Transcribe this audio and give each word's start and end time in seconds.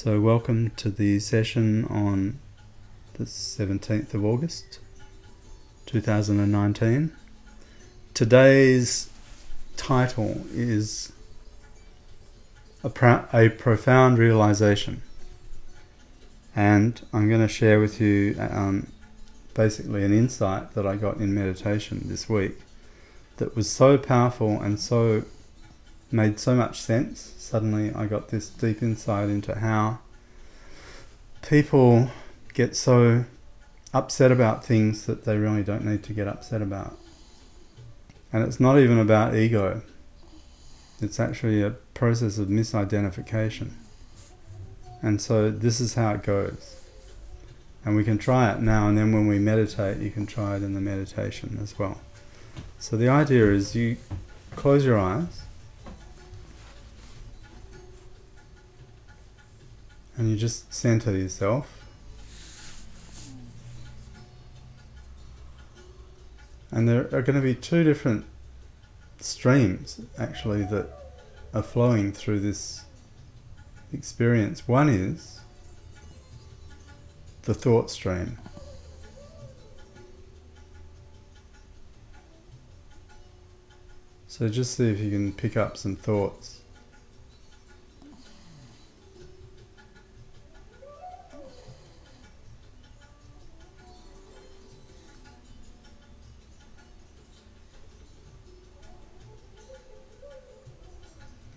So, 0.00 0.20
welcome 0.20 0.70
to 0.76 0.90
the 0.90 1.18
session 1.18 1.84
on 1.86 2.38
the 3.14 3.24
17th 3.24 4.14
of 4.14 4.24
August 4.24 4.78
2019. 5.86 7.10
Today's 8.14 9.10
title 9.76 10.46
is 10.52 11.12
a, 12.84 12.90
pro- 12.90 13.24
a 13.32 13.48
profound 13.48 14.18
realization, 14.18 15.02
and 16.54 17.04
I'm 17.12 17.28
going 17.28 17.40
to 17.40 17.48
share 17.48 17.80
with 17.80 18.00
you 18.00 18.36
um, 18.38 18.92
basically 19.54 20.04
an 20.04 20.12
insight 20.12 20.74
that 20.74 20.86
I 20.86 20.94
got 20.94 21.16
in 21.16 21.34
meditation 21.34 22.02
this 22.04 22.28
week 22.28 22.56
that 23.38 23.56
was 23.56 23.68
so 23.68 23.98
powerful 23.98 24.60
and 24.60 24.78
so 24.78 25.24
made 26.10 26.38
so 26.38 26.54
much 26.54 26.80
sense. 26.80 27.34
Suddenly, 27.38 27.92
I 27.94 28.06
got 28.06 28.28
this 28.28 28.48
deep 28.48 28.82
insight 28.82 29.28
into 29.28 29.58
how 29.58 29.98
people 31.42 32.10
get 32.54 32.76
so 32.76 33.24
upset 33.94 34.32
about 34.32 34.64
things 34.64 35.06
that 35.06 35.24
they 35.24 35.36
really 35.36 35.62
don't 35.62 35.84
need 35.84 36.02
to 36.04 36.12
get 36.12 36.28
upset 36.28 36.62
about. 36.62 36.98
And 38.32 38.44
it's 38.44 38.60
not 38.60 38.78
even 38.78 38.98
about 38.98 39.34
ego, 39.34 39.82
it's 41.00 41.18
actually 41.18 41.62
a 41.62 41.70
process 41.94 42.38
of 42.38 42.48
misidentification. 42.48 43.70
And 45.00 45.22
so, 45.22 45.50
this 45.50 45.80
is 45.80 45.94
how 45.94 46.14
it 46.14 46.22
goes. 46.24 46.74
And 47.84 47.96
we 47.96 48.04
can 48.04 48.18
try 48.18 48.52
it 48.52 48.60
now 48.60 48.88
and 48.88 48.98
then 48.98 49.12
when 49.12 49.28
we 49.28 49.38
meditate, 49.38 49.98
you 49.98 50.10
can 50.10 50.26
try 50.26 50.56
it 50.56 50.62
in 50.62 50.74
the 50.74 50.80
meditation 50.80 51.58
as 51.62 51.78
well. 51.78 52.00
So, 52.80 52.96
the 52.96 53.08
idea 53.08 53.50
is 53.52 53.76
you 53.76 53.96
close 54.56 54.84
your 54.84 54.98
eyes 54.98 55.42
and 60.18 60.28
you 60.28 60.36
just 60.36 60.72
center 60.74 61.16
yourself. 61.16 61.72
And 66.72 66.88
there 66.88 67.06
are 67.14 67.22
going 67.22 67.36
to 67.36 67.40
be 67.40 67.54
two 67.54 67.84
different 67.84 68.26
streams 69.20 70.00
actually 70.18 70.64
that 70.64 70.88
are 71.54 71.62
flowing 71.62 72.12
through 72.12 72.40
this 72.40 72.84
experience. 73.92 74.68
One 74.68 74.88
is 74.88 75.40
the 77.42 77.54
thought 77.54 77.90
stream. 77.90 78.36
So 84.26 84.48
just 84.48 84.74
see 84.74 84.90
if 84.90 85.00
you 85.00 85.10
can 85.10 85.32
pick 85.32 85.56
up 85.56 85.76
some 85.76 85.96
thoughts. 85.96 86.57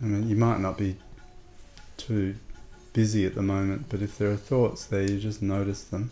I 0.02 0.06
mean, 0.06 0.28
you 0.28 0.36
might 0.36 0.60
not 0.60 0.78
be 0.78 0.98
too 1.98 2.36
busy 2.94 3.26
at 3.26 3.36
the 3.36 3.42
moment, 3.42 3.86
but 3.90 4.02
if 4.02 4.18
there 4.18 4.32
are 4.32 4.36
thoughts 4.36 4.86
there, 4.86 5.04
you 5.04 5.20
just 5.20 5.42
notice 5.42 5.84
them. 5.84 6.10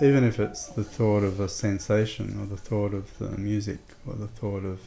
Even 0.00 0.24
if 0.24 0.38
it's 0.38 0.66
the 0.66 0.84
thought 0.84 1.24
of 1.24 1.40
a 1.40 1.48
sensation, 1.48 2.38
or 2.40 2.46
the 2.46 2.56
thought 2.56 2.94
of 2.94 3.18
the 3.18 3.30
music, 3.36 3.78
or 4.06 4.14
the 4.14 4.28
thought 4.28 4.64
of 4.64 4.80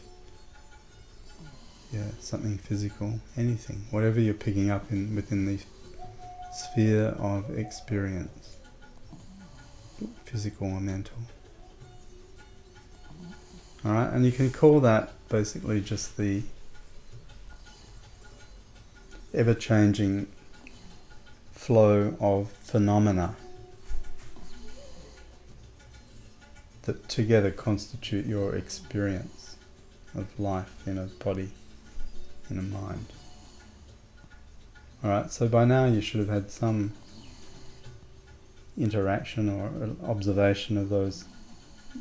yeah 1.92 2.12
something 2.20 2.58
physical, 2.58 3.20
anything, 3.36 3.84
whatever 3.90 4.20
you're 4.20 4.36
picking 4.36 4.70
up 4.70 4.92
in 4.92 5.16
within 5.16 5.46
the 5.46 5.60
sphere 6.54 7.16
of 7.20 7.58
experience, 7.58 8.58
physical 10.26 10.68
or 10.68 10.80
mental. 10.80 11.18
Alright, 13.86 14.12
and 14.14 14.26
you 14.26 14.32
can 14.32 14.52
call 14.52 14.80
that 14.82 15.14
basically 15.30 15.80
just 15.80 16.18
the 16.18 16.44
ever 19.34 19.54
changing 19.54 20.28
flow 21.52 22.16
of 22.20 22.50
phenomena 22.50 23.36
that 26.84 27.08
together 27.08 27.52
constitute 27.52 28.26
your 28.26 28.56
experience 28.56 29.56
of 30.16 30.40
life 30.40 30.88
in 30.88 30.98
a 30.98 31.06
body, 31.06 31.52
in 32.50 32.58
a 32.58 32.64
mind. 32.64 33.06
Alright, 35.04 35.32
so 35.32 35.48
by 35.48 35.66
now 35.66 35.86
you 35.86 36.02
should 36.02 36.20
have 36.20 36.30
had 36.30 36.50
some 36.52 36.94
interaction 38.78 39.50
or 39.50 39.96
observation 40.10 40.78
of 40.78 40.90
those 40.90 41.26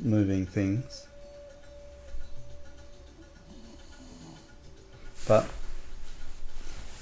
moving 0.03 0.47
things. 0.47 1.08
But 5.28 5.47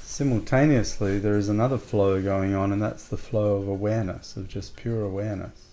simultaneously, 0.02 1.20
there 1.20 1.36
is 1.36 1.48
another 1.48 1.78
flow 1.78 2.20
going 2.20 2.54
on, 2.54 2.72
and 2.72 2.82
that's 2.82 3.04
the 3.06 3.16
flow 3.16 3.54
of 3.56 3.68
awareness, 3.68 4.36
of 4.36 4.48
just 4.48 4.74
pure 4.74 5.02
awareness, 5.02 5.68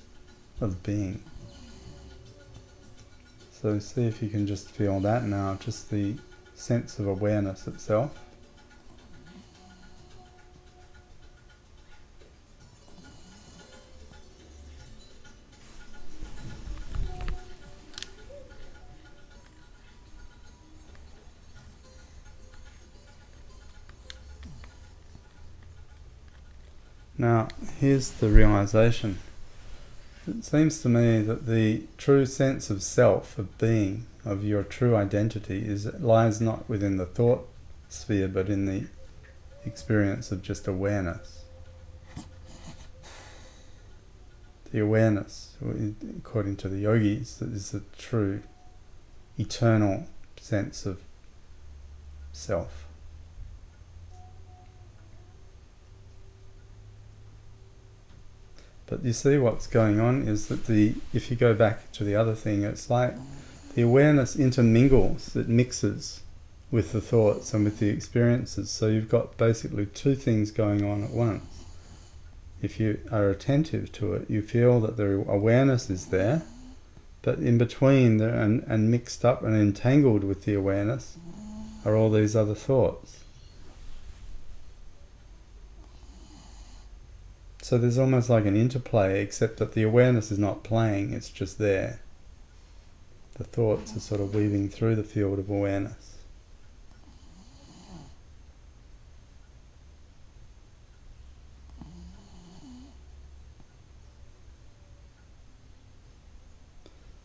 of 0.62 0.84
being. 0.84 1.24
So, 3.52 3.80
see 3.80 4.06
if 4.06 4.22
you 4.22 4.30
can 4.30 4.46
just 4.46 4.70
feel 4.70 5.00
that 5.00 5.24
now, 5.24 5.56
just 5.56 5.90
the 5.90 6.18
sense 6.54 7.00
of 7.00 7.08
awareness 7.08 7.66
itself. 7.66 8.23
Now, 27.24 27.48
here's 27.80 28.12
the 28.12 28.28
realization. 28.28 29.20
It 30.28 30.44
seems 30.44 30.82
to 30.82 30.90
me 30.90 31.22
that 31.22 31.46
the 31.46 31.84
true 31.98 32.26
sense 32.26 32.70
of 32.70 32.84
self, 32.84 33.38
of 33.38 33.58
being, 33.58 34.08
of 34.26 34.44
your 34.44 34.64
true 34.64 34.94
identity, 34.98 35.66
is 35.66 35.86
lies 36.02 36.42
not 36.42 36.68
within 36.68 36.98
the 36.98 37.06
thought 37.06 37.48
sphere, 37.88 38.28
but 38.28 38.50
in 38.50 38.66
the 38.66 38.88
experience 39.66 40.34
of 40.34 40.42
just 40.42 40.68
awareness. 40.68 41.46
The 44.74 44.82
awareness, 44.82 45.56
according 46.18 46.58
to 46.58 46.68
the 46.68 46.80
yogis, 46.80 47.42
is 47.42 47.72
the 47.72 47.84
true, 47.98 48.42
eternal 49.38 50.08
sense 50.36 50.86
of 50.86 51.00
self. 52.34 52.84
But 58.88 59.04
you 59.04 59.14
see 59.14 59.38
what's 59.38 59.68
going 59.68 60.00
on 60.00 60.28
is 60.28 60.48
that 60.48 60.66
the 60.66 60.96
if 61.14 61.32
you 61.32 61.38
go 61.38 61.54
back 61.54 61.92
to 61.94 62.04
the 62.04 62.16
other 62.16 62.36
thing, 62.36 62.64
it's 62.64 62.90
like 62.90 63.16
the 63.76 63.82
awareness 63.82 64.36
intermingles, 64.36 65.36
it 65.36 65.50
mixes 65.50 66.22
with 66.70 66.92
the 66.92 67.02
thoughts 67.02 67.54
and 67.54 67.64
with 67.64 67.80
the 67.80 67.90
experiences. 67.90 68.70
So 68.70 68.88
you've 68.88 69.10
got 69.10 69.38
basically 69.38 69.86
two 69.86 70.16
things 70.16 70.52
going 70.52 70.84
on 70.84 71.04
at 71.04 71.12
once. 71.12 71.44
If 72.62 72.80
you 72.80 73.00
are 73.12 73.30
attentive 73.30 73.92
to 73.94 74.14
it, 74.14 74.30
you 74.30 74.42
feel 74.42 74.80
that 74.82 74.98
the 74.98 75.24
awareness 75.28 75.90
is 75.90 76.08
there, 76.08 76.44
but 77.22 77.40
in 77.40 77.58
between 77.58 78.22
and, 78.22 78.64
and 78.68 78.90
mixed 78.90 79.24
up 79.24 79.44
and 79.44 79.56
entangled 79.56 80.24
with 80.24 80.46
the 80.46 80.54
awareness 80.54 81.18
are 81.86 81.96
all 81.96 82.10
these 82.10 82.36
other 82.36 82.56
thoughts. 82.56 83.23
So 87.64 87.78
there's 87.78 87.98
almost 87.98 88.30
like 88.30 88.46
an 88.46 88.58
interplay, 88.58 89.22
except 89.22 89.56
that 89.60 89.72
the 89.72 89.84
awareness 89.84 90.32
is 90.32 90.38
not 90.38 90.66
playing, 90.66 91.14
it's 91.14 91.30
just 91.30 91.60
there. 91.60 92.02
The 93.36 93.46
thoughts 93.46 93.96
are 93.96 94.02
sort 94.02 94.20
of 94.20 94.36
weaving 94.36 94.68
through 94.68 94.98
the 94.98 95.04
field 95.04 95.40
of 95.40 95.50
awareness. 95.50 96.18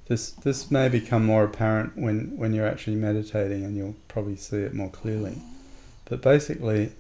This, 0.07 0.31
this 0.31 0.71
may 0.71 0.89
become 0.89 1.27
more 1.27 1.43
apparent 1.43 1.97
when, 1.99 2.37
when 2.37 2.55
you're 2.55 2.69
actually 2.69 2.97
meditating 2.97 3.65
and 3.65 3.77
you'll 3.77 3.97
probably 4.07 4.37
see 4.37 4.59
it 4.59 4.73
more 4.73 4.89
clearly. 4.89 5.43
But 6.05 6.23
basically, 6.23 6.93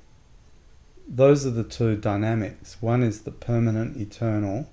those 1.08 1.46
are 1.46 1.50
the 1.50 1.64
two 1.64 1.96
dynamics. 1.96 2.76
One 2.80 3.02
is 3.02 3.22
the 3.22 3.30
permanent, 3.30 3.96
eternal, 3.96 4.70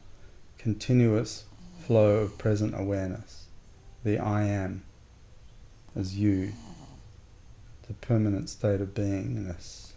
continuous 0.58 1.46
flow 1.80 2.18
of 2.18 2.38
present 2.38 2.74
awareness, 2.78 3.46
the 4.04 4.20
I 4.20 4.44
am, 4.44 4.84
as 5.96 6.18
you. 6.18 6.52
the 7.88 7.94
permanent 7.94 8.50
state 8.50 8.82
of 8.82 8.94
beingness. 8.94 9.92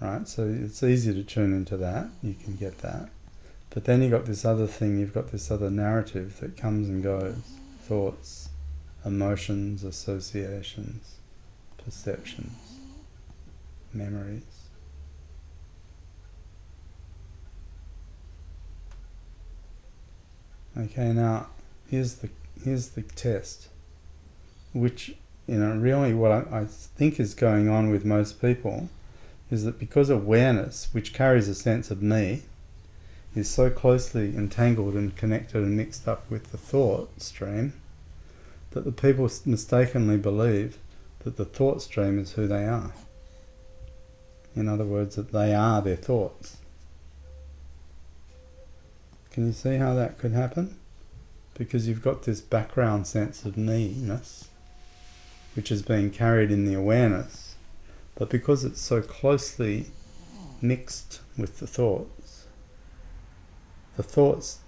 Right, 0.00 0.26
so 0.26 0.48
it's 0.48 0.82
easy 0.82 1.14
to 1.14 1.22
tune 1.22 1.52
into 1.54 1.76
that, 1.78 2.08
you 2.22 2.34
can 2.34 2.56
get 2.56 2.78
that. 2.78 3.10
But 3.70 3.84
then 3.84 4.02
you've 4.02 4.10
got 4.10 4.26
this 4.26 4.44
other 4.44 4.66
thing, 4.66 4.98
you've 4.98 5.14
got 5.14 5.32
this 5.32 5.50
other 5.50 5.70
narrative 5.70 6.38
that 6.40 6.56
comes 6.56 6.88
and 6.88 7.02
goes 7.02 7.36
thoughts, 7.80 8.48
emotions, 9.04 9.84
associations, 9.84 11.16
perceptions, 11.82 12.78
memories. 13.94 14.42
Okay, 20.76 21.12
now 21.12 21.48
here's 21.88 22.16
the 22.16 22.28
here's 22.64 22.88
the 22.90 23.02
test, 23.02 23.68
which 24.72 25.14
you 25.46 25.58
know 25.58 25.76
really 25.76 26.12
what 26.14 26.32
I, 26.32 26.60
I 26.60 26.64
think 26.64 27.20
is 27.20 27.34
going 27.34 27.68
on 27.68 27.90
with 27.90 28.04
most 28.04 28.40
people 28.40 28.88
is 29.50 29.64
that 29.64 29.78
because 29.78 30.10
awareness, 30.10 30.88
which 30.92 31.12
carries 31.12 31.48
a 31.48 31.54
sense 31.54 31.90
of 31.90 32.02
me, 32.02 32.42
is 33.36 33.48
so 33.48 33.70
closely 33.70 34.36
entangled 34.36 34.94
and 34.94 35.16
connected 35.16 35.62
and 35.62 35.76
mixed 35.76 36.08
up 36.08 36.28
with 36.30 36.50
the 36.50 36.58
thought 36.58 37.20
stream 37.20 37.72
that 38.72 38.84
the 38.84 38.92
people 38.92 39.30
mistakenly 39.44 40.16
believe 40.16 40.78
that 41.20 41.36
the 41.36 41.44
thought 41.44 41.82
stream 41.82 42.18
is 42.18 42.32
who 42.32 42.46
they 42.46 42.64
are. 42.64 42.92
In 44.56 44.68
other 44.68 44.84
words, 44.84 45.16
that 45.16 45.32
they 45.32 45.54
are 45.54 45.82
their 45.82 45.96
thoughts. 45.96 46.58
Can 49.30 49.46
you 49.46 49.52
see 49.52 49.76
how 49.76 49.94
that 49.94 50.18
could 50.18 50.32
happen? 50.32 50.76
Because 51.54 51.88
you've 51.88 52.02
got 52.02 52.22
this 52.22 52.40
background 52.40 53.06
sense 53.06 53.44
of 53.44 53.56
me-ness, 53.56 54.48
which 55.56 55.72
is 55.72 55.82
being 55.82 56.10
carried 56.10 56.52
in 56.52 56.66
the 56.66 56.74
awareness, 56.74 57.56
but 58.14 58.30
because 58.30 58.64
it's 58.64 58.80
so 58.80 59.00
closely 59.00 59.86
mixed 60.60 61.20
with 61.36 61.58
the 61.58 61.66
thoughts, 61.66 62.46
the 63.96 64.02
thoughts 64.02 64.60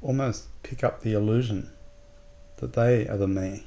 almost 0.00 0.46
pick 0.62 0.82
up 0.82 1.02
the 1.02 1.12
illusion 1.12 1.70
that 2.56 2.72
they 2.72 3.06
are 3.06 3.18
the 3.18 3.28
me, 3.28 3.66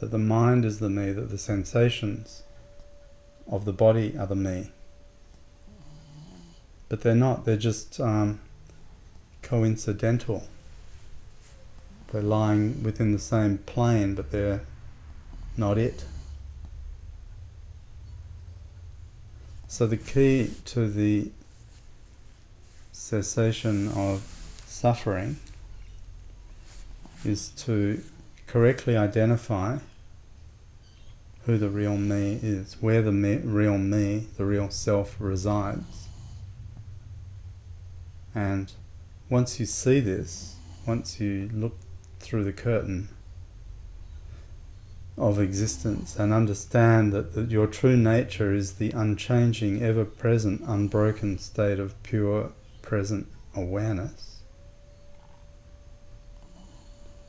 that 0.00 0.10
the 0.10 0.18
mind 0.18 0.64
is 0.66 0.80
the 0.80 0.90
me, 0.90 1.12
that 1.12 1.30
the 1.30 1.38
sensations 1.38 2.42
of 3.46 3.64
the 3.64 3.72
body 3.72 4.16
are 4.18 4.26
the 4.26 4.34
me. 4.34 4.70
But 6.88 7.02
they're 7.02 7.14
not, 7.14 7.44
they're 7.44 7.56
just 7.56 8.00
um, 8.00 8.40
coincidental. 9.42 10.48
They're 12.12 12.22
lying 12.22 12.82
within 12.82 13.12
the 13.12 13.18
same 13.18 13.58
plane, 13.58 14.14
but 14.14 14.32
they're 14.32 14.62
not 15.56 15.78
it. 15.78 16.04
So 19.68 19.86
the 19.86 19.96
key 19.96 20.50
to 20.66 20.88
the 20.88 21.30
cessation 22.90 23.88
of 23.92 24.22
suffering 24.66 25.36
is 27.24 27.50
to 27.50 28.02
correctly 28.46 28.96
identify 28.96 29.78
who 31.46 31.56
the 31.56 31.70
real 31.70 31.96
me 31.96 32.38
is, 32.42 32.76
where 32.80 33.02
the 33.02 33.12
me, 33.12 33.36
real 33.38 33.78
me, 33.78 34.26
the 34.36 34.44
real 34.44 34.70
self 34.70 35.16
resides. 35.18 36.08
And 38.34 38.72
once 39.28 39.58
you 39.58 39.66
see 39.66 40.00
this, 40.00 40.56
once 40.86 41.20
you 41.20 41.48
look 41.52 41.76
through 42.20 42.44
the 42.44 42.52
curtain 42.52 43.08
of 45.16 45.38
existence 45.38 46.16
and 46.16 46.32
understand 46.32 47.12
that, 47.12 47.34
that 47.34 47.50
your 47.50 47.66
true 47.66 47.96
nature 47.96 48.54
is 48.54 48.74
the 48.74 48.90
unchanging, 48.90 49.82
ever 49.82 50.04
present, 50.04 50.62
unbroken 50.66 51.38
state 51.38 51.78
of 51.78 52.00
pure 52.02 52.52
present 52.82 53.26
awareness, 53.54 54.40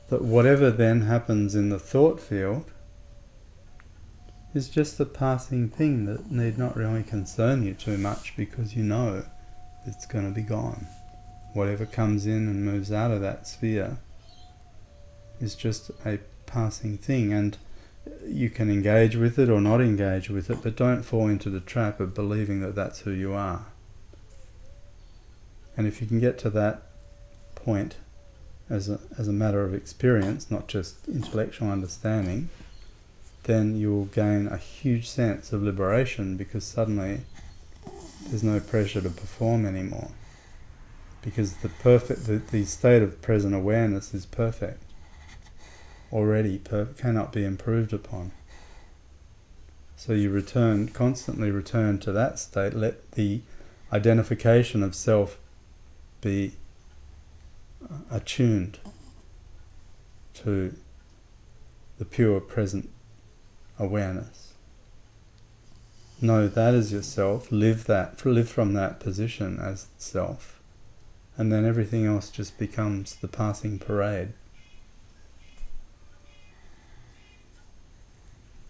that 0.08 0.22
whatever 0.22 0.70
then 0.70 1.02
happens 1.02 1.54
in 1.54 1.68
the 1.70 1.78
thought 1.78 2.20
field 2.20 2.64
is 4.54 4.68
just 4.68 5.00
a 5.00 5.04
passing 5.04 5.68
thing 5.68 6.04
that 6.04 6.30
need 6.30 6.58
not 6.58 6.76
really 6.76 7.02
concern 7.02 7.62
you 7.62 7.74
too 7.74 7.96
much 7.96 8.36
because 8.36 8.76
you 8.76 8.82
know 8.82 9.24
it's 9.86 10.06
going 10.06 10.26
to 10.26 10.34
be 10.34 10.42
gone. 10.42 10.86
Whatever 11.54 11.86
comes 11.86 12.26
in 12.26 12.48
and 12.48 12.64
moves 12.64 12.92
out 12.92 13.10
of 13.10 13.20
that 13.22 13.46
sphere 13.46 13.98
is 15.40 15.54
just 15.54 15.90
a 16.04 16.18
passing 16.46 16.98
thing 16.98 17.32
and 17.32 17.56
you 18.26 18.50
can 18.50 18.70
engage 18.70 19.16
with 19.16 19.38
it 19.38 19.48
or 19.48 19.60
not 19.60 19.80
engage 19.80 20.28
with 20.28 20.50
it 20.50 20.58
but 20.62 20.76
don't 20.76 21.02
fall 21.02 21.28
into 21.28 21.48
the 21.50 21.60
trap 21.60 22.00
of 22.00 22.14
believing 22.14 22.60
that 22.60 22.74
that's 22.74 23.00
who 23.00 23.10
you 23.10 23.32
are. 23.32 23.66
And 25.76 25.86
if 25.86 26.00
you 26.00 26.06
can 26.06 26.20
get 26.20 26.38
to 26.40 26.50
that 26.50 26.82
point 27.54 27.96
as 28.68 28.88
a, 28.88 29.00
as 29.18 29.28
a 29.28 29.32
matter 29.32 29.64
of 29.64 29.74
experience 29.74 30.50
not 30.50 30.68
just 30.68 31.08
intellectual 31.08 31.70
understanding 31.70 32.50
then 33.44 33.76
you'll 33.76 34.06
gain 34.06 34.46
a 34.46 34.56
huge 34.56 35.08
sense 35.08 35.52
of 35.52 35.62
liberation 35.62 36.36
because 36.36 36.64
suddenly 36.64 37.22
there's 38.28 38.44
no 38.44 38.60
pressure 38.60 39.00
to 39.00 39.10
perform 39.10 39.66
anymore. 39.66 40.10
Because 41.22 41.56
the 41.56 41.68
perfect 41.68 42.26
the, 42.26 42.38
the 42.38 42.64
state 42.64 43.02
of 43.02 43.20
present 43.22 43.54
awareness 43.54 44.14
is 44.14 44.26
perfect. 44.26 44.82
Already 46.12 46.58
per, 46.58 46.86
cannot 46.86 47.32
be 47.32 47.44
improved 47.44 47.92
upon. 47.92 48.32
So 49.96 50.12
you 50.12 50.30
return 50.30 50.88
constantly 50.88 51.50
return 51.50 51.98
to 52.00 52.12
that 52.12 52.38
state. 52.38 52.74
Let 52.74 53.12
the 53.12 53.40
identification 53.92 54.82
of 54.82 54.94
self 54.94 55.38
be 56.20 56.54
uh, 57.84 57.98
attuned 58.10 58.78
to 60.34 60.74
the 61.98 62.04
pure 62.04 62.40
present 62.40 62.90
awareness 63.78 64.54
know 66.20 66.46
that 66.46 66.74
as 66.74 66.92
yourself 66.92 67.50
live 67.50 67.84
that 67.84 68.24
live 68.24 68.48
from 68.48 68.74
that 68.74 69.00
position 69.00 69.58
as 69.58 69.86
self 69.98 70.62
and 71.36 71.50
then 71.50 71.64
everything 71.64 72.04
else 72.06 72.30
just 72.30 72.58
becomes 72.58 73.16
the 73.16 73.28
passing 73.28 73.78
parade. 73.78 74.32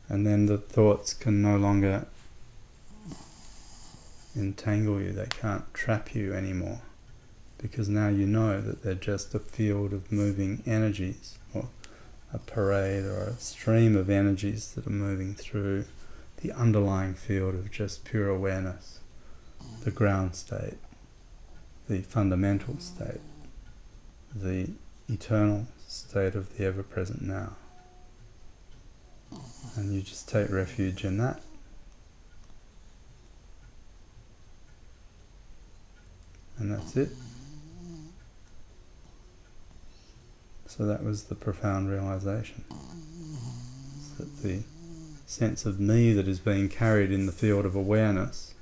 And 0.08 0.26
then 0.26 0.46
the 0.46 0.58
thoughts 0.58 1.14
can 1.14 1.42
no 1.42 1.56
longer 1.56 2.06
entangle 4.36 5.00
you, 5.00 5.12
they 5.12 5.26
can't 5.26 5.72
trap 5.74 6.14
you 6.14 6.32
anymore. 6.32 6.82
Because 7.58 7.88
now 7.88 8.08
you 8.08 8.26
know 8.26 8.60
that 8.60 8.82
they're 8.82 8.94
just 8.94 9.34
a 9.34 9.38
field 9.38 9.92
of 9.92 10.12
moving 10.12 10.62
energies, 10.66 11.38
a 12.32 12.38
parade, 12.38 13.04
or 13.04 13.24
a 13.24 13.36
stream 13.36 13.96
of 13.96 14.08
energies 14.08 14.72
that 14.72 14.86
are 14.86 14.90
moving 14.90 15.34
through 15.34 15.84
the 16.38 16.52
underlying 16.52 17.14
field 17.14 17.54
of 17.54 17.70
just 17.70 18.04
pure 18.04 18.28
awareness, 18.28 19.00
the 19.84 19.90
ground 19.90 20.34
state 20.34 20.78
the 21.88 22.02
fundamental 22.02 22.78
state, 22.78 23.20
the 24.34 24.70
eternal 25.08 25.66
state 25.86 26.34
of 26.34 26.56
the 26.56 26.64
ever 26.64 26.82
present 26.82 27.22
now. 27.22 27.54
And 29.76 29.92
you 29.92 30.02
just 30.02 30.28
take 30.28 30.50
refuge 30.50 31.04
in 31.04 31.18
that. 31.18 31.40
And 36.58 36.72
that's 36.72 36.96
it. 36.96 37.10
So 40.74 40.86
that 40.86 41.04
was 41.04 41.24
the 41.24 41.34
profound 41.34 41.90
realization. 41.90 42.64
That 44.16 44.42
the 44.42 44.62
sense 45.26 45.66
of 45.66 45.78
me 45.78 46.14
that 46.14 46.26
is 46.26 46.38
being 46.38 46.70
carried 46.70 47.12
in 47.12 47.26
the 47.26 47.32
field 47.32 47.66
of 47.66 47.76
awareness 47.76 48.54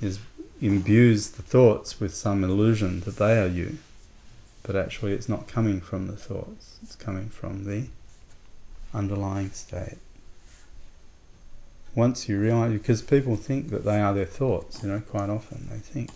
is 0.00 0.20
imbues 0.62 1.32
the 1.32 1.42
thoughts 1.42 2.00
with 2.00 2.14
some 2.14 2.42
illusion 2.42 3.00
that 3.00 3.16
they 3.16 3.38
are 3.38 3.46
you, 3.46 3.76
but 4.62 4.74
actually 4.74 5.12
it's 5.12 5.28
not 5.28 5.46
coming 5.46 5.82
from 5.82 6.06
the 6.06 6.16
thoughts, 6.16 6.78
it's 6.82 6.96
coming 6.96 7.28
from 7.28 7.64
the 7.64 7.88
underlying 8.94 9.50
state. 9.50 9.98
Once 11.94 12.26
you 12.26 12.40
realize, 12.40 12.72
because 12.72 13.02
people 13.02 13.36
think 13.36 13.68
that 13.68 13.84
they 13.84 14.00
are 14.00 14.14
their 14.14 14.24
thoughts, 14.24 14.82
you 14.82 14.88
know, 14.88 15.00
quite 15.00 15.28
often 15.28 15.68
they 15.70 15.78
think 15.78 16.08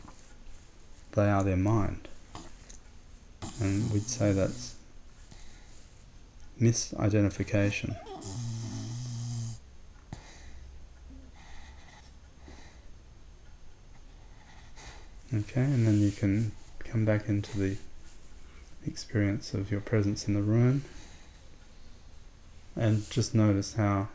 they 1.12 1.28
are 1.28 1.44
their 1.44 1.54
mind. 1.54 2.08
And 3.60 3.92
we'd 3.92 4.08
say 4.08 4.32
that's 4.32 4.75
misidentification. 6.60 7.96
Okay, 15.34 15.62
and 15.62 15.86
then 15.86 16.00
you 16.00 16.10
can 16.12 16.52
come 16.78 17.04
back 17.04 17.28
into 17.28 17.58
the 17.58 17.76
experience 18.86 19.52
of 19.54 19.70
your 19.70 19.80
presence 19.80 20.28
in 20.28 20.34
the 20.34 20.42
room. 20.42 20.84
and 22.78 23.08
just 23.10 23.34
notice 23.34 23.74
how 23.74 24.08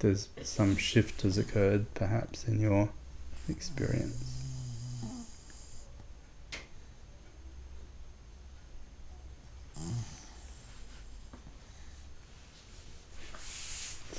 there's 0.00 0.28
some 0.42 0.76
shift 0.76 1.22
has 1.22 1.38
occurred 1.38 1.86
perhaps 1.94 2.46
in 2.46 2.60
your 2.60 2.90
experience. 3.48 4.42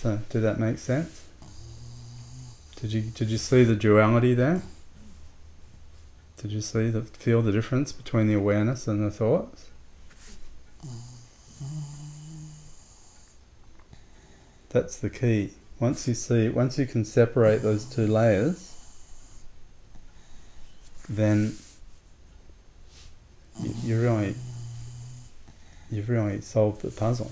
So, 0.03 0.19
did 0.29 0.41
that 0.41 0.59
make 0.59 0.79
sense? 0.79 1.23
Did 2.75 2.91
you 2.91 3.03
did 3.03 3.29
you 3.29 3.37
see 3.37 3.63
the 3.63 3.73
duality 3.73 4.33
there? 4.33 4.61
Did 6.35 6.51
you 6.51 6.59
see 6.59 6.89
the 6.89 7.03
feel 7.03 7.41
the 7.41 7.53
difference 7.53 7.93
between 7.93 8.27
the 8.27 8.33
awareness 8.33 8.85
and 8.85 9.01
the 9.01 9.09
thoughts? 9.09 9.69
That's 14.71 14.97
the 14.97 15.09
key. 15.09 15.51
Once 15.79 16.05
you 16.05 16.15
see, 16.15 16.49
once 16.49 16.77
you 16.77 16.85
can 16.85 17.05
separate 17.05 17.61
those 17.61 17.85
two 17.85 18.05
layers, 18.05 18.75
then 21.07 21.55
you, 23.61 23.73
you 23.83 24.01
really, 24.01 24.35
you've 25.89 26.09
really 26.09 26.41
solved 26.41 26.81
the 26.81 26.91
puzzle. 26.91 27.31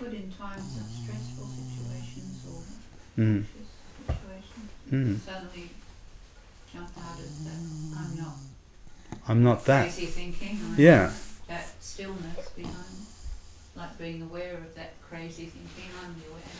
It's 0.00 0.06
good 0.10 0.14
in 0.14 0.30
times 0.30 0.76
of 0.78 0.86
stressful 0.86 1.46
situations 1.46 2.44
or 2.46 3.20
Mm. 3.20 3.36
anxious 3.38 3.68
situations. 4.06 4.70
Mm. 4.92 5.20
Suddenly 5.26 5.70
jump 6.72 6.88
out 6.98 7.18
of 7.18 7.44
that. 7.44 7.98
I'm 7.98 8.16
not 8.16 8.34
I'm 9.26 9.42
not 9.42 9.64
that. 9.64 9.82
crazy 9.92 10.06
thinking. 10.06 10.60
I'm 10.64 10.78
Yeah. 10.78 11.12
That 11.48 11.66
stillness 11.80 12.48
behind, 12.54 12.76
like 13.74 13.98
being 13.98 14.22
aware 14.22 14.54
of 14.54 14.72
that 14.76 14.92
crazy 15.02 15.46
thinking. 15.46 15.90
I'm 16.04 16.14
the 16.20 16.26
awareness. 16.28 16.52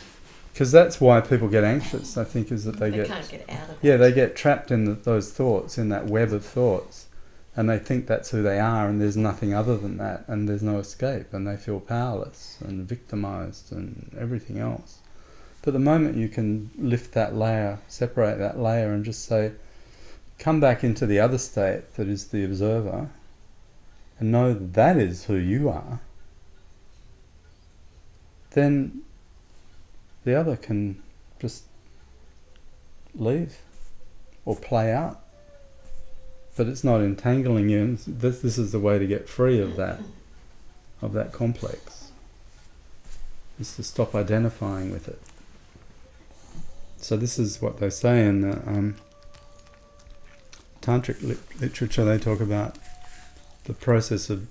Because 0.51 0.71
that's 0.73 0.99
why 0.99 1.21
people 1.21 1.47
get 1.47 1.63
anxious. 1.63 2.17
I 2.17 2.25
think 2.25 2.51
is 2.51 2.65
that 2.65 2.77
they, 2.77 2.89
They, 2.89 2.97
get 2.97 3.07
can't 3.07 3.29
get 3.29 3.49
out 3.49 3.69
of 3.69 3.77
yeah 3.81 3.93
it. 3.93 3.97
they 3.99 4.11
get 4.11 4.35
trapped 4.35 4.69
in 4.71 4.83
the, 4.83 4.93
those 4.95 5.31
thoughts 5.31 5.77
in 5.77 5.87
that 5.89 6.07
web 6.07 6.33
of 6.33 6.43
thoughts, 6.43 7.05
and 7.59 7.69
they 7.69 7.77
think 7.77 8.07
that's 8.07 8.31
who 8.31 8.41
they 8.41 8.57
are, 8.57 8.87
and 8.87 9.01
there's 9.01 9.17
nothing 9.17 9.53
other 9.53 9.75
than 9.75 9.97
that, 9.97 10.23
and 10.27 10.47
there's 10.47 10.63
no 10.63 10.79
escape, 10.79 11.33
and 11.33 11.45
they 11.45 11.57
feel 11.57 11.81
powerless 11.81 12.57
and 12.61 12.87
victimized 12.87 13.73
and 13.73 14.15
everything 14.17 14.59
else. 14.59 14.99
But 15.61 15.73
the 15.73 15.79
moment 15.79 16.15
you 16.15 16.29
can 16.29 16.71
lift 16.77 17.11
that 17.15 17.35
layer, 17.35 17.79
separate 17.89 18.37
that 18.37 18.57
layer, 18.57 18.93
and 18.93 19.03
just 19.03 19.25
say, 19.25 19.51
come 20.37 20.61
back 20.61 20.85
into 20.85 21.05
the 21.05 21.19
other 21.19 21.37
state 21.37 21.95
that 21.95 22.07
is 22.07 22.29
the 22.29 22.45
observer, 22.45 23.09
and 24.19 24.31
know 24.31 24.53
that 24.53 24.73
that 24.75 24.95
is 24.95 25.25
who 25.25 25.35
you 25.35 25.67
are, 25.67 25.99
then 28.51 29.01
the 30.23 30.33
other 30.33 30.55
can 30.55 31.03
just 31.41 31.65
leave 33.13 33.57
or 34.45 34.55
play 34.55 34.93
out. 34.93 35.19
But 36.55 36.67
it's 36.67 36.83
not 36.83 37.01
entangling 37.01 37.69
you. 37.69 37.79
And 37.79 37.97
this, 37.99 38.41
this 38.41 38.57
is 38.57 38.71
the 38.71 38.79
way 38.79 38.99
to 38.99 39.07
get 39.07 39.29
free 39.29 39.59
of 39.59 39.75
that, 39.77 39.99
of 41.01 41.13
that 41.13 41.31
complex. 41.31 42.11
Is 43.59 43.75
to 43.75 43.83
stop 43.83 44.15
identifying 44.15 44.91
with 44.91 45.07
it. 45.07 45.21
So 46.97 47.17
this 47.17 47.39
is 47.39 47.61
what 47.61 47.79
they 47.79 47.89
say 47.89 48.25
in 48.25 48.41
the 48.41 48.57
um, 48.67 48.95
tantric 50.81 51.21
lit- 51.21 51.61
literature. 51.61 52.05
They 52.05 52.17
talk 52.17 52.39
about 52.39 52.77
the 53.65 53.73
process 53.73 54.29
of 54.29 54.47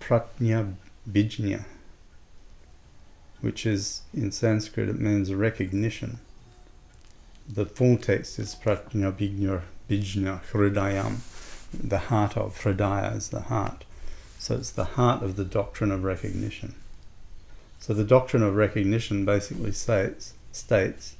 pratnya 0.00 0.74
bijna, 1.10 1.64
which 3.40 3.64
is 3.66 4.02
in 4.12 4.32
Sanskrit 4.32 4.88
it 4.88 5.00
means 5.00 5.32
recognition. 5.32 6.18
The 7.48 7.66
full 7.66 7.96
text 7.96 8.38
is 8.38 8.54
pratyabhijna 8.54 9.62
bijna 9.90 10.40
hridayam. 10.52 11.18
The 11.72 11.98
heart 11.98 12.36
of 12.36 12.58
hridaya 12.60 13.16
is 13.16 13.30
the 13.30 13.42
heart. 13.42 13.84
So 14.38 14.54
it's 14.54 14.70
the 14.70 14.84
heart 14.96 15.22
of 15.22 15.36
the 15.36 15.44
doctrine 15.44 15.90
of 15.90 16.04
recognition. 16.04 16.74
So 17.80 17.94
the 17.94 18.04
doctrine 18.04 18.42
of 18.42 18.54
recognition 18.54 19.24
basically 19.24 19.72
states 19.72 20.34
states 20.52 21.16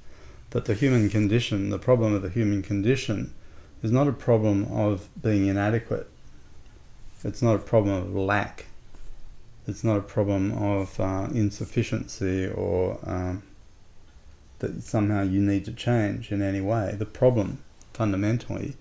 that 0.50 0.64
the 0.64 0.74
human 0.74 1.08
condition, 1.08 1.70
the 1.70 1.78
problem 1.78 2.14
of 2.14 2.22
the 2.22 2.28
human 2.28 2.62
condition, 2.62 3.32
is 3.82 3.90
not 3.90 4.08
a 4.08 4.12
problem 4.12 4.64
of 4.72 5.08
being 5.20 5.46
inadequate. 5.46 6.08
It's 7.24 7.42
not 7.42 7.56
a 7.56 7.58
problem 7.58 7.94
of 7.94 8.14
lack. 8.14 8.66
It's 9.66 9.84
not 9.84 9.98
a 9.98 10.02
problem 10.02 10.52
of 10.52 10.98
uh, 10.98 11.28
insufficiency 11.32 12.48
or 12.48 12.98
um, 13.04 13.42
that 14.58 14.82
somehow 14.82 15.22
you 15.22 15.40
need 15.40 15.64
to 15.66 15.72
change 15.72 16.32
in 16.32 16.42
any 16.42 16.60
way. 16.60 16.94
The 16.98 17.06
problem, 17.06 17.58
fundamentally, 17.92 18.76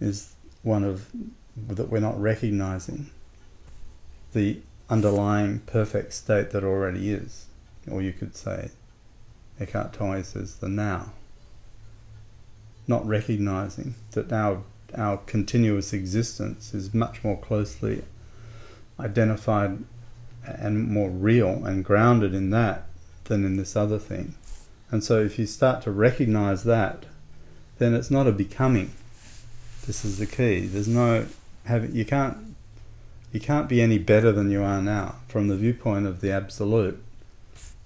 is 0.00 0.34
one 0.62 0.84
of 0.84 1.08
that 1.56 1.88
we're 1.88 2.00
not 2.00 2.20
recognizing 2.20 3.10
the 4.32 4.58
underlying 4.88 5.60
perfect 5.60 6.12
state 6.12 6.50
that 6.50 6.64
already 6.64 7.12
is, 7.12 7.46
or 7.90 8.02
you 8.02 8.12
could 8.12 8.36
say, 8.36 8.70
Eckhart 9.60 9.92
Tolle 9.92 10.22
says 10.22 10.56
the 10.56 10.68
now. 10.68 11.12
Not 12.86 13.06
recognizing 13.06 13.94
that 14.12 14.32
our 14.32 14.62
our 14.96 15.16
continuous 15.18 15.92
existence 15.92 16.74
is 16.74 16.92
much 16.92 17.24
more 17.24 17.38
closely 17.38 18.02
identified 19.00 19.82
and 20.44 20.88
more 20.88 21.10
real 21.10 21.64
and 21.64 21.84
grounded 21.84 22.34
in 22.34 22.50
that 22.50 22.86
than 23.24 23.44
in 23.44 23.56
this 23.56 23.76
other 23.76 23.98
thing. 23.98 24.34
And 24.90 25.02
so 25.02 25.20
if 25.20 25.38
you 25.38 25.46
start 25.46 25.82
to 25.82 25.90
recognize 25.90 26.64
that, 26.64 27.06
then 27.82 27.94
it's 27.94 28.10
not 28.10 28.28
a 28.28 28.32
becoming. 28.32 28.92
This 29.86 30.04
is 30.04 30.18
the 30.18 30.26
key. 30.26 30.66
There's 30.66 30.86
no 30.86 31.26
have 31.64 31.94
you 31.94 32.04
can't 32.04 32.36
you 33.32 33.40
can't 33.40 33.68
be 33.68 33.82
any 33.82 33.98
better 33.98 34.30
than 34.30 34.50
you 34.50 34.62
are 34.62 34.80
now 34.80 35.16
from 35.26 35.48
the 35.48 35.56
viewpoint 35.56 36.06
of 36.06 36.20
the 36.20 36.30
absolute, 36.30 37.02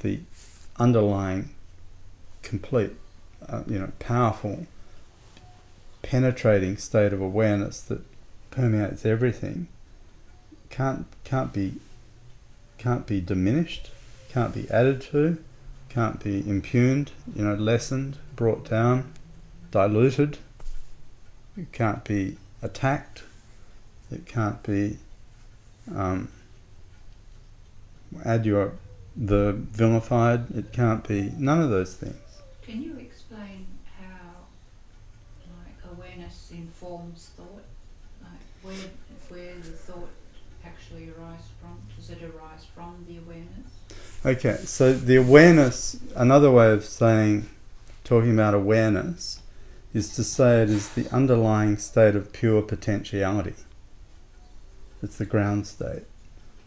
the 0.01 0.21
underlying, 0.77 1.51
complete, 2.43 2.93
uh, 3.49 3.63
you 3.67 3.79
know, 3.79 3.93
powerful, 3.99 4.67
penetrating 6.03 6.77
state 6.77 7.13
of 7.13 7.21
awareness 7.21 7.81
that 7.81 8.03
permeates 8.51 9.07
everything. 9.07 9.69
Can't 10.69 11.07
can't 11.25 11.55
be 11.55 11.77
can't 12.77 13.07
be 13.07 13.23
diminished, 13.23 13.91
can't 14.29 14.53
be 14.53 14.69
added 14.71 15.01
to, 15.13 15.39
can't 15.89 16.23
be 16.23 16.47
impugned, 16.47 17.13
you 17.35 17.45
know, 17.45 17.55
lessened, 17.55 18.19
brought 18.35 18.69
down, 18.69 19.13
diluted. 19.77 20.39
It 21.59 21.71
can't 21.71 22.03
be 22.03 22.39
attacked. 22.63 23.25
It 24.11 24.25
can't 24.25 24.63
be 24.63 24.97
um, 25.95 26.29
add 28.25 28.47
your 28.47 28.73
the 29.15 29.53
vilified. 29.53 30.51
It 30.57 30.73
can't 30.73 31.07
be 31.07 31.31
none 31.37 31.61
of 31.61 31.69
those 31.69 31.95
things. 31.95 32.17
Can 32.63 32.83
you 32.83 32.97
explain 32.97 33.67
how, 34.01 34.47
like, 35.59 35.93
awareness 35.93 36.51
informs 36.53 37.33
thought? 37.37 37.67
Like, 38.23 38.47
where 38.63 38.91
where 39.29 39.57
the 39.57 39.77
thought 39.87 40.09
actually 40.65 41.11
arises 41.11 41.51
from? 41.61 41.77
Does 41.99 42.09
it 42.09 42.23
arise 42.23 42.65
from 42.75 43.05
the 43.07 43.19
awareness? 43.19 43.71
Okay, 44.25 44.57
so 44.65 44.95
the 44.95 45.17
awareness, 45.17 45.99
another 46.15 46.51
way 46.51 46.73
of 46.73 46.83
saying, 46.83 47.47
talking 48.05 48.33
about 48.33 48.55
awareness, 48.55 49.43
is 49.97 50.15
to 50.15 50.23
say 50.23 50.63
it 50.63 50.69
is 50.69 50.91
the 50.91 51.09
underlying 51.11 51.79
state 51.79 52.15
of 52.15 52.31
pure 52.31 52.61
potentiality. 52.61 53.55
It's 55.03 55.17
the 55.17 55.25
ground 55.25 55.67
state. 55.67 56.03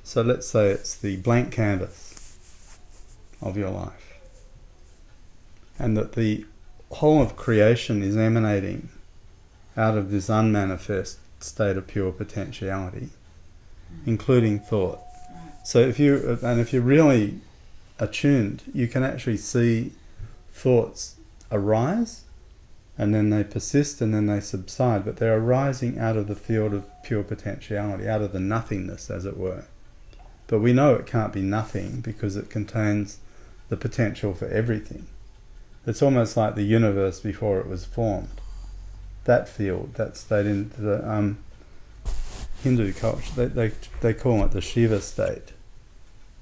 So 0.02 0.24
let's 0.24 0.48
say 0.48 0.72
it's 0.72 0.96
the 0.96 1.18
blank 1.18 1.52
canvas 1.52 2.40
of 3.40 3.56
your 3.56 3.70
life. 3.70 4.20
And 5.78 5.96
that 5.96 6.14
the 6.14 6.48
whole 6.90 7.22
of 7.22 7.36
creation 7.36 8.02
is 8.02 8.18
emanating 8.18 8.90
out 9.78 9.96
of 9.96 10.10
this 10.10 10.28
unmanifest 10.28 11.20
state 11.40 11.78
of 11.78 11.86
pure 11.86 12.12
potentiality, 12.12 13.10
including 14.08 14.60
thought. 14.60 15.02
So 15.64 15.78
if 15.78 16.00
you 16.00 16.40
and 16.42 16.60
if 16.60 16.74
you're 16.74 16.82
really 16.82 17.42
attuned, 18.00 18.64
you 18.74 18.88
can 18.88 19.04
actually 19.04 19.38
see 19.38 19.92
thoughts 20.52 21.18
arise 21.52 22.24
and 23.00 23.16
then 23.16 23.30
they 23.30 23.46
persist 23.46 24.02
and 24.02 24.14
then 24.14 24.26
they 24.28 24.42
subside, 24.42 25.06
but 25.06 25.18
they're 25.18 25.40
arising 25.40 25.98
out 25.98 26.18
of 26.18 26.28
the 26.28 26.36
field 26.36 26.74
of 26.74 26.86
pure 27.02 27.24
potentiality, 27.24 28.08
out 28.08 28.22
of 28.22 28.34
the 28.34 28.40
nothingness, 28.42 29.10
as 29.10 29.26
it 29.26 29.38
were. 29.38 29.64
But 30.48 30.60
we 30.60 30.74
know 30.74 30.96
it 30.96 31.08
can't 31.08 31.32
be 31.32 31.42
nothing 31.42 32.02
because 32.02 32.36
it 32.36 32.50
contains 32.50 33.20
the 33.70 33.78
potential 33.78 34.34
for 34.34 34.48
everything. 34.50 35.08
It's 35.88 36.02
almost 36.02 36.36
like 36.36 36.56
the 36.56 36.64
universe 36.64 37.22
before 37.22 37.60
it 37.62 37.68
was 37.68 37.86
formed. 37.86 38.42
That 39.24 39.48
field, 39.48 39.94
that 39.96 40.18
state 40.18 40.46
in 40.46 40.72
the 40.78 41.10
um, 41.10 41.38
Hindu 42.64 42.92
culture, 42.94 43.32
they, 43.36 43.46
they, 43.46 43.72
they 44.02 44.14
call 44.14 44.44
it 44.44 44.52
the 44.52 44.62
Shiva 44.62 45.00
state. 45.00 45.54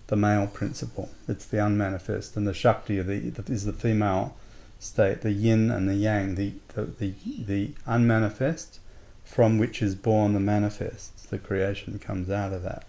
the 0.08 0.16
male 0.16 0.48
principle. 0.48 1.10
It's 1.28 1.46
the 1.46 1.64
unmanifest, 1.64 2.36
and 2.36 2.48
the 2.48 2.54
Shakti 2.54 3.00
the, 3.02 3.44
is 3.48 3.66
the 3.66 3.74
female 3.74 4.36
state, 4.80 5.22
the 5.22 5.32
yin 5.32 5.72
and 5.72 5.88
the 5.88 5.96
yang, 5.96 6.36
the, 6.36 6.54
the, 6.74 6.84
the, 6.84 7.14
the 7.38 7.72
unmanifest 7.86 8.80
from 9.24 9.58
which 9.58 9.82
is 9.82 9.96
born 9.96 10.34
the 10.34 10.40
manifest. 10.40 11.30
The 11.30 11.38
creation 11.38 12.00
comes 12.00 12.30
out 12.30 12.54
of 12.54 12.64
that. 12.64 12.86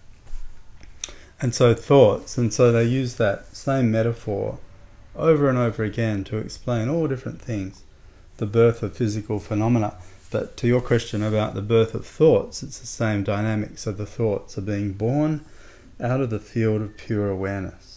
And 1.41 1.53
so 1.53 1.73
thoughts, 1.73 2.37
and 2.37 2.53
so 2.53 2.71
they 2.71 2.83
use 2.83 3.15
that 3.15 3.55
same 3.55 3.91
metaphor 3.91 4.59
over 5.15 5.49
and 5.49 5.57
over 5.57 5.83
again 5.83 6.23
to 6.25 6.37
explain 6.37 6.89
all 6.89 7.07
different 7.07 7.41
things, 7.41 7.83
the 8.37 8.45
birth 8.45 8.83
of 8.83 8.95
physical 8.95 9.39
phenomena. 9.39 9.95
But 10.31 10.57
to 10.57 10.67
your 10.67 10.81
question 10.81 11.23
about 11.23 11.55
the 11.55 11.61
birth 11.61 11.95
of 11.95 12.05
thoughts, 12.05 12.61
it's 12.61 12.79
the 12.79 12.87
same 12.87 13.23
dynamic. 13.23 13.77
So 13.77 13.91
the 13.91 14.05
thoughts 14.05 14.57
are 14.57 14.61
being 14.61 14.93
born 14.93 15.43
out 15.99 16.21
of 16.21 16.29
the 16.29 16.39
field 16.39 16.81
of 16.81 16.97
pure 16.97 17.29
awareness. 17.29 17.88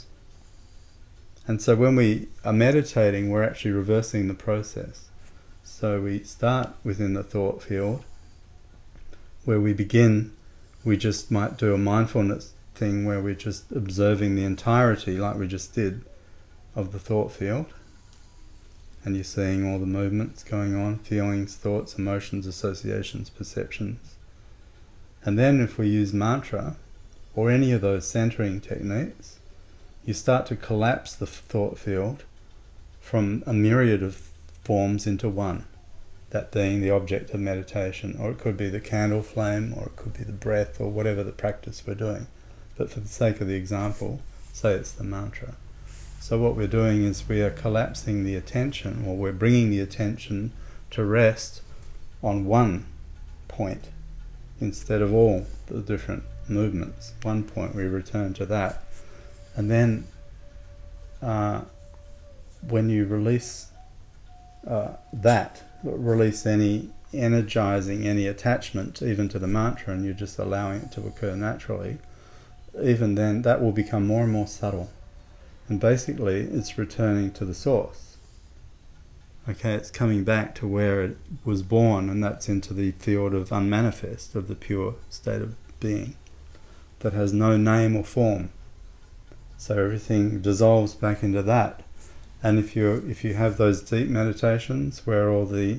And 1.47 1.61
so 1.61 1.75
when 1.75 1.97
we 1.97 2.29
are 2.45 2.53
meditating, 2.53 3.31
we're 3.31 3.43
actually 3.43 3.73
reversing 3.73 4.29
the 4.29 4.35
process. 4.35 5.09
So 5.65 6.01
we 6.01 6.23
start 6.23 6.71
within 6.85 7.15
the 7.15 7.25
thought 7.25 7.63
field, 7.63 8.05
where 9.45 9.61
we 9.61 9.73
begin, 9.73 10.33
we 10.85 10.97
just 10.97 11.31
might 11.31 11.57
do 11.57 11.75
a 11.75 11.79
mindfulness 11.79 12.53
thing 12.75 13.05
where 13.05 13.21
we're 13.21 13.35
just 13.35 13.71
observing 13.73 14.37
the 14.37 14.45
entirety, 14.45 15.19
like 15.19 15.37
we 15.37 15.49
just 15.49 15.75
did, 15.75 16.05
of 16.77 16.93
the 16.93 16.99
thought 16.99 17.33
field. 17.33 17.67
And 19.05 19.17
you're 19.17 19.25
seeing 19.25 19.67
all 19.67 19.81
the 19.81 19.87
movements 19.87 20.45
going 20.45 20.77
on 20.77 20.99
feelings, 20.99 21.57
thoughts, 21.57 21.99
emotions, 21.99 22.47
associations, 22.47 23.31
perceptions. 23.31 24.15
And 25.25 25.37
then 25.37 25.61
if 25.61 25.77
we 25.77 25.89
use 25.89 26.13
mantra 26.13 26.77
or 27.35 27.51
any 27.51 27.73
of 27.73 27.81
those 27.81 28.07
centering 28.07 28.61
techniques, 28.61 29.41
you 30.05 30.15
start 30.15 30.47
to 30.47 30.57
collapse 30.57 31.15
the 31.15 31.27
thought 31.27 31.79
field 31.79 32.25
from 33.01 33.43
a 33.47 33.53
myriad 33.53 34.03
of 34.03 34.31
forms 34.65 35.07
into 35.07 35.29
one, 35.29 35.65
that 36.31 36.51
being 36.51 36.81
the 36.81 36.91
object 36.91 37.31
of 37.31 37.41
meditation, 37.41 38.17
or 38.19 38.31
it 38.31 38.39
could 38.39 38.57
be 38.57 38.69
the 38.69 38.81
candle 38.81 39.23
flame, 39.23 39.75
or 39.77 39.87
it 39.87 39.97
could 39.97 40.15
be 40.15 40.25
the 40.25 40.33
breath, 40.33 40.81
or 40.81 40.91
whatever 40.91 41.23
the 41.23 41.33
practice 41.33 41.83
we're 41.87 41.95
doing. 41.95 42.27
But 42.77 42.91
for 42.91 43.01
the 43.01 43.09
sake 43.09 43.41
of 43.41 43.49
the 43.49 43.55
example, 43.55 44.21
say 44.53 44.73
it's 44.75 44.93
the 44.93 45.05
mantra. 45.05 45.55
So 46.21 46.39
what 46.39 46.57
we're 46.57 46.69
doing 46.69 47.05
is 47.05 47.29
we 47.29 47.43
are 47.43 47.51
collapsing 47.51 48.25
the 48.25 48.37
attention, 48.37 49.05
or 49.07 49.17
we're 49.17 49.33
bringing 49.33 49.71
the 49.71 49.81
attention 49.81 50.53
to 50.93 51.05
rest 51.05 51.63
on 52.23 52.45
one 52.45 52.87
point 53.49 53.89
instead 54.61 55.03
of 55.03 55.13
all 55.13 55.47
the 55.67 55.81
different 55.81 56.23
movements. 56.49 57.15
One 57.23 57.43
point 57.43 57.75
we 57.75 57.85
return 57.85 58.35
to 58.35 58.47
that, 58.47 58.85
and 59.55 59.71
then 59.71 60.07
uh, 61.21 61.63
when 62.69 62.89
you 62.89 63.07
release 63.07 63.69
uh, 64.67 64.95
that, 65.13 65.63
release 65.83 66.47
any 66.47 66.91
energizing, 67.13 68.07
any 68.07 68.27
attachment, 68.27 69.03
even 69.03 69.29
to 69.29 69.39
the 69.39 69.47
mantra, 69.47 69.95
and 69.95 70.05
you're 70.05 70.15
just 70.15 70.39
allowing 70.39 70.83
it 70.83 70.93
to 70.93 71.07
occur 71.07 71.37
naturally. 71.37 71.99
Even 72.83 73.17
then, 73.17 73.43
that 73.43 73.61
will 73.61 73.73
become 73.73 74.07
more 74.07 74.23
and 74.23 74.33
more 74.33 74.47
subtle 74.47 74.91
and 75.73 75.81
basically, 75.81 76.41
it's 76.41 76.77
returning 76.77 77.31
to 77.33 77.47
the 77.47 77.55
source. 77.55 78.19
Okay, 79.49 79.73
it's 79.73 79.91
coming 79.91 80.23
back 80.23 80.55
to 80.57 80.69
where 80.69 81.03
it 81.03 81.17
was 81.45 81.63
born, 81.63 82.11
and 82.11 82.23
that's 82.23 82.49
into 82.49 82.75
the 82.75 82.93
field 82.93 83.33
of 83.33 83.51
unmanifest, 83.51 84.35
of 84.35 84.49
the 84.49 84.55
pure 84.55 84.97
state 85.09 85.41
of 85.41 85.55
being 85.81 86.15
that 87.01 87.15
has 87.15 87.33
no 87.33 87.57
name 87.57 87.97
or 87.97 88.05
form. 88.05 88.51
So 89.63 89.79
everything 89.79 90.41
dissolves 90.41 90.97
back 90.97 91.23
into 91.23 91.41
that. 91.45 91.85
And 92.43 92.59
if 92.59 92.75
you 92.75 93.07
if 93.09 93.23
you 93.23 93.35
have 93.35 93.59
those 93.59 93.81
deep 93.81 94.09
meditations 94.09 95.07
where 95.07 95.31
all 95.31 95.47
the 95.47 95.79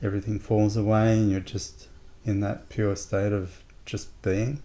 everything 0.00 0.38
falls 0.38 0.76
away 0.76 1.18
and 1.18 1.32
you're 1.32 1.40
just 1.40 1.88
in 2.24 2.38
that 2.42 2.68
pure 2.68 2.94
state 2.94 3.32
of 3.32 3.64
just 3.86 4.08
being, 4.22 4.62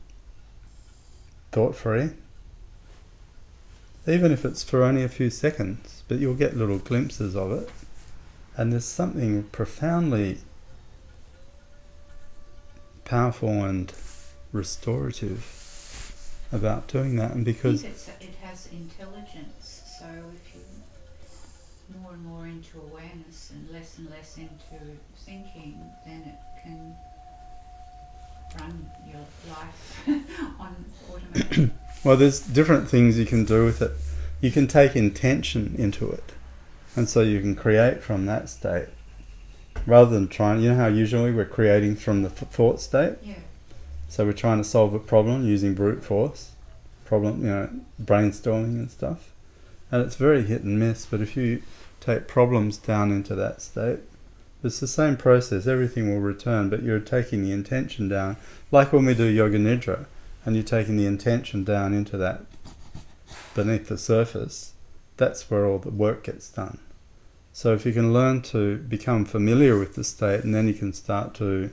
thought 1.52 1.76
free, 1.76 2.12
even 4.06 4.32
if 4.32 4.46
it's 4.46 4.62
for 4.62 4.84
only 4.84 5.04
a 5.04 5.10
few 5.10 5.32
seconds, 5.32 6.04
but 6.08 6.20
you'll 6.20 6.36
get 6.36 6.56
little 6.56 6.78
glimpses 6.78 7.36
of 7.36 7.52
it. 7.54 7.72
And 8.56 8.72
there's 8.72 8.86
something 8.86 9.46
profoundly 9.46 10.42
powerful 13.04 13.64
and 13.64 13.92
restorative 14.52 15.65
about 16.56 16.88
doing 16.88 17.16
that. 17.18 17.32
And 17.32 17.46
because 17.46 17.84
it 17.84 18.36
has 18.42 18.68
intelligence, 18.72 19.84
so 20.00 20.06
if 20.34 20.56
you're 20.56 22.02
more 22.02 22.14
and 22.14 22.26
more 22.26 22.46
into 22.48 22.80
awareness 22.80 23.52
and 23.52 23.70
less 23.72 23.98
and 23.98 24.10
less 24.10 24.38
into 24.38 24.98
thinking, 25.18 25.80
then 26.06 26.24
it 26.26 26.64
can 26.64 26.96
run 28.60 28.90
your 29.08 29.26
life 29.50 30.08
on 30.60 30.86
automatic. 31.12 31.72
Well, 32.04 32.18
there's 32.18 32.40
different 32.40 32.88
things 32.88 33.18
you 33.18 33.26
can 33.26 33.46
do 33.46 33.66
with 33.66 33.82
it. 33.82 33.92
You 34.40 34.52
can 34.52 34.68
take 34.68 34.96
intention 34.96 35.74
into 35.76 36.12
it, 36.12 36.34
and 36.96 37.10
so 37.10 37.22
you 37.22 37.42
can 37.42 37.56
create 37.56 38.04
from 38.04 38.28
that 38.28 38.48
state 38.48 38.90
rather 39.88 40.12
than 40.12 40.28
trying. 40.28 40.62
You 40.62 40.70
know 40.70 40.76
how 40.76 40.88
usually 40.88 41.32
we're 41.32 41.46
creating 41.46 41.96
from 41.96 42.22
the 42.22 42.30
thought 42.30 42.80
state. 42.80 43.16
Yeah. 43.24 43.36
So 44.08 44.26
we're 44.26 44.34
trying 44.34 44.60
to 44.60 44.64
solve 44.64 44.94
a 44.94 45.00
problem 45.00 45.46
using 45.46 45.74
brute 45.74 46.04
force, 46.04 46.52
problem, 47.04 47.42
you 47.42 47.48
know, 47.48 47.70
brainstorming 48.02 48.80
and 48.80 48.92
stuff, 48.92 49.32
and 49.92 50.02
it's 50.02 50.16
very 50.16 50.44
hit 50.44 50.64
and 50.64 50.80
miss. 50.80 51.06
But 51.06 51.22
if 51.22 51.36
you 51.36 51.62
take 52.00 52.28
problems 52.28 52.78
down 52.78 53.12
into 53.12 53.36
that 53.36 53.62
state, 53.62 54.00
it's 54.64 54.80
the 54.80 54.88
same 54.88 55.18
process. 55.18 55.68
Everything 55.68 56.10
will 56.10 56.22
return, 56.22 56.70
but 56.70 56.82
you're 56.82 57.00
taking 57.00 57.44
the 57.44 57.52
intention 57.52 58.08
down, 58.08 58.38
like 58.72 58.92
when 58.92 59.06
we 59.06 59.14
do 59.14 59.26
yoga 59.26 59.60
nidra 59.60 60.06
and 60.44 60.56
you're 60.56 60.64
taking 60.64 60.98
the 60.98 61.06
intention 61.06 61.64
down 61.64 61.94
into 61.94 62.18
that 62.18 62.42
beneath 63.54 63.88
the 63.88 63.98
surface, 63.98 64.74
that's 65.18 65.50
where 65.50 65.66
all 65.66 65.80
the 65.80 65.90
work 65.90 66.24
gets 66.24 66.50
done. 66.50 66.80
So 67.54 67.74
if 67.74 67.86
you 67.86 67.94
can 67.94 68.12
learn 68.12 68.42
to 68.44 68.78
become 68.78 69.24
familiar 69.24 69.78
with 69.78 69.96
the 69.96 70.04
state 70.04 70.44
and 70.44 70.54
then 70.54 70.68
you 70.68 70.74
can 70.74 70.94
start 70.94 71.34
to 71.36 71.72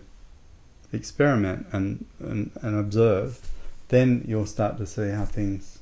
experiment 0.92 1.66
and, 1.72 2.04
and, 2.20 2.50
and 2.62 2.78
observe, 2.78 3.40
then 3.88 4.24
you'll 4.26 4.46
start 4.46 4.76
to 4.78 4.86
see 4.86 5.08
how 5.10 5.24
things 5.24 5.78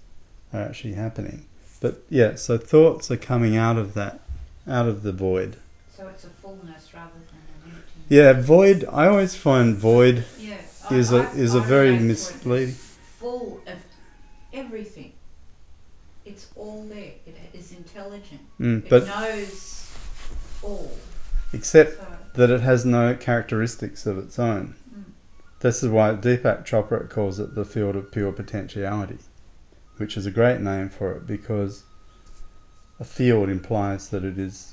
are 0.53 0.61
actually 0.63 0.95
happening. 0.95 1.47
But 1.81 2.03
yeah, 2.11 2.35
so 2.35 2.59
thoughts 2.59 3.11
are 3.11 3.17
coming 3.17 3.57
out 3.57 3.77
of 3.79 3.95
that, 3.95 4.21
out 4.69 4.87
of 4.89 5.03
the 5.03 5.13
void. 5.13 5.57
So 5.97 6.09
it's 6.09 6.25
a 6.25 6.29
fullness 6.29 6.93
rather 6.95 7.11
than 7.15 7.71
an 7.73 7.77
emptiness. 7.77 7.85
Yeah, 8.09 8.33
void. 8.41 8.85
I 8.91 9.07
always 9.07 9.35
find 9.35 9.77
void 9.77 10.25
Yeah. 10.39 10.57
is 10.91 11.13
I- 11.13 11.25
a 11.25 11.29
I- 11.29 11.33
is 11.33 11.55
a 11.55 11.61
I 11.61 11.65
very 11.67 11.99
misleading. 11.99 12.75
Full 13.19 13.61
of 13.67 13.79
everything. 14.53 15.13
It's 16.27 16.49
all 16.57 16.85
there. 16.89 17.13
It 17.27 17.37
is 17.55 17.73
intelligent. 17.73 18.41
Mm, 18.61 18.85
It 18.93 19.07
knows 19.07 19.91
all. 20.63 20.93
except 21.53 21.97
So, 21.99 22.07
that 22.35 22.51
it 22.51 22.61
has 22.61 22.85
no 22.85 23.15
characteristics 23.15 24.07
of 24.07 24.19
its 24.19 24.39
own. 24.39 24.75
This 25.61 25.83
is 25.83 25.91
why 25.91 26.13
Deepak 26.13 26.65
Chopra 26.65 27.09
calls 27.09 27.39
it 27.39 27.55
the 27.55 27.67
field 27.67 27.95
of 27.95 28.11
pure 28.11 28.33
potentiality, 28.33 29.19
which 29.99 30.17
is 30.17 30.25
a 30.25 30.31
great 30.31 30.61
name 30.61 30.89
for 30.89 31.13
it 31.13 31.27
because 31.27 31.85
a 32.99 33.05
field 33.05 33.51
implies 33.51 34.09
that 34.09 34.25
it 34.25 34.39
is, 34.39 34.73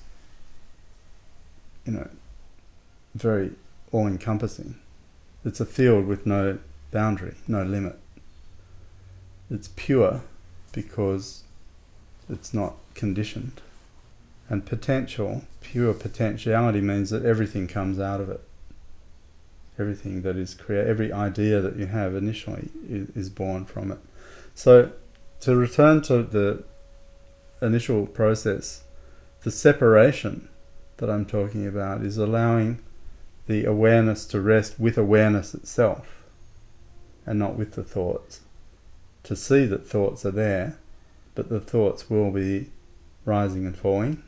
you 1.86 1.92
know, 1.92 2.10
very 3.16 3.52
all 3.92 4.08
encompassing. 4.08 4.76
It's 5.44 5.60
a 5.60 5.66
field 5.66 6.06
with 6.06 6.26
no 6.26 6.60
boundary, 6.92 7.36
no 7.50 7.64
limit. 7.64 8.00
It's 9.50 9.70
pure 9.76 10.22
because 10.72 11.44
it's 12.30 12.54
not 12.54 12.76
conditioned. 12.94 13.62
And 14.50 14.66
potential, 14.66 15.44
pure 15.60 15.94
potentiality 15.94 16.80
means 16.80 17.10
that 17.10 17.26
everything 17.26 17.68
comes 17.68 18.00
out 18.00 18.22
of 18.22 18.30
it. 18.30 18.42
Everything 19.80 20.24
that 20.24 20.36
is 20.36 20.54
created, 20.54 20.88
every 20.88 21.14
idea 21.14 21.62
that 21.62 21.76
you 21.76 21.86
have 21.86 22.16
initially 22.16 22.70
is, 22.90 23.10
is 23.12 23.30
born 23.30 23.66
from 23.66 23.92
it. 23.92 24.00
So, 24.56 24.92
to 25.42 25.56
return 25.56 26.02
to 26.04 26.24
the 26.24 26.64
initial 27.62 28.08
process, 28.08 28.84
the 29.44 29.52
separation 29.52 30.50
that 30.98 31.10
I'm 31.10 31.26
talking 31.26 31.68
about 31.68 32.02
is 32.02 32.18
allowing 32.18 32.80
the 33.46 33.66
awareness 33.66 34.26
to 34.26 34.42
rest 34.42 34.80
with 34.80 34.98
awareness 34.98 35.54
itself 35.54 36.24
and 37.26 37.38
not 37.38 37.56
with 37.56 37.74
the 37.74 37.84
thoughts. 37.84 38.42
To 39.24 39.36
see 39.36 39.66
that 39.66 39.88
thoughts 39.88 40.26
are 40.26 40.32
there, 40.32 40.78
but 41.36 41.50
the 41.50 41.60
thoughts 41.60 42.10
will 42.10 42.32
be 42.32 42.72
rising 43.26 43.66
and 43.66 43.78
falling. 43.78 44.24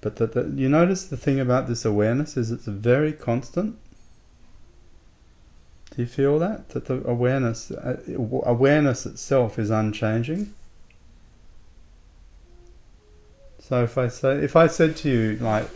But 0.00 0.16
that 0.16 0.34
you 0.54 0.68
notice 0.68 1.04
the 1.04 1.16
thing 1.16 1.38
about 1.38 1.68
this 1.68 1.84
awareness 1.84 2.36
is 2.36 2.50
it's 2.50 2.66
very 2.66 3.12
constant. 3.12 3.78
Do 5.90 6.02
you 6.02 6.06
feel 6.06 6.38
that 6.38 6.70
that 6.70 6.86
the 6.86 7.06
awareness 7.06 7.70
uh, 7.70 8.00
awareness 8.44 9.06
itself 9.06 9.58
is 9.58 9.70
unchanging? 9.70 10.54
So 13.58 13.82
if 13.84 13.98
I 13.98 14.08
say 14.08 14.36
if 14.38 14.56
I 14.56 14.66
said 14.66 14.96
to 14.98 15.08
you 15.08 15.36
like 15.36 15.68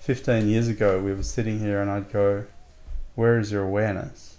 15 0.00 0.48
years 0.48 0.68
ago 0.68 1.00
we 1.00 1.12
were 1.12 1.22
sitting 1.22 1.58
here 1.58 1.82
and 1.82 1.90
I'd 1.90 2.12
go 2.12 2.44
where 3.14 3.38
is 3.38 3.50
your 3.50 3.64
awareness? 3.64 4.36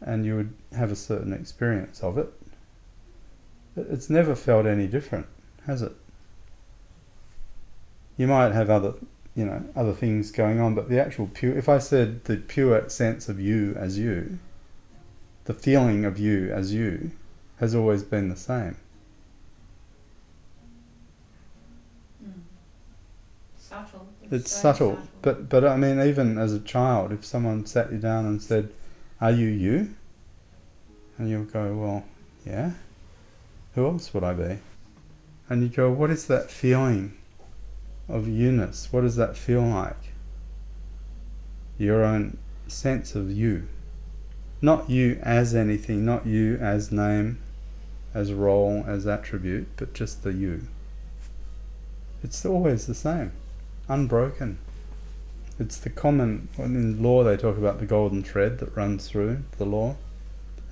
And 0.00 0.26
you 0.26 0.34
would 0.34 0.54
have 0.76 0.90
a 0.90 0.96
certain 0.96 1.32
experience 1.32 2.02
of 2.02 2.18
it. 2.18 2.32
It's 3.76 4.10
never 4.10 4.34
felt 4.34 4.66
any 4.66 4.88
different, 4.88 5.26
has 5.66 5.82
it? 5.82 5.92
You 8.16 8.26
might 8.26 8.52
have 8.52 8.68
other 8.68 8.94
you 9.34 9.44
know 9.44 9.64
other 9.74 9.92
things 9.92 10.30
going 10.30 10.60
on 10.60 10.74
but 10.74 10.88
the 10.88 11.00
actual 11.00 11.26
pure 11.32 11.56
if 11.56 11.68
i 11.68 11.78
said 11.78 12.24
the 12.24 12.36
pure 12.36 12.88
sense 12.88 13.28
of 13.28 13.40
you 13.40 13.74
as 13.78 13.98
you 13.98 14.38
the 15.44 15.54
feeling 15.54 16.04
of 16.04 16.18
you 16.18 16.52
as 16.52 16.72
you 16.72 17.10
has 17.56 17.76
always 17.76 18.02
been 18.02 18.28
the 18.28 18.36
same. 18.36 18.76
Mm. 22.24 22.32
Subtle. 23.56 24.06
it's 24.30 24.50
so 24.50 24.72
subtle. 24.72 24.98
but 25.22 25.48
but 25.48 25.64
i 25.64 25.76
mean 25.76 26.00
even 26.00 26.38
as 26.38 26.52
a 26.52 26.60
child 26.60 27.12
if 27.12 27.24
someone 27.24 27.64
sat 27.66 27.92
you 27.92 27.98
down 27.98 28.26
and 28.26 28.42
said 28.42 28.70
are 29.20 29.30
you 29.30 29.46
you? 29.46 29.94
And 31.16 31.30
you'll 31.30 31.44
go 31.44 31.74
well 31.74 32.04
yeah. 32.44 32.72
Who 33.76 33.86
else 33.86 34.12
would 34.12 34.24
i 34.24 34.32
be? 34.32 34.58
And 35.48 35.62
you 35.62 35.68
go 35.68 35.90
what 35.90 36.10
is 36.10 36.26
that 36.26 36.50
feeling 36.50 37.16
of 38.12 38.28
you-ness. 38.28 38.92
What 38.92 39.00
does 39.00 39.16
that 39.16 39.36
feel 39.36 39.62
like? 39.62 40.12
Your 41.78 42.04
own 42.04 42.36
sense 42.68 43.14
of 43.14 43.32
you. 43.32 43.66
Not 44.60 44.88
you 44.88 45.18
as 45.22 45.54
anything, 45.54 46.04
not 46.04 46.26
you 46.26 46.56
as 46.58 46.92
name, 46.92 47.40
as 48.14 48.32
role, 48.32 48.84
as 48.86 49.06
attribute, 49.06 49.66
but 49.76 49.94
just 49.94 50.22
the 50.22 50.32
you. 50.32 50.68
It's 52.22 52.44
always 52.46 52.86
the 52.86 52.94
same, 52.94 53.32
unbroken. 53.88 54.58
It's 55.58 55.78
the 55.78 55.90
common, 55.90 56.48
in 56.58 57.02
law 57.02 57.24
they 57.24 57.36
talk 57.36 57.56
about 57.56 57.80
the 57.80 57.86
golden 57.86 58.22
thread 58.22 58.58
that 58.58 58.76
runs 58.76 59.08
through 59.08 59.42
the 59.58 59.64
law. 59.64 59.96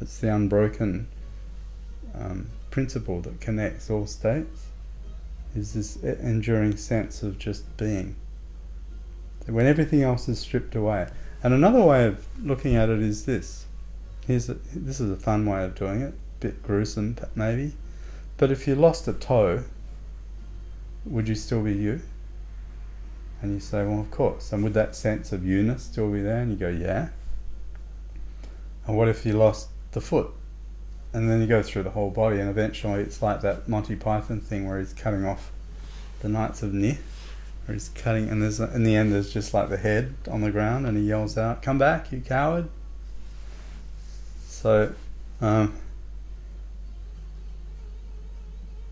It's 0.00 0.18
the 0.18 0.32
unbroken 0.32 1.08
um, 2.14 2.50
principle 2.70 3.20
that 3.22 3.40
connects 3.40 3.90
all 3.90 4.06
states 4.06 4.69
is 5.54 5.74
this 5.74 5.96
enduring 5.96 6.76
sense 6.76 7.22
of 7.22 7.38
just 7.38 7.76
being. 7.76 8.16
When 9.46 9.66
everything 9.66 10.02
else 10.02 10.28
is 10.28 10.38
stripped 10.38 10.74
away. 10.74 11.08
And 11.42 11.54
another 11.54 11.82
way 11.82 12.06
of 12.06 12.26
looking 12.42 12.76
at 12.76 12.88
it 12.88 13.00
is 13.00 13.24
this. 13.24 13.66
Here's 14.26 14.48
a, 14.48 14.54
this 14.74 15.00
is 15.00 15.10
a 15.10 15.16
fun 15.16 15.46
way 15.46 15.64
of 15.64 15.74
doing 15.74 16.02
it, 16.02 16.14
a 16.14 16.40
bit 16.40 16.62
gruesome 16.62 17.16
maybe. 17.34 17.72
But 18.36 18.50
if 18.50 18.68
you 18.68 18.74
lost 18.74 19.08
a 19.08 19.12
toe, 19.12 19.64
would 21.04 21.28
you 21.28 21.34
still 21.34 21.62
be 21.62 21.74
you? 21.74 22.02
And 23.42 23.54
you 23.54 23.60
say, 23.60 23.84
well, 23.84 24.00
of 24.00 24.10
course. 24.10 24.52
And 24.52 24.62
would 24.62 24.74
that 24.74 24.94
sense 24.94 25.32
of 25.32 25.46
you-ness 25.46 25.84
still 25.84 26.12
be 26.12 26.20
there? 26.20 26.42
And 26.42 26.52
you 26.52 26.56
go, 26.56 26.68
yeah. 26.68 27.08
And 28.86 28.96
what 28.96 29.08
if 29.08 29.24
you 29.24 29.32
lost 29.32 29.68
the 29.92 30.00
foot? 30.00 30.30
And 31.12 31.28
then 31.28 31.40
you 31.40 31.46
go 31.46 31.62
through 31.62 31.82
the 31.82 31.90
whole 31.90 32.10
body, 32.10 32.38
and 32.38 32.48
eventually 32.48 33.00
it's 33.00 33.20
like 33.20 33.40
that 33.40 33.68
Monty 33.68 33.96
Python 33.96 34.40
thing 34.40 34.68
where 34.68 34.78
he's 34.78 34.92
cutting 34.92 35.24
off 35.24 35.50
the 36.20 36.28
Knights 36.28 36.62
of 36.62 36.72
Ni, 36.72 36.98
where 37.66 37.74
he's 37.74 37.88
cutting, 37.90 38.28
and 38.28 38.42
there's 38.42 38.60
in 38.60 38.84
the 38.84 38.94
end 38.94 39.12
there's 39.12 39.32
just 39.32 39.52
like 39.52 39.68
the 39.68 39.76
head 39.76 40.14
on 40.30 40.40
the 40.40 40.50
ground, 40.50 40.86
and 40.86 40.96
he 40.96 41.04
yells 41.04 41.36
out, 41.36 41.62
"Come 41.62 41.78
back, 41.78 42.12
you 42.12 42.20
coward!" 42.20 42.68
So, 44.46 44.94
um, 45.40 45.74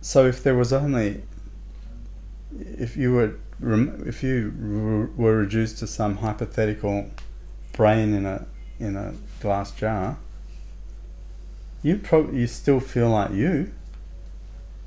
so 0.00 0.26
if 0.26 0.42
there 0.42 0.56
was 0.56 0.72
only, 0.72 1.22
if 2.58 2.96
you 2.96 3.12
were, 3.12 3.34
if 4.06 4.24
you 4.24 5.10
were 5.16 5.36
reduced 5.36 5.78
to 5.78 5.86
some 5.86 6.16
hypothetical 6.16 7.10
brain 7.72 8.12
in 8.12 8.26
a 8.26 8.46
in 8.80 8.96
a 8.96 9.14
glass 9.40 9.70
jar 9.70 10.16
you 11.82 11.98
probably 11.98 12.40
you 12.40 12.46
still 12.46 12.80
feel 12.80 13.10
like 13.10 13.32
you. 13.32 13.72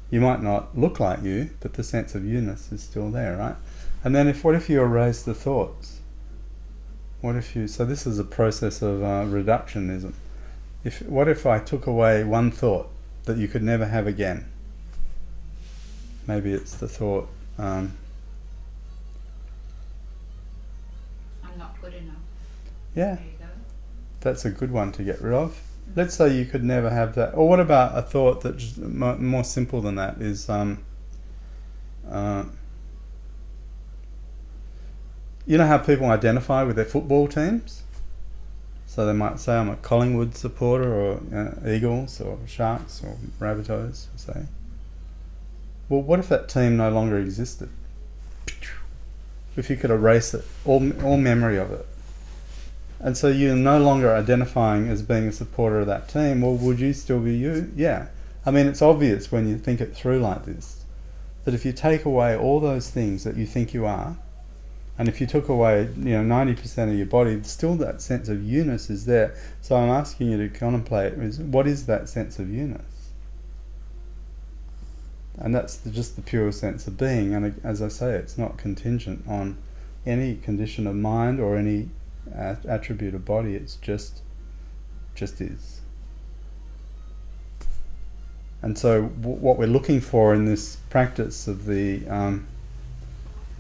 You 0.10 0.20
might 0.20 0.44
not 0.44 0.78
look 0.78 1.00
like 1.00 1.24
you, 1.24 1.52
but 1.62 1.74
the 1.74 1.84
sense 1.84 2.16
of 2.16 2.26
you-ness 2.26 2.72
is 2.72 2.84
still 2.84 3.10
there, 3.12 3.38
right? 3.38 3.56
And 4.04 4.14
then 4.14 4.28
if 4.28 4.44
what 4.44 4.56
if 4.56 4.70
you 4.70 4.82
erase 4.82 5.24
the 5.24 5.34
thoughts? 5.34 6.02
What 7.22 7.36
if 7.36 7.56
you 7.56 7.68
so 7.68 7.86
this 7.86 8.06
is 8.06 8.20
a 8.20 8.24
process 8.24 8.82
of 8.82 9.04
uh, 9.04 9.24
reductionism. 9.24 10.14
If 10.84 11.02
what 11.04 11.28
if 11.28 11.46
I 11.46 11.60
took 11.60 11.88
away 11.88 12.24
one 12.24 12.52
thought 12.52 12.90
that 13.26 13.38
you 13.38 13.48
could 13.48 13.64
never 13.64 13.86
have 13.86 14.08
again? 14.08 14.52
Maybe 16.28 16.52
it's 16.52 16.76
the 16.76 16.88
thought. 16.88 17.30
Um, 17.58 17.98
I'm 21.44 21.58
not 21.58 21.80
good 21.82 21.94
enough. 21.94 22.16
Yeah, 22.96 23.18
that's 24.20 24.44
a 24.44 24.50
good 24.50 24.72
one 24.72 24.92
to 24.94 25.04
get 25.04 25.22
rid 25.22 25.34
of 25.34 25.58
let's 25.96 26.16
say 26.16 26.36
you 26.36 26.46
could 26.46 26.64
never 26.64 26.90
have 26.90 27.16
that. 27.16 27.34
Or 27.34 27.48
what 27.48 27.60
about 27.60 27.98
a 27.98 28.02
thought 28.02 28.42
that's 28.42 28.78
more 28.78 29.44
simple 29.44 29.82
than 29.82 29.96
that 29.96 30.22
is, 30.22 30.50
um, 30.50 30.84
uh, 32.10 32.46
you 35.46 35.58
know 35.58 35.68
how 35.68 35.78
people 35.78 36.08
identify 36.08 36.64
with 36.64 36.76
their 36.76 36.86
football 36.86 37.28
teams? 37.28 37.84
So 38.86 39.06
they 39.06 39.14
might 39.14 39.40
say, 39.40 39.56
I'm 39.56 39.70
a 39.70 39.78
Collingwood 39.78 40.36
supporter, 40.36 40.94
or 40.94 41.22
uh, 41.34 41.70
Eagles, 41.70 42.20
or 42.20 42.38
Sharks, 42.46 43.02
or 43.02 43.16
Rabbitohs, 43.40 44.08
say. 44.18 44.48
Well, 45.88 46.02
what 46.02 46.20
if 46.20 46.28
that 46.28 46.50
team 46.50 46.76
no 46.76 46.90
longer 46.90 47.18
existed? 47.18 47.70
If 49.56 49.70
you 49.70 49.78
could 49.78 49.92
erase 49.92 50.34
it, 50.34 50.46
all, 50.66 50.92
all 51.04 51.18
memory 51.18 51.58
of 51.58 51.72
it. 51.72 51.88
And 53.04 53.18
so 53.18 53.30
you're 53.30 53.56
no 53.56 53.80
longer 53.80 54.14
identifying 54.14 54.88
as 54.88 55.02
being 55.02 55.28
a 55.28 55.32
supporter 55.32 55.80
of 55.80 55.88
that 55.88 56.08
team. 56.08 56.42
Well, 56.42 56.54
would 56.54 56.80
you 56.80 56.94
still 56.94 57.20
be 57.20 57.36
you? 57.36 57.72
Yeah. 57.76 58.08
I 58.46 58.52
mean, 58.52 58.68
it's 58.68 58.82
obvious 58.82 59.32
when 59.32 59.48
you 59.48 59.58
think 59.58 59.82
it 59.82 59.96
through 59.96 60.20
like 60.20 60.46
this 60.46 60.78
that 61.44 61.56
if 61.56 61.66
you 61.66 61.74
take 61.74 62.06
away 62.06 62.38
all 62.38 62.60
those 62.60 62.92
things 62.92 63.24
that 63.24 63.36
you 63.36 63.48
think 63.48 63.74
you 63.74 63.84
are, 63.84 64.16
and 65.00 65.10
if 65.10 65.20
you 65.20 65.26
took 65.26 65.50
away, 65.50 65.90
you 65.98 66.22
know, 66.22 66.36
90% 66.36 66.92
of 66.92 66.96
your 66.96 67.08
body, 67.08 67.42
still 67.42 67.74
that 67.78 68.02
sense 68.02 68.30
of 68.30 68.44
you-ness 68.44 68.92
is 68.92 69.08
there. 69.08 69.34
So 69.60 69.76
I'm 69.76 69.90
asking 69.90 70.30
you 70.30 70.38
to 70.38 70.50
contemplate 70.50 71.14
is 71.14 71.40
what 71.40 71.66
is 71.66 71.88
that 71.88 72.08
sense 72.08 72.38
of 72.38 72.54
you-ness? 72.54 73.10
And 75.40 75.56
that's 75.56 75.78
the, 75.78 75.90
just 75.90 76.16
the 76.16 76.22
pure 76.22 76.52
sense 76.52 76.86
of 76.86 77.00
being. 77.00 77.34
And 77.34 77.46
uh, 77.46 77.68
as 77.68 77.82
I 77.82 77.88
say, 77.88 78.14
it's 78.14 78.38
not 78.38 78.58
contingent 78.58 79.26
on 79.28 79.58
any 80.06 80.36
condition 80.36 80.86
of 80.86 80.96
mind 80.96 81.40
or 81.40 81.58
any 81.58 81.90
attribute 82.34 83.16
of 83.16 83.26
body. 83.26 83.56
It's 83.56 83.76
just, 83.76 84.22
just 85.16 85.42
is. 85.42 85.82
And 88.62 88.78
so, 88.78 89.04
what 89.04 89.58
we're 89.58 89.66
looking 89.66 90.02
for 90.02 90.34
in 90.36 90.46
this 90.46 90.76
practice 90.90 91.48
of 91.48 91.66
the 91.66 92.08
um, 92.08 92.48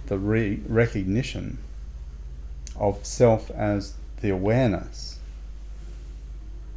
the 0.06 0.18
re- 0.18 0.62
recognition 0.68 1.58
of 2.76 3.04
self 3.06 3.50
as 3.52 3.94
the 4.22 4.30
awareness 4.30 5.20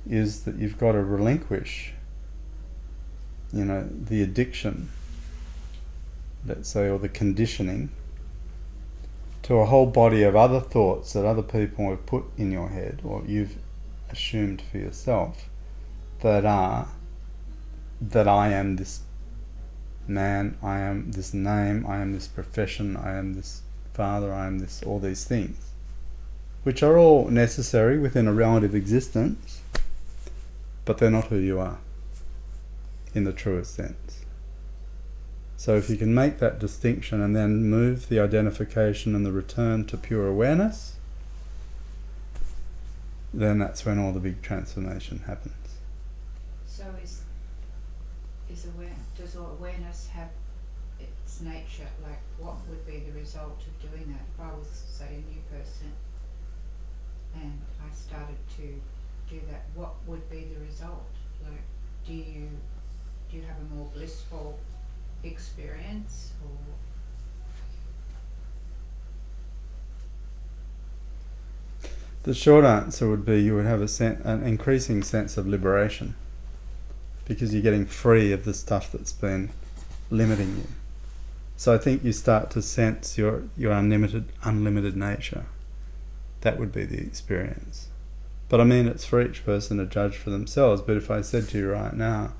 is 0.09 0.44
that 0.44 0.57
you've 0.57 0.78
got 0.78 0.92
to 0.92 1.02
relinquish, 1.02 1.92
you 3.52 3.64
know, 3.64 3.88
the 3.90 4.22
addiction, 4.22 4.88
let's 6.46 6.68
say, 6.68 6.88
or 6.88 6.98
the 6.98 7.09
conditioning 7.09 7.90
to 9.44 9.57
a 9.57 9.66
whole 9.66 9.87
body 9.87 10.22
of 10.22 10.35
other 10.35 10.59
thoughts 10.59 11.12
that 11.12 11.24
other 11.24 11.42
people 11.42 11.90
have 11.90 12.07
put 12.07 12.24
in 12.38 12.50
your 12.50 12.70
head 12.70 13.00
or 13.04 13.22
you've 13.26 13.57
assumed 14.11 14.62
for 14.70 14.78
yourself 14.78 15.48
that 16.20 16.46
are 16.46 16.88
that 18.00 18.26
I 18.26 18.48
am 18.48 18.76
this 18.76 19.02
man, 20.07 20.57
I 20.62 20.80
am 20.80 21.12
this 21.12 21.33
name, 21.33 21.87
I 21.87 21.98
am 21.98 22.12
this 22.12 22.26
profession, 22.26 22.96
I 22.96 23.12
am 23.12 23.35
this 23.35 23.62
father, 23.92 24.33
I 24.33 24.46
am 24.46 24.59
this 24.61 24.83
all 24.83 24.98
these 24.98 25.24
things, 25.24 25.59
which 26.62 26.83
are 26.83 26.96
all 26.96 27.28
necessary 27.28 27.98
within 27.98 28.26
a 28.26 28.33
relative 28.33 28.74
existence, 28.74 29.61
but 30.87 30.98
they're 30.98 31.11
not 31.11 31.26
who 31.26 31.37
you 31.37 31.61
are 31.61 31.78
in 33.14 33.24
the 33.24 33.33
truest 33.33 33.74
sense. 33.74 34.03
So 35.64 35.77
if 35.77 35.88
you 35.88 35.96
can 35.96 36.14
make 36.14 36.40
that 36.40 36.59
distinction 36.59 37.22
and 37.22 37.35
then 37.35 37.70
move 37.70 38.11
the 38.11 38.20
identification 38.20 39.14
and 39.14 39.24
the 39.24 39.33
return 39.33 39.87
to 39.87 39.96
pure 39.96 40.27
awareness, 40.27 40.96
then 43.33 43.61
that's 43.61 43.87
when 43.87 43.98
all 43.98 44.12
the 44.12 44.20
big 44.20 44.42
transformation 44.42 45.20
happens. 45.27 45.79
So 46.66 46.85
is 47.03 47.22
is 48.53 48.66
aware 48.66 48.92
does 49.16 49.37
awareness 49.37 50.09
have 50.09 50.29
its 51.00 51.40
nature? 51.40 51.88
Like 52.03 52.20
what 52.37 52.57
would 52.68 52.87
be 52.87 52.98
the 52.98 53.18
result 53.18 53.62
of 53.66 53.90
doing 53.90 54.12
that? 54.12 54.20
If 54.35 54.40
I 54.44 54.55
was 54.55 54.68
say 54.68 55.07
a 55.07 55.33
new 55.33 55.40
person 55.50 55.90
and 57.37 57.59
I 57.81 57.90
started 57.94 58.37
to 58.59 58.66
do 59.35 59.40
that, 59.50 59.62
what 59.74 59.94
would 60.07 60.29
be 60.29 60.46
the 60.55 60.61
result? 60.61 61.09
Like, 61.42 61.62
do 62.07 62.12
you 62.12 62.50
do 63.31 63.38
you 63.38 63.44
have 63.44 63.57
a 63.57 63.74
more 63.74 63.88
blissful 63.94 64.59
experience 65.24 66.32
or 66.44 66.56
The 72.24 72.34
short 72.34 72.64
answer 72.64 73.08
would 73.08 73.26
be 73.26 73.42
you 73.42 73.54
would 73.54 73.66
have 73.66 73.82
a 73.82 73.88
sen- 73.88 74.22
an 74.24 74.42
increasing 74.42 75.02
sense 75.02 75.37
of 75.37 75.46
liberation 75.46 76.14
because 77.26 77.52
you're 77.52 77.62
getting 77.62 77.84
free 77.84 78.32
of 78.32 78.44
the 78.44 78.54
stuff 78.54 78.90
that's 78.90 79.12
been 79.12 79.50
limiting 80.10 80.56
you. 80.56 80.68
So 81.56 81.74
I 81.74 81.78
think 81.78 82.02
you 82.02 82.12
start 82.12 82.50
to 82.52 82.62
sense 82.62 83.16
your, 83.18 83.44
your 83.56 83.72
unlimited 83.72 84.30
unlimited 84.42 84.96
nature. 84.96 85.46
That 86.40 86.58
would 86.58 86.72
be 86.72 86.84
the 86.84 86.98
experience. 86.98 87.88
But 88.48 88.60
I 88.60 88.64
mean, 88.64 88.87
it's 88.87 89.04
for 89.04 89.22
each 89.22 89.44
person 89.44 89.78
to 89.78 89.87
judge 89.87 90.16
for 90.16 90.30
themselves. 90.30 90.82
But 90.82 90.96
if 90.96 91.10
I 91.10 91.20
said 91.20 91.48
to 91.50 91.58
you 91.58 91.72
right 91.72 91.94
now, 91.94 92.32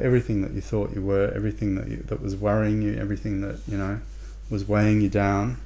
everything 0.00 0.42
that 0.42 0.52
you 0.52 0.60
thought 0.60 0.94
you 0.94 1.02
were, 1.02 1.30
everything 1.34 1.74
that 1.74 1.88
you, 1.88 1.98
that 2.06 2.22
was 2.22 2.34
worrying 2.36 2.80
you, 2.82 2.94
everything 2.94 3.40
that 3.42 3.60
you 3.68 3.76
know 3.76 4.00
was 4.48 4.66
weighing 4.66 5.00
you 5.00 5.08
down, 5.08 5.58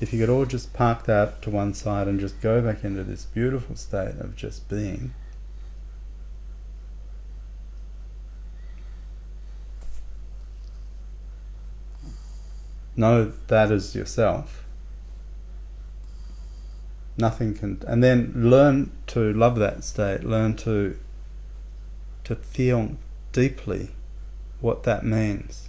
if 0.00 0.12
you 0.12 0.18
could 0.18 0.28
all 0.28 0.44
just 0.44 0.72
park 0.72 1.04
that 1.04 1.42
to 1.42 1.50
one 1.50 1.74
side 1.74 2.08
and 2.08 2.20
just 2.20 2.40
go 2.40 2.60
back 2.60 2.84
into 2.84 3.04
this 3.04 3.24
beautiful 3.24 3.76
state 3.76 4.18
of 4.18 4.36
just 4.36 4.68
being, 4.68 5.14
know 12.96 13.32
that 13.46 13.70
as 13.70 13.94
yourself. 13.94 14.64
Nothing 17.16 17.54
can, 17.54 17.82
and 17.86 18.02
then 18.02 18.32
learn 18.34 18.90
to 19.08 19.32
love 19.32 19.58
that 19.58 19.84
state. 19.84 20.24
Learn 20.24 20.56
to 20.56 20.98
to 22.24 22.36
feel 22.36 22.96
deeply 23.32 23.90
what 24.60 24.84
that 24.84 25.04
means, 25.04 25.68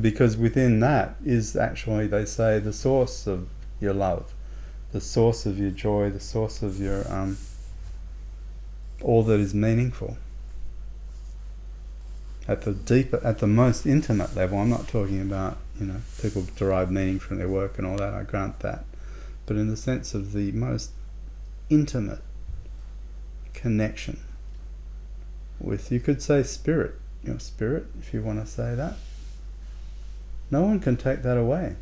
because 0.00 0.36
within 0.36 0.80
that 0.80 1.16
is 1.24 1.56
actually 1.56 2.06
they 2.06 2.24
say 2.24 2.58
the 2.58 2.72
source 2.72 3.26
of 3.26 3.48
your 3.80 3.94
love, 3.94 4.32
the 4.92 5.00
source 5.00 5.46
of 5.46 5.58
your 5.58 5.70
joy, 5.70 6.10
the 6.10 6.20
source 6.20 6.62
of 6.62 6.78
your 6.78 7.10
um, 7.12 7.38
all 9.02 9.22
that 9.24 9.40
is 9.40 9.54
meaningful. 9.54 10.16
At 12.46 12.62
the 12.62 12.72
deeper, 12.72 13.20
at 13.24 13.38
the 13.38 13.46
most 13.46 13.86
intimate 13.86 14.34
level, 14.34 14.58
I'm 14.58 14.70
not 14.70 14.88
talking 14.88 15.20
about 15.20 15.58
you 15.78 15.86
know 15.86 16.00
people 16.20 16.46
derive 16.56 16.90
meaning 16.90 17.18
from 17.18 17.38
their 17.38 17.48
work 17.48 17.78
and 17.78 17.86
all 17.86 17.96
that. 17.96 18.14
I 18.14 18.22
grant 18.22 18.60
that, 18.60 18.84
but 19.46 19.56
in 19.56 19.68
the 19.68 19.76
sense 19.76 20.14
of 20.14 20.32
the 20.32 20.52
most 20.52 20.90
intimate 21.68 22.22
connection 23.54 24.20
with, 25.60 25.92
you 25.92 26.00
could 26.00 26.22
say 26.22 26.42
spirit, 26.42 26.94
your 27.22 27.38
spirit, 27.38 27.86
if 27.98 28.12
you 28.14 28.22
want 28.22 28.44
to 28.44 28.50
say 28.50 28.74
that. 28.74 28.94
No 30.50 30.62
one 30.62 30.80
can 30.80 30.96
take 30.96 31.22
that 31.22 31.36
away. 31.36 31.76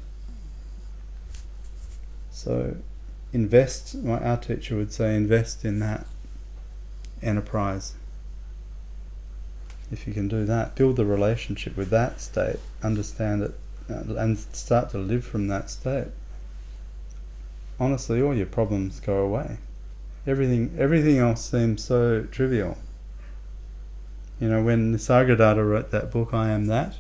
So 2.31 2.77
invest, 3.33 3.97
our 4.07 4.37
teacher 4.37 4.77
would 4.77 4.93
say, 4.93 5.17
invest 5.17 5.65
in 5.65 5.79
that 5.81 6.07
enterprise. 7.23 7.95
If 9.91 10.07
you 10.07 10.13
can 10.13 10.29
do 10.29 10.45
that, 10.45 10.75
build 10.75 10.97
the 10.97 11.07
relationship 11.07 11.77
with 11.77 11.91
that 11.91 12.21
state, 12.21 12.59
understand 12.83 13.43
it, 13.43 13.55
uh, 13.91 14.15
and 14.17 14.39
start 14.39 14.91
to 14.91 14.99
live 14.99 15.25
from 15.25 15.49
that 15.49 15.71
state. 15.71 16.09
Honestly, 17.81 18.21
all 18.21 18.35
your 18.35 18.47
problems 18.47 19.01
go 19.01 19.19
away. 19.19 19.59
Everything, 20.27 20.75
everything 20.79 21.17
else 21.19 21.49
seems 21.51 21.85
so 21.85 22.25
trivial. 22.31 22.77
You 24.41 24.49
know, 24.49 24.63
when 24.63 24.95
Nisargadatta 24.95 25.69
wrote 25.69 25.91
that 25.91 26.13
book, 26.13 26.33
I 26.33 26.51
Am 26.51 26.67
That, 26.67 26.97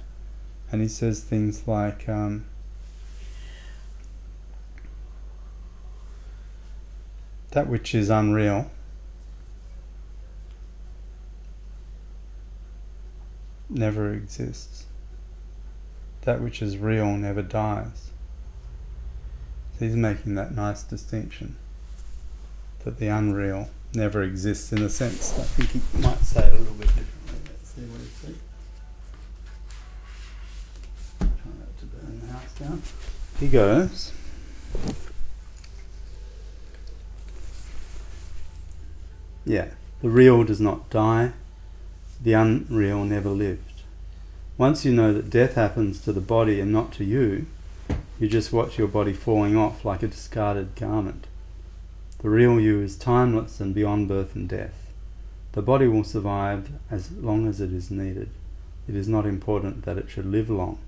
and 0.73 0.83
he 0.83 0.89
says 0.89 1.21
things 1.21 1.69
like, 1.69 2.09
um, 2.09 2.47
that 7.53 7.69
which 7.69 7.95
is 7.95 8.11
unreal 8.11 8.71
never 13.69 14.13
exists. 14.13 14.87
That 16.23 16.41
which 16.41 16.61
is 16.61 16.77
real 16.77 17.17
never 17.17 17.43
dies. 17.43 18.11
He's 19.79 19.95
making 19.95 20.35
that 20.35 20.55
nice 20.55 20.83
distinction 20.83 21.57
that 22.85 22.99
the 22.99 23.09
unreal 23.09 23.71
never 23.95 24.23
exists 24.23 24.73
in 24.73 24.83
a 24.83 24.89
sense. 24.89 25.39
I 25.39 25.43
think 25.43 25.71
he 25.71 26.03
might 26.03 26.21
say 26.25 26.47
it 26.47 26.53
a 26.53 26.59
little 26.59 26.75
bit 26.75 26.89
differently. 26.89 27.18
See 27.79 27.85
what. 27.85 28.01
Try 31.21 31.53
not 31.61 31.79
to 31.79 31.85
burn 31.87 32.21
the 32.21 32.27
house 32.33 32.53
down. 32.59 32.83
He 33.39 33.47
goes. 33.47 34.13
Yeah, 39.45 39.69
the 40.03 40.11
real 40.11 40.43
does 40.43 40.61
not 40.61 40.91
die, 40.91 41.33
the 42.21 42.33
unreal 42.33 43.05
never 43.05 43.29
lived. 43.29 43.63
Once 44.57 44.85
you 44.85 44.93
know 44.93 45.13
that 45.13 45.31
death 45.31 45.55
happens 45.55 46.01
to 46.01 46.13
the 46.13 46.21
body 46.21 46.61
and 46.61 46.73
not 46.73 46.91
to 46.95 47.05
you, 47.05 47.47
you 48.19 48.27
just 48.29 48.53
watch 48.53 48.77
your 48.77 48.89
body 48.89 49.13
falling 49.13 49.57
off 49.57 49.85
like 49.85 50.03
a 50.03 50.09
discarded 50.09 50.75
garment. 50.75 51.29
The 52.19 52.29
real 52.29 52.59
you 52.59 52.81
is 52.81 52.99
timeless 52.99 53.61
and 53.61 53.73
beyond 53.73 54.09
birth 54.09 54.35
and 54.35 54.49
death. 54.49 54.88
The 55.53 55.63
body 55.63 55.89
will 55.89 56.05
survive 56.05 56.71
as 56.91 57.11
long 57.13 57.49
as 57.49 57.61
it 57.61 57.73
is 57.73 57.91
needed. 57.91 58.31
It 58.89 58.95
is 58.95 59.09
not 59.09 59.27
important 59.27 59.85
that 59.85 59.99
it 59.99 60.11
should 60.11 60.27
live 60.27 60.49
long. 60.51 60.79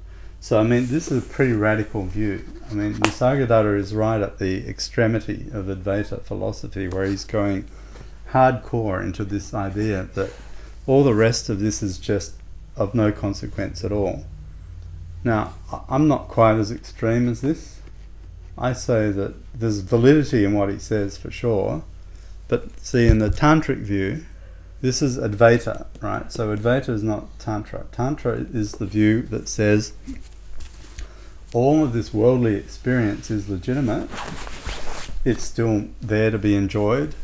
So, 0.41 0.59
I 0.59 0.63
mean, 0.63 0.87
this 0.87 1.11
is 1.11 1.25
a 1.25 1.29
pretty 1.29 1.53
radical 1.53 2.07
view. 2.07 2.45
I 2.71 2.75
mean, 2.75 2.95
Nisargadatta 2.95 3.79
is 3.79 3.95
right 3.95 4.21
at 4.23 4.39
the 4.39 4.67
extremity 4.67 5.49
of 5.53 5.67
Advaita 5.67 6.23
philosophy 6.23 6.89
where 6.89 7.05
he's 7.05 7.25
going 7.25 7.67
hardcore 8.31 9.03
into 9.03 9.25
this 9.25 9.53
idea 9.53 10.05
that 10.15 10.31
all 10.87 11.05
the 11.05 11.15
rest 11.15 11.51
of 11.51 11.61
this 11.61 11.83
is 11.83 11.99
just 11.99 12.35
of 12.77 12.95
no 12.95 13.13
consequence 13.13 13.85
at 13.85 13.93
all. 13.93 14.25
Now, 15.23 15.55
I'm 15.89 16.09
not 16.09 16.29
quite 16.29 16.57
as 16.57 16.73
extreme 16.73 17.29
as 17.29 17.43
this. 17.43 17.81
I 18.57 18.73
say 18.73 19.11
that 19.11 19.35
there's 19.59 19.81
validity 19.81 20.45
in 20.45 20.55
what 20.55 20.71
he 20.71 20.79
says 20.79 21.19
for 21.19 21.31
sure, 21.31 21.83
but 22.49 22.79
see, 22.81 23.07
in 23.07 23.19
the 23.19 23.29
tantric 23.29 23.79
view, 23.79 24.25
this 24.81 25.03
is 25.03 25.19
Advaita, 25.19 25.87
right? 26.01 26.31
So 26.33 26.57
Advaita 26.57 26.89
is 26.89 27.03
not 27.03 27.39
Tantra. 27.39 27.87
Tantra 27.93 28.47
is 28.53 28.73
the 28.73 28.87
view 28.87 29.23
that 29.23 29.49
says 29.49 29.93
all 31.53 31.85
of 31.85 31.93
this 31.93 32.15
worldly 32.15 32.55
experience 32.55 33.31
is 33.31 33.49
legitimate. 33.49 34.09
It's 35.25 35.45
still 35.45 35.89
there 36.01 36.31
to 36.31 36.39
be 36.39 36.55
enjoyed, 36.55 37.15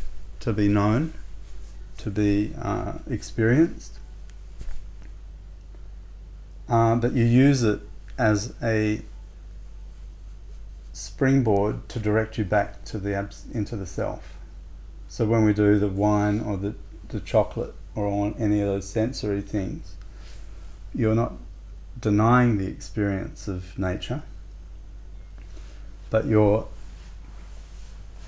to 0.41 0.53
be 0.53 0.69
known, 0.69 1.15
to 1.99 2.11
be 2.11 2.53
uh, 2.61 2.95
experienced. 3.09 3.99
Uh, 6.69 6.97
but 6.97 7.13
you 7.13 7.25
use 7.25 7.63
it 7.63 7.81
as 8.19 8.53
a 8.63 9.01
springboard 10.93 11.89
to 11.89 11.99
direct 11.99 12.39
you 12.39 12.45
back 12.45 12.85
to 12.85 12.99
the 12.99 13.15
abs- 13.15 13.45
into 13.53 13.77
the 13.77 13.87
self. 13.87 14.35
So 15.09 15.25
when 15.27 15.45
we 15.45 15.53
do 15.53 15.79
the 15.79 15.89
wine 15.89 16.41
or 16.41 16.57
the, 16.57 16.75
the 17.09 17.21
chocolate 17.21 17.75
or 17.95 18.07
on 18.07 18.35
any 18.39 18.61
of 18.61 18.69
those 18.69 18.89
sensory 18.89 19.41
things, 19.41 19.95
you're 20.95 21.15
not 21.15 21.33
denying 22.01 22.59
the 22.59 22.67
experience 22.67 23.49
of 23.49 23.79
nature, 23.79 24.23
but 26.11 26.27
you're 26.27 26.67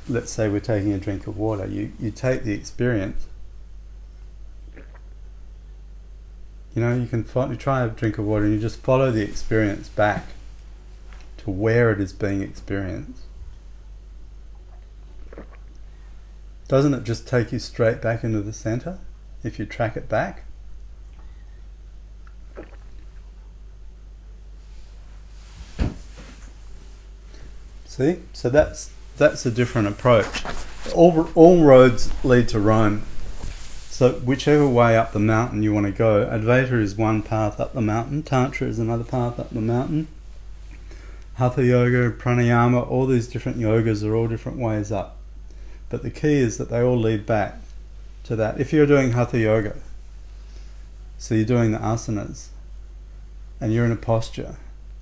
let's 0.08 0.30
say 0.30 0.48
we're 0.48 0.60
taking 0.60 0.92
a 0.92 0.98
drink 0.98 1.26
of 1.26 1.36
water, 1.36 1.66
you, 1.66 1.92
you 2.00 2.10
take 2.10 2.44
the 2.44 2.52
experience. 2.52 3.26
You 6.74 6.82
know, 6.82 6.94
you 6.94 7.06
can 7.06 7.26
you 7.50 7.56
try 7.56 7.84
a 7.84 7.88
drink 7.88 8.18
of 8.18 8.24
water 8.24 8.44
and 8.44 8.54
you 8.54 8.60
just 8.60 8.80
follow 8.80 9.10
the 9.10 9.22
experience 9.22 9.88
back 9.88 10.28
to 11.38 11.50
where 11.50 11.90
it 11.90 12.00
is 12.00 12.12
being 12.12 12.40
experienced. 12.40 13.22
Doesn't 16.68 16.92
it 16.92 17.04
just 17.04 17.26
take 17.26 17.50
you 17.50 17.58
straight 17.58 18.02
back 18.02 18.22
into 18.22 18.42
the 18.42 18.52
center 18.52 18.98
if 19.42 19.58
you 19.58 19.64
track 19.64 19.96
it 19.96 20.08
back? 20.08 20.44
See? 27.86 28.18
So 28.34 28.50
that's 28.50 28.92
that's 29.16 29.44
a 29.44 29.50
different 29.50 29.88
approach. 29.88 30.44
All, 30.94 31.28
all 31.34 31.64
roads 31.64 32.12
lead 32.22 32.48
to 32.50 32.60
Rome. 32.60 33.02
So 33.90 34.12
whichever 34.12 34.68
way 34.68 34.96
up 34.96 35.12
the 35.12 35.18
mountain 35.18 35.64
you 35.64 35.74
want 35.74 35.86
to 35.86 35.92
go, 35.92 36.24
Advaita 36.24 36.80
is 36.80 36.94
one 36.94 37.22
path 37.22 37.58
up 37.58 37.72
the 37.72 37.80
mountain, 37.80 38.22
Tantra 38.22 38.68
is 38.68 38.78
another 38.78 39.02
path 39.02 39.40
up 39.40 39.50
the 39.50 39.60
mountain. 39.60 40.06
Hatha 41.34 41.64
yoga, 41.64 42.12
pranayama, 42.12 42.88
all 42.88 43.06
these 43.06 43.26
different 43.26 43.58
yogas 43.58 44.08
are 44.08 44.14
all 44.14 44.28
different 44.28 44.58
ways 44.58 44.92
up. 44.92 45.17
But 45.90 46.02
the 46.02 46.10
key 46.10 46.34
is 46.34 46.58
that 46.58 46.68
they 46.68 46.82
all 46.82 46.98
lead 46.98 47.24
back 47.24 47.56
to 48.24 48.36
that. 48.36 48.60
If 48.60 48.72
you're 48.72 48.86
doing 48.86 49.12
Hatha 49.12 49.38
Yoga, 49.38 49.76
so 51.16 51.34
you're 51.34 51.44
doing 51.44 51.72
the 51.72 51.78
asanas, 51.78 52.48
and 53.60 53.72
you're 53.72 53.86
in 53.86 53.92
a 53.92 53.96
posture, 53.96 54.56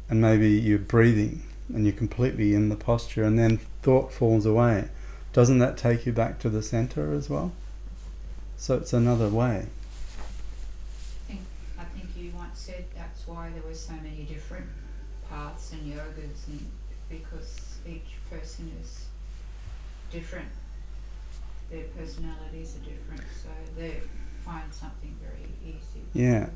and 0.09 0.21
maybe 0.21 0.49
you're 0.51 0.79
breathing, 0.79 1.43
and 1.75 1.85
you're 1.85 1.93
completely 1.93 2.55
in 2.55 2.69
the 2.69 2.77
posture, 2.77 3.25
and 3.25 3.39
then 3.39 3.59
thought 3.83 4.13
falls 4.13 4.47
away, 4.47 4.89
doesn't 5.33 5.59
that 5.59 5.77
take 5.77 6.07
you 6.07 6.13
back 6.13 6.39
to 6.39 6.49
the 6.49 6.63
center 6.63 7.13
as 7.13 7.29
well? 7.29 7.53
So 8.57 8.77
it's 8.77 8.93
another 8.93 9.29
way. 9.29 9.67
I 11.29 11.85
think 11.85 12.09
you 12.17 12.31
once 12.35 12.59
said 12.61 12.85
that's 12.97 13.27
why 13.27 13.51
there 13.51 13.63
were 13.63 13.75
so 13.75 13.93
many 13.95 14.23
different 14.23 14.67
paths 15.29 15.73
and 15.73 15.93
yogas, 15.93 16.47
and 16.47 16.71
because 17.11 17.79
each 17.87 18.15
person 18.31 18.73
is 18.81 19.07
different, 20.11 20.49
their 21.71 21.85
personalities 21.99 22.77
are 22.77 22.91
different, 22.91 23.23
so 23.43 23.49
they 23.77 24.01
find 24.45 24.73
something 24.73 25.15
very 25.21 25.49
easy. 25.65 26.03
Yeah, 26.13 26.51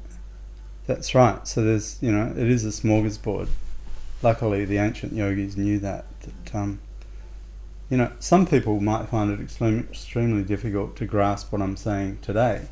that's 0.87 1.15
right. 1.15 1.47
So 1.47 1.65
there's, 1.65 1.99
you 2.01 2.13
know, 2.13 2.33
it 2.37 2.49
is 2.49 2.65
a 2.65 2.69
smorgasbord. 2.69 3.49
Luckily, 4.23 4.65
the 4.65 4.79
ancient 4.79 5.13
yogis 5.13 5.57
knew 5.57 5.79
that. 5.81 6.05
That 6.21 6.55
um, 6.55 6.81
you 7.89 7.97
know, 7.97 8.13
some 8.21 8.47
people 8.47 8.81
might 8.81 9.09
find 9.09 9.33
it 9.33 9.41
extremely, 9.41 9.81
extremely 9.81 10.45
difficult 10.45 10.95
to 10.97 11.07
grasp 11.07 11.53
what 11.53 11.61
I'm 11.61 11.77
saying 11.77 12.19
today, 12.23 12.69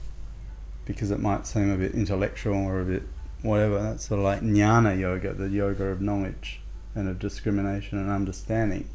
because 0.85 1.11
it 1.11 1.19
might 1.19 1.47
seem 1.47 1.71
a 1.71 1.77
bit 1.77 1.93
intellectual 1.93 2.55
or 2.55 2.81
a 2.81 2.85
bit 2.85 3.03
whatever. 3.43 3.83
That's 3.83 4.07
sort 4.07 4.19
of 4.21 4.25
like 4.25 4.43
jnana 4.43 4.99
yoga, 4.99 5.33
the 5.33 5.49
yoga 5.49 5.87
of 5.87 6.01
knowledge 6.01 6.61
and 6.95 7.09
of 7.09 7.19
discrimination 7.19 7.99
and 7.99 8.11
understanding. 8.11 8.89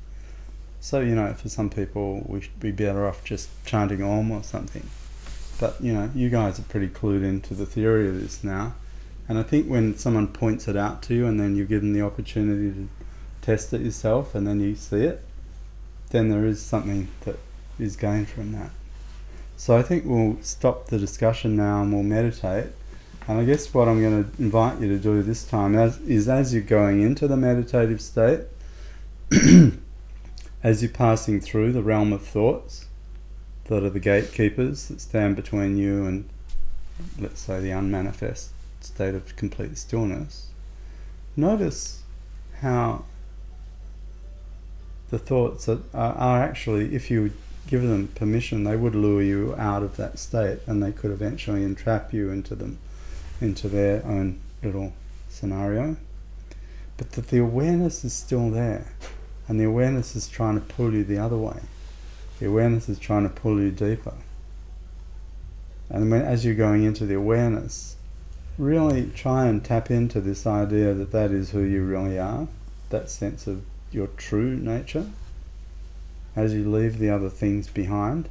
So, 0.83 0.99
you 0.99 1.15
know, 1.15 1.33
for 1.33 1.47
some 1.47 1.69
people, 1.69 2.25
we 2.27 2.41
should 2.41 2.59
be 2.59 2.71
better 2.71 3.07
off 3.07 3.23
just 3.23 3.47
chanting 3.65 4.03
Om 4.03 4.31
or 4.31 4.43
something. 4.43 4.85
But, 5.57 5.79
you 5.79 5.93
know, 5.93 6.11
you 6.13 6.29
guys 6.29 6.59
are 6.59 6.63
pretty 6.63 6.89
clued 6.89 7.23
into 7.23 7.53
the 7.53 7.65
theory 7.65 8.09
of 8.09 8.19
this 8.19 8.43
now. 8.43 8.75
And 9.29 9.37
I 9.37 9.43
think 9.43 9.67
when 9.67 9.97
someone 9.97 10.27
points 10.27 10.67
it 10.67 10.75
out 10.75 11.01
to 11.03 11.13
you 11.13 11.25
and 11.25 11.39
then 11.39 11.55
you 11.55 11.63
give 11.63 11.79
them 11.79 11.93
the 11.93 12.01
opportunity 12.01 12.73
to 12.73 12.89
test 13.41 13.71
it 13.71 13.79
yourself 13.79 14.35
and 14.35 14.45
then 14.45 14.59
you 14.59 14.75
see 14.75 15.05
it, 15.05 15.23
then 16.09 16.27
there 16.27 16.45
is 16.45 16.61
something 16.61 17.07
that 17.21 17.39
is 17.79 17.95
gained 17.95 18.27
from 18.27 18.51
that. 18.51 18.71
So 19.55 19.77
I 19.77 19.83
think 19.83 20.03
we'll 20.05 20.37
stop 20.41 20.87
the 20.87 20.99
discussion 20.99 21.55
now 21.55 21.81
and 21.81 21.93
we'll 21.93 22.03
meditate. 22.03 22.67
And 23.29 23.39
I 23.39 23.45
guess 23.45 23.73
what 23.73 23.87
I'm 23.87 24.01
going 24.01 24.25
to 24.25 24.41
invite 24.41 24.81
you 24.81 24.89
to 24.89 24.97
do 24.97 25.23
this 25.23 25.45
time 25.45 25.77
as, 25.77 25.99
is 25.99 26.27
as 26.27 26.53
you're 26.53 26.61
going 26.61 27.01
into 27.01 27.25
the 27.25 27.37
meditative 27.37 28.01
state, 28.01 28.41
as 30.63 30.81
you're 30.81 30.89
passing 30.91 31.41
through 31.41 31.73
the 31.73 31.83
realm 31.83 32.13
of 32.13 32.25
thoughts 32.25 32.85
that 33.65 33.83
are 33.83 33.89
the 33.89 33.99
gatekeepers 33.99 34.87
that 34.87 35.01
stand 35.01 35.35
between 35.35 35.77
you 35.77 36.05
and, 36.05 36.27
let's 37.19 37.41
say, 37.41 37.59
the 37.59 37.71
unmanifest 37.71 38.51
state 38.79 39.13
of 39.13 39.35
complete 39.35 39.77
stillness, 39.77 40.47
notice 41.35 42.03
how 42.61 43.03
the 45.09 45.19
thoughts 45.19 45.67
are, 45.67 45.79
are 45.93 46.41
actually, 46.41 46.95
if 46.95 47.11
you 47.11 47.31
give 47.67 47.81
them 47.81 48.07
permission, 48.15 48.63
they 48.63 48.75
would 48.75 48.95
lure 48.95 49.21
you 49.21 49.55
out 49.57 49.83
of 49.83 49.97
that 49.97 50.17
state 50.17 50.59
and 50.65 50.81
they 50.81 50.91
could 50.91 51.11
eventually 51.11 51.63
entrap 51.63 52.13
you 52.13 52.29
into 52.31 52.55
them 52.55 52.79
into 53.41 53.67
their 53.67 54.05
own 54.05 54.39
little 54.61 54.93
scenario. 55.29 55.97
But 56.97 57.11
that 57.13 57.27
the 57.27 57.39
awareness 57.39 58.05
is 58.05 58.13
still 58.13 58.49
there, 58.49 58.93
and 59.47 59.59
the 59.59 59.65
awareness 59.65 60.15
is 60.15 60.27
trying 60.27 60.55
to 60.55 60.65
pull 60.65 60.93
you 60.93 61.03
the 61.03 61.17
other 61.17 61.37
way. 61.37 61.59
The 62.39 62.47
awareness 62.47 62.89
is 62.89 62.99
trying 62.99 63.23
to 63.23 63.29
pull 63.29 63.61
you 63.61 63.71
deeper. 63.71 64.13
And 65.89 66.09
when, 66.09 66.21
as 66.21 66.45
you're 66.45 66.55
going 66.55 66.83
into 66.83 67.05
the 67.05 67.15
awareness, 67.15 67.95
really 68.57 69.11
try 69.15 69.47
and 69.47 69.63
tap 69.63 69.91
into 69.91 70.21
this 70.21 70.47
idea 70.47 70.93
that 70.93 71.11
that 71.11 71.31
is 71.31 71.51
who 71.51 71.61
you 71.61 71.83
really 71.83 72.17
are, 72.17 72.47
that 72.89 73.09
sense 73.09 73.47
of 73.47 73.63
your 73.91 74.07
true 74.07 74.55
nature, 74.55 75.07
as 76.35 76.53
you 76.53 76.69
leave 76.69 76.97
the 76.97 77.09
other 77.09 77.29
things 77.29 77.67
behind. 77.67 78.29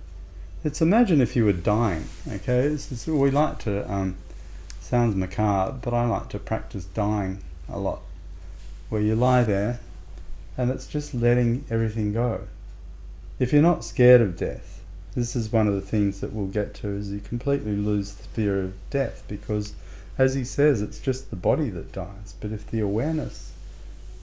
It's 0.64 0.80
imagine 0.80 1.20
if 1.20 1.36
you 1.36 1.44
were 1.44 1.52
dying, 1.52 2.08
okay? 2.28 2.60
It's, 2.66 2.90
it's, 2.90 3.06
we 3.06 3.30
like 3.30 3.58
to 3.60 3.90
um, 3.92 4.16
sounds 4.80 5.14
macabre, 5.14 5.78
but 5.82 5.92
I 5.92 6.06
like 6.06 6.28
to 6.30 6.38
practice 6.38 6.84
dying 6.84 7.42
a 7.68 7.78
lot, 7.78 8.00
where 8.88 9.00
you 9.00 9.14
lie 9.14 9.44
there 9.44 9.80
and 10.56 10.70
it's 10.70 10.86
just 10.86 11.14
letting 11.14 11.64
everything 11.70 12.12
go. 12.12 12.42
If 13.38 13.52
you're 13.52 13.62
not 13.62 13.84
scared 13.84 14.20
of 14.20 14.36
death, 14.36 14.82
this 15.14 15.36
is 15.36 15.52
one 15.52 15.68
of 15.68 15.74
the 15.74 15.80
things 15.80 16.20
that 16.20 16.32
we'll 16.32 16.46
get 16.46 16.74
to 16.74 16.88
is 16.88 17.12
you 17.12 17.20
completely 17.20 17.76
lose 17.76 18.14
the 18.14 18.24
fear 18.24 18.60
of 18.60 18.90
death 18.90 19.22
because 19.28 19.74
as 20.16 20.34
he 20.34 20.44
says 20.44 20.80
it's 20.80 21.00
just 21.00 21.28
the 21.30 21.36
body 21.36 21.68
that 21.68 21.92
dies 21.92 22.34
but 22.40 22.50
if 22.50 22.70
the 22.70 22.80
awareness 22.80 23.52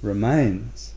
remains 0.01 0.95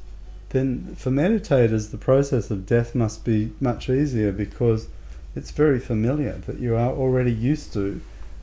then 0.51 0.95
for 0.97 1.11
meditators 1.11 1.90
the 1.90 1.99
process 1.99 2.51
of 2.51 2.64
death 2.64 2.95
must 2.95 3.25
be 3.25 3.53
much 3.61 3.90
easier 3.90 4.33
because 4.33 4.88
it's 5.35 5.51
very 5.51 5.81
familiar 5.81 6.35
that 6.47 6.59
you 6.59 6.75
are 6.75 6.92
already 6.92 7.33
used 7.33 7.73
to 7.73 8.01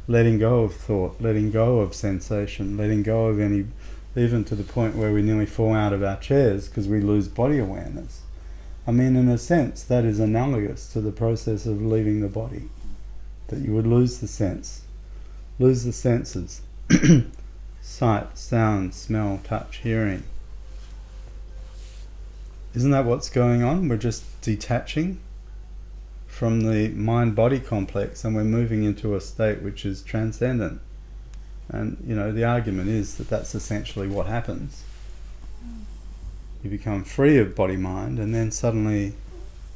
letting 0.09 0.39
go 0.39 0.61
of 0.61 0.73
thought, 0.73 1.15
letting 1.21 1.51
go 1.51 1.79
of 1.79 1.93
sensation, 1.93 2.75
letting 2.75 3.03
go 3.03 3.27
of 3.27 3.39
any, 3.39 3.67
even 4.15 4.43
to 4.45 4.55
the 4.55 4.63
point 4.63 4.95
where 4.95 5.13
we 5.13 5.21
nearly 5.21 5.45
fall 5.45 5.73
out 5.73 5.93
of 5.93 6.03
our 6.03 6.17
chairs 6.17 6.67
because 6.67 6.87
we 6.87 6.99
lose 6.99 7.27
body 7.27 7.59
awareness. 7.59 8.21
I 8.87 8.91
mean, 8.91 9.15
in 9.15 9.29
a 9.29 9.37
sense, 9.37 9.83
that 9.83 10.05
is 10.05 10.19
analogous 10.19 10.91
to 10.93 11.01
the 11.01 11.11
process 11.11 11.65
of 11.65 11.85
leaving 11.85 12.21
the 12.21 12.27
body, 12.27 12.69
that 13.47 13.59
you 13.59 13.73
would 13.73 13.85
lose 13.87 14.19
the 14.19 14.27
sense, 14.27 14.81
lose 15.59 15.83
the 15.83 15.93
senses 15.93 16.61
sight, 17.81 18.37
sound, 18.37 18.93
smell, 18.93 19.39
touch, 19.43 19.77
hearing. 19.77 20.23
Isn't 22.73 22.91
that 22.91 23.05
what's 23.05 23.29
going 23.29 23.63
on? 23.63 23.87
We're 23.87 23.97
just 23.97 24.23
detaching 24.41 25.19
from 26.27 26.61
the 26.61 26.89
mind 26.89 27.35
body 27.35 27.59
complex 27.59 28.23
and 28.23 28.35
we're 28.35 28.43
moving 28.43 28.83
into 28.83 29.15
a 29.15 29.21
state 29.21 29.61
which 29.61 29.85
is 29.85 30.01
transcendent. 30.01 30.79
And 31.69 31.97
you 32.05 32.15
know, 32.15 32.31
the 32.31 32.43
argument 32.43 32.89
is 32.89 33.15
that 33.17 33.29
that's 33.29 33.53
essentially 33.53 34.07
what 34.07 34.25
happens. 34.25 34.83
You 36.63 36.69
become 36.69 37.03
free 37.03 37.37
of 37.37 37.55
body 37.55 37.77
mind, 37.77 38.19
and 38.19 38.33
then 38.33 38.51
suddenly 38.51 39.13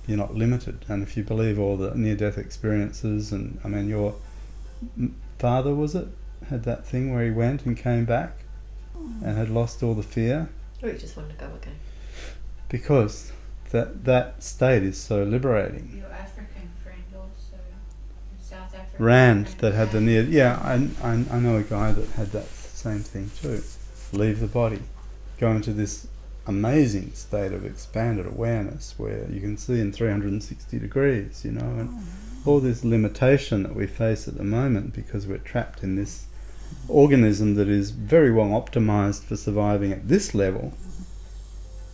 you're 0.07 0.17
not 0.17 0.35
limited. 0.35 0.85
And 0.87 1.03
if 1.03 1.15
you 1.15 1.23
believe 1.23 1.59
all 1.59 1.77
the 1.77 1.95
near 1.95 2.15
death 2.15 2.37
experiences, 2.37 3.31
and 3.31 3.59
I 3.63 3.67
mean, 3.67 3.87
your 3.87 4.15
father 5.39 5.73
was 5.73 5.95
it 5.95 6.07
had 6.49 6.63
that 6.63 6.85
thing 6.85 7.13
where 7.13 7.23
he 7.23 7.31
went 7.31 7.65
and 7.65 7.77
came 7.77 8.05
back 8.05 8.43
and 9.23 9.37
had 9.37 9.49
lost 9.49 9.81
all 9.81 9.93
the 9.93 10.03
fear. 10.03 10.49
Or 10.81 10.89
he 10.89 10.97
just 10.97 11.15
wanted 11.15 11.37
to 11.37 11.45
go 11.45 11.53
again. 11.55 11.75
Because 12.69 13.31
that 13.71 14.03
that 14.05 14.43
state 14.43 14.83
is 14.83 14.97
so 14.97 15.23
liberating. 15.23 15.93
Your 15.97 16.09
Rand 18.99 19.47
that 19.59 19.73
had 19.73 19.91
the 19.91 20.01
near. 20.01 20.23
Yeah, 20.23 20.59
I, 20.61 20.87
I, 21.01 21.25
I 21.31 21.39
know 21.39 21.57
a 21.57 21.63
guy 21.63 21.91
that 21.91 22.09
had 22.11 22.31
that 22.31 22.47
same 22.47 22.99
thing 22.99 23.31
too. 23.41 23.63
Leave 24.11 24.39
the 24.39 24.47
body, 24.47 24.79
go 25.39 25.51
into 25.51 25.73
this 25.73 26.07
amazing 26.45 27.13
state 27.13 27.53
of 27.53 27.65
expanded 27.65 28.25
awareness 28.25 28.95
where 28.97 29.25
you 29.31 29.39
can 29.39 29.57
see 29.57 29.79
in 29.79 29.91
360 29.91 30.77
degrees, 30.77 31.43
you 31.45 31.51
know, 31.51 31.61
and 31.61 31.89
oh. 31.91 32.51
all 32.51 32.59
this 32.59 32.83
limitation 32.83 33.63
that 33.63 33.75
we 33.75 33.87
face 33.87 34.27
at 34.27 34.37
the 34.37 34.43
moment 34.43 34.93
because 34.93 35.25
we're 35.25 35.37
trapped 35.37 35.83
in 35.83 35.95
this 35.95 36.25
organism 36.87 37.55
that 37.55 37.67
is 37.67 37.91
very 37.91 38.31
well 38.31 38.49
optimized 38.49 39.23
for 39.23 39.37
surviving 39.37 39.91
at 39.91 40.07
this 40.07 40.35
level. 40.35 40.73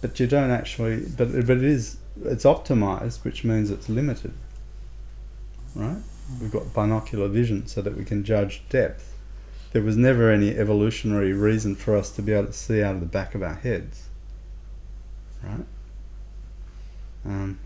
But 0.01 0.19
you 0.19 0.27
don't 0.27 0.51
actually, 0.51 1.05
but, 1.17 1.31
but 1.31 1.57
it 1.57 1.63
is, 1.63 1.97
it's 2.23 2.45
optimized, 2.45 3.23
which 3.23 3.43
means 3.43 3.69
it's 3.69 3.89
limited, 3.89 4.33
right? 5.75 6.01
We've 6.39 6.51
got 6.51 6.73
binocular 6.73 7.27
vision 7.27 7.67
so 7.67 7.81
that 7.81 7.97
we 7.97 8.05
can 8.05 8.23
judge 8.23 8.61
depth. 8.69 9.17
There 9.71 9.81
was 9.81 9.97
never 9.97 10.31
any 10.31 10.55
evolutionary 10.55 11.33
reason 11.33 11.75
for 11.75 11.95
us 11.95 12.11
to 12.11 12.21
be 12.21 12.33
able 12.33 12.47
to 12.47 12.53
see 12.53 12.81
out 12.81 12.95
of 12.95 13.01
the 13.01 13.07
back 13.07 13.35
of 13.35 13.43
our 13.43 13.55
heads. 13.55 14.07
Right? 15.43 15.65
Um, 17.25 17.59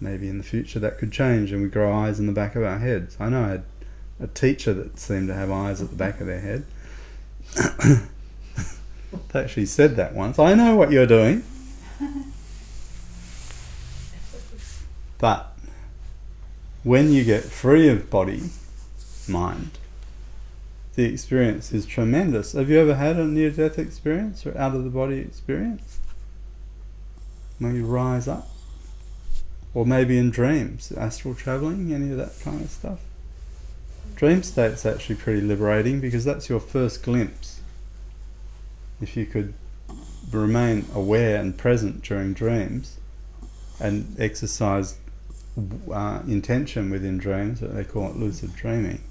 maybe 0.00 0.28
in 0.28 0.38
the 0.38 0.44
future 0.44 0.78
that 0.78 0.98
could 0.98 1.12
change 1.12 1.52
and 1.52 1.62
we 1.62 1.68
grow 1.68 1.92
eyes 1.92 2.18
in 2.18 2.26
the 2.26 2.32
back 2.32 2.56
of 2.56 2.62
our 2.62 2.78
heads. 2.78 3.16
I 3.18 3.28
know 3.28 3.44
I 3.44 3.48
had 3.48 3.64
a 4.20 4.26
teacher 4.26 4.74
that 4.74 4.98
seemed 4.98 5.28
to 5.28 5.34
have 5.34 5.50
eyes 5.50 5.80
at 5.80 5.90
the 5.90 5.96
back 5.96 6.20
of 6.20 6.26
their 6.26 6.40
head. 6.40 6.66
they 9.32 9.40
actually 9.40 9.66
said 9.66 9.96
that 9.96 10.14
once. 10.14 10.38
I 10.38 10.54
know 10.54 10.76
what 10.76 10.90
you're 10.90 11.06
doing. 11.06 11.44
But 15.18 15.55
when 16.86 17.12
you 17.12 17.24
get 17.24 17.42
free 17.42 17.88
of 17.88 18.08
body, 18.08 18.40
mind, 19.26 19.72
the 20.94 21.04
experience 21.04 21.72
is 21.72 21.84
tremendous. 21.84 22.52
Have 22.52 22.70
you 22.70 22.78
ever 22.78 22.94
had 22.94 23.16
a 23.16 23.24
near 23.24 23.50
death 23.50 23.76
experience 23.76 24.46
or 24.46 24.56
out 24.56 24.76
of 24.76 24.84
the 24.84 24.90
body 24.90 25.18
experience? 25.18 25.98
When 27.58 27.74
you 27.74 27.84
rise 27.84 28.28
up, 28.28 28.48
or 29.74 29.84
maybe 29.84 30.16
in 30.16 30.30
dreams, 30.30 30.92
astral 30.92 31.34
traveling, 31.34 31.92
any 31.92 32.12
of 32.12 32.18
that 32.18 32.38
kind 32.40 32.62
of 32.62 32.70
stuff. 32.70 33.00
Dream 34.14 34.44
state's 34.44 34.86
actually 34.86 35.16
pretty 35.16 35.40
liberating 35.40 35.98
because 35.98 36.24
that's 36.24 36.48
your 36.48 36.60
first 36.60 37.02
glimpse. 37.02 37.62
If 39.00 39.16
you 39.16 39.26
could 39.26 39.54
remain 40.30 40.86
aware 40.94 41.40
and 41.40 41.58
present 41.58 42.04
during 42.04 42.32
dreams 42.32 42.98
and 43.80 44.14
exercise 44.20 44.98
uh, 45.92 46.22
intention 46.26 46.90
within 46.90 47.18
dreams, 47.18 47.60
that 47.60 47.74
they 47.74 47.84
call 47.84 48.10
it 48.10 48.16
lucid 48.16 48.54
dreaming, 48.54 49.02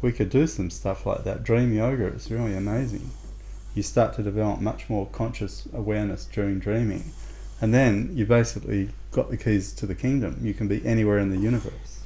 we 0.00 0.12
could 0.12 0.30
do 0.30 0.46
some 0.46 0.70
stuff 0.70 1.06
like 1.06 1.24
that. 1.24 1.42
Dream 1.42 1.72
yoga 1.72 2.06
is 2.06 2.30
really 2.30 2.54
amazing. 2.56 3.10
You 3.74 3.82
start 3.82 4.14
to 4.14 4.22
develop 4.22 4.60
much 4.60 4.88
more 4.88 5.06
conscious 5.06 5.68
awareness 5.72 6.24
during 6.24 6.58
dreaming, 6.58 7.12
and 7.60 7.74
then 7.74 8.10
you 8.12 8.24
basically 8.24 8.90
got 9.12 9.30
the 9.30 9.36
keys 9.36 9.72
to 9.74 9.86
the 9.86 9.94
kingdom. 9.94 10.38
You 10.42 10.54
can 10.54 10.68
be 10.68 10.84
anywhere 10.86 11.18
in 11.18 11.30
the 11.30 11.38
universe. 11.38 12.00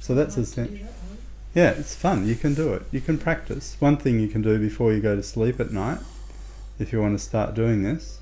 So 0.00 0.14
that's 0.14 0.36
essential. 0.36 0.86
Yeah, 1.54 1.70
it's 1.70 1.94
fun. 1.94 2.26
You 2.26 2.34
can 2.34 2.54
do 2.54 2.74
it. 2.74 2.82
You 2.90 3.00
can 3.00 3.16
practice. 3.16 3.76
One 3.78 3.96
thing 3.96 4.18
you 4.18 4.28
can 4.28 4.42
do 4.42 4.58
before 4.58 4.92
you 4.92 5.00
go 5.00 5.14
to 5.14 5.22
sleep 5.22 5.60
at 5.60 5.70
night, 5.70 5.98
if 6.78 6.92
you 6.92 7.00
want 7.00 7.16
to 7.16 7.24
start 7.24 7.54
doing 7.54 7.84
this, 7.84 8.18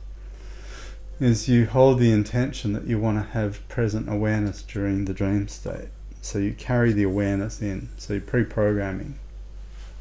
is 1.21 1.49
you 1.49 1.67
hold 1.67 1.99
the 1.99 2.11
intention 2.11 2.73
that 2.73 2.85
you 2.87 2.99
want 2.99 3.19
to 3.19 3.33
have 3.33 3.67
present 3.69 4.09
awareness 4.09 4.63
during 4.63 5.05
the 5.05 5.15
dream 5.15 5.49
state. 5.49 5.89
So 6.21 6.39
you 6.39 6.53
carry 6.53 6.93
the 6.93 7.03
awareness 7.03 7.61
in. 7.61 7.89
So 7.97 8.15
you're 8.15 8.23
pre 8.23 8.45
programming 8.45 9.19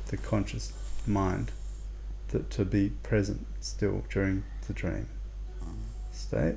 the 0.08 0.18
conscious 0.18 0.74
mind 1.08 1.52
to, 2.30 2.40
to 2.40 2.66
be 2.66 2.90
present 3.04 3.46
still 3.60 4.04
during 4.10 4.44
the 4.68 4.74
dream 4.74 5.08
state. 6.12 6.56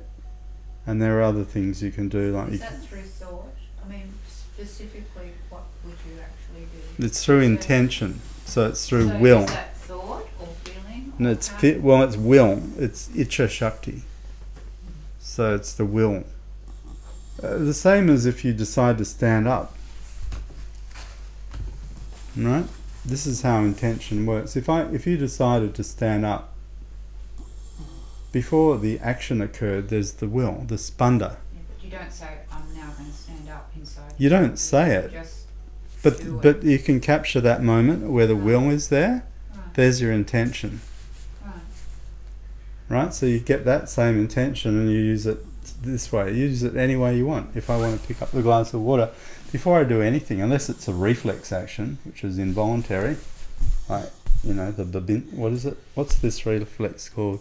And 0.87 1.01
there 1.01 1.19
are 1.19 1.23
other 1.23 1.43
things 1.43 1.81
you 1.81 1.91
can 1.91 2.09
do, 2.09 2.31
like 2.35 2.49
Is 2.53 2.59
that 2.59 2.79
through 2.83 3.01
thought? 3.01 3.53
I 3.83 3.89
mean, 3.89 4.13
specifically, 4.27 5.31
what 5.49 5.63
would 5.83 5.95
you 6.07 6.21
actually 6.21 6.67
do? 6.97 7.05
it's 7.05 7.25
through 7.25 7.41
intention. 7.41 8.21
So 8.45 8.67
it's 8.67 8.87
through 8.87 9.09
so 9.09 9.17
will. 9.17 9.43
Is 9.45 9.51
that 9.51 9.75
thought 9.77 10.27
or 10.39 10.47
feeling? 10.63 11.13
And 11.17 11.27
or 11.27 11.31
it's 11.31 11.47
how- 11.47 11.57
fit, 11.57 11.81
well, 11.81 12.03
it's 12.03 12.17
will. 12.17 12.61
It's 12.77 13.07
Icha 13.09 13.49
Shakti. 13.49 14.03
So 15.35 15.53
it's 15.53 15.73
the 15.73 15.83
will. 15.83 16.23
Uh, 17.43 17.57
the 17.57 17.73
same 17.73 18.09
as 18.09 18.25
if 18.25 18.45
you 18.45 18.53
decide 18.53 18.97
to 18.99 19.03
stand 19.03 19.49
up. 19.49 19.75
Right? 22.37 22.63
This 23.03 23.27
is 23.27 23.41
how 23.41 23.59
intention 23.59 24.25
works. 24.25 24.55
If 24.55 24.69
I 24.69 24.83
if 24.83 25.05
you 25.05 25.17
decided 25.17 25.75
to 25.75 25.83
stand 25.83 26.25
up 26.25 26.53
before 28.31 28.77
the 28.77 28.97
action 28.99 29.41
occurred, 29.41 29.89
there's 29.89 30.13
the 30.13 30.29
will, 30.29 30.63
the 30.67 30.75
spanda. 30.75 31.31
Yeah, 31.53 31.59
but 31.67 31.83
you 31.83 31.89
don't 31.91 32.13
say, 32.13 32.29
I'm 32.49 32.73
now 32.73 32.89
going 32.97 33.11
to 33.11 33.17
stand 33.17 33.49
up 33.49 33.69
inside. 33.75 34.13
You 34.17 34.29
don't 34.29 34.57
say 34.57 34.95
it. 34.95 35.11
But 36.01 36.17
Do 36.21 36.37
it. 36.37 36.41
but 36.43 36.63
you 36.63 36.79
can 36.79 37.01
capture 37.01 37.41
that 37.41 37.61
moment 37.61 38.09
where 38.09 38.25
the 38.25 38.37
will 38.37 38.69
is 38.69 38.87
there. 38.87 39.25
right, 39.53 39.73
There's 39.73 39.99
your 40.01 40.13
intention. 40.13 40.79
Right. 42.89 43.13
So 43.13 43.25
you 43.25 43.39
get 43.39 43.65
that 43.65 43.89
same 43.89 44.19
intention 44.19 44.77
and 44.79 44.89
you 44.89 44.99
use 44.99 45.25
it 45.25 45.39
this 45.81 46.11
way. 46.11 46.31
You 46.31 46.45
use 46.45 46.63
it 46.63 46.75
any 46.75 46.95
way 46.95 47.17
you 47.17 47.25
want. 47.25 47.55
If 47.55 47.69
I 47.69 47.77
want 47.77 47.99
to 47.99 48.07
pick 48.07 48.21
up 48.21 48.31
the 48.31 48.41
glass 48.41 48.73
of 48.73 48.81
water, 48.81 49.09
before 49.51 49.79
I 49.79 49.83
do 49.83 50.01
anything, 50.01 50.41
unless 50.41 50.69
it's 50.69 50.87
a 50.87 50.93
reflex 50.93 51.51
action, 51.51 51.97
which 52.03 52.23
is 52.23 52.37
involuntary, 52.37 53.17
like 53.87 54.11
you 54.43 54.53
know 54.53 54.71
the 54.71 54.83
Babin, 54.83 55.27
what 55.31 55.51
is 55.53 55.65
it? 55.65 55.77
What's 55.93 56.15
this 56.15 56.45
reflex 56.45 57.09
called? 57.09 57.39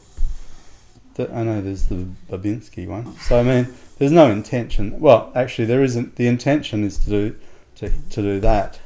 The, 1.15 1.33
I 1.33 1.43
know 1.45 1.61
there's 1.61 1.87
the 1.87 2.07
Babinski 2.31 2.87
one. 2.87 3.17
So 3.19 3.39
I 3.39 3.43
mean, 3.43 3.75
there's 3.99 4.13
no 4.13 4.31
intention. 4.31 5.01
Well, 5.01 5.33
actually, 5.35 5.67
there 5.67 5.83
isn't. 5.83 6.17
The 6.17 6.27
intention 6.27 6.85
is 6.85 6.99
to 6.99 7.11
do 7.11 7.37
to, 7.77 7.91
to 8.11 8.23
do 8.23 8.41
that, 8.41 8.79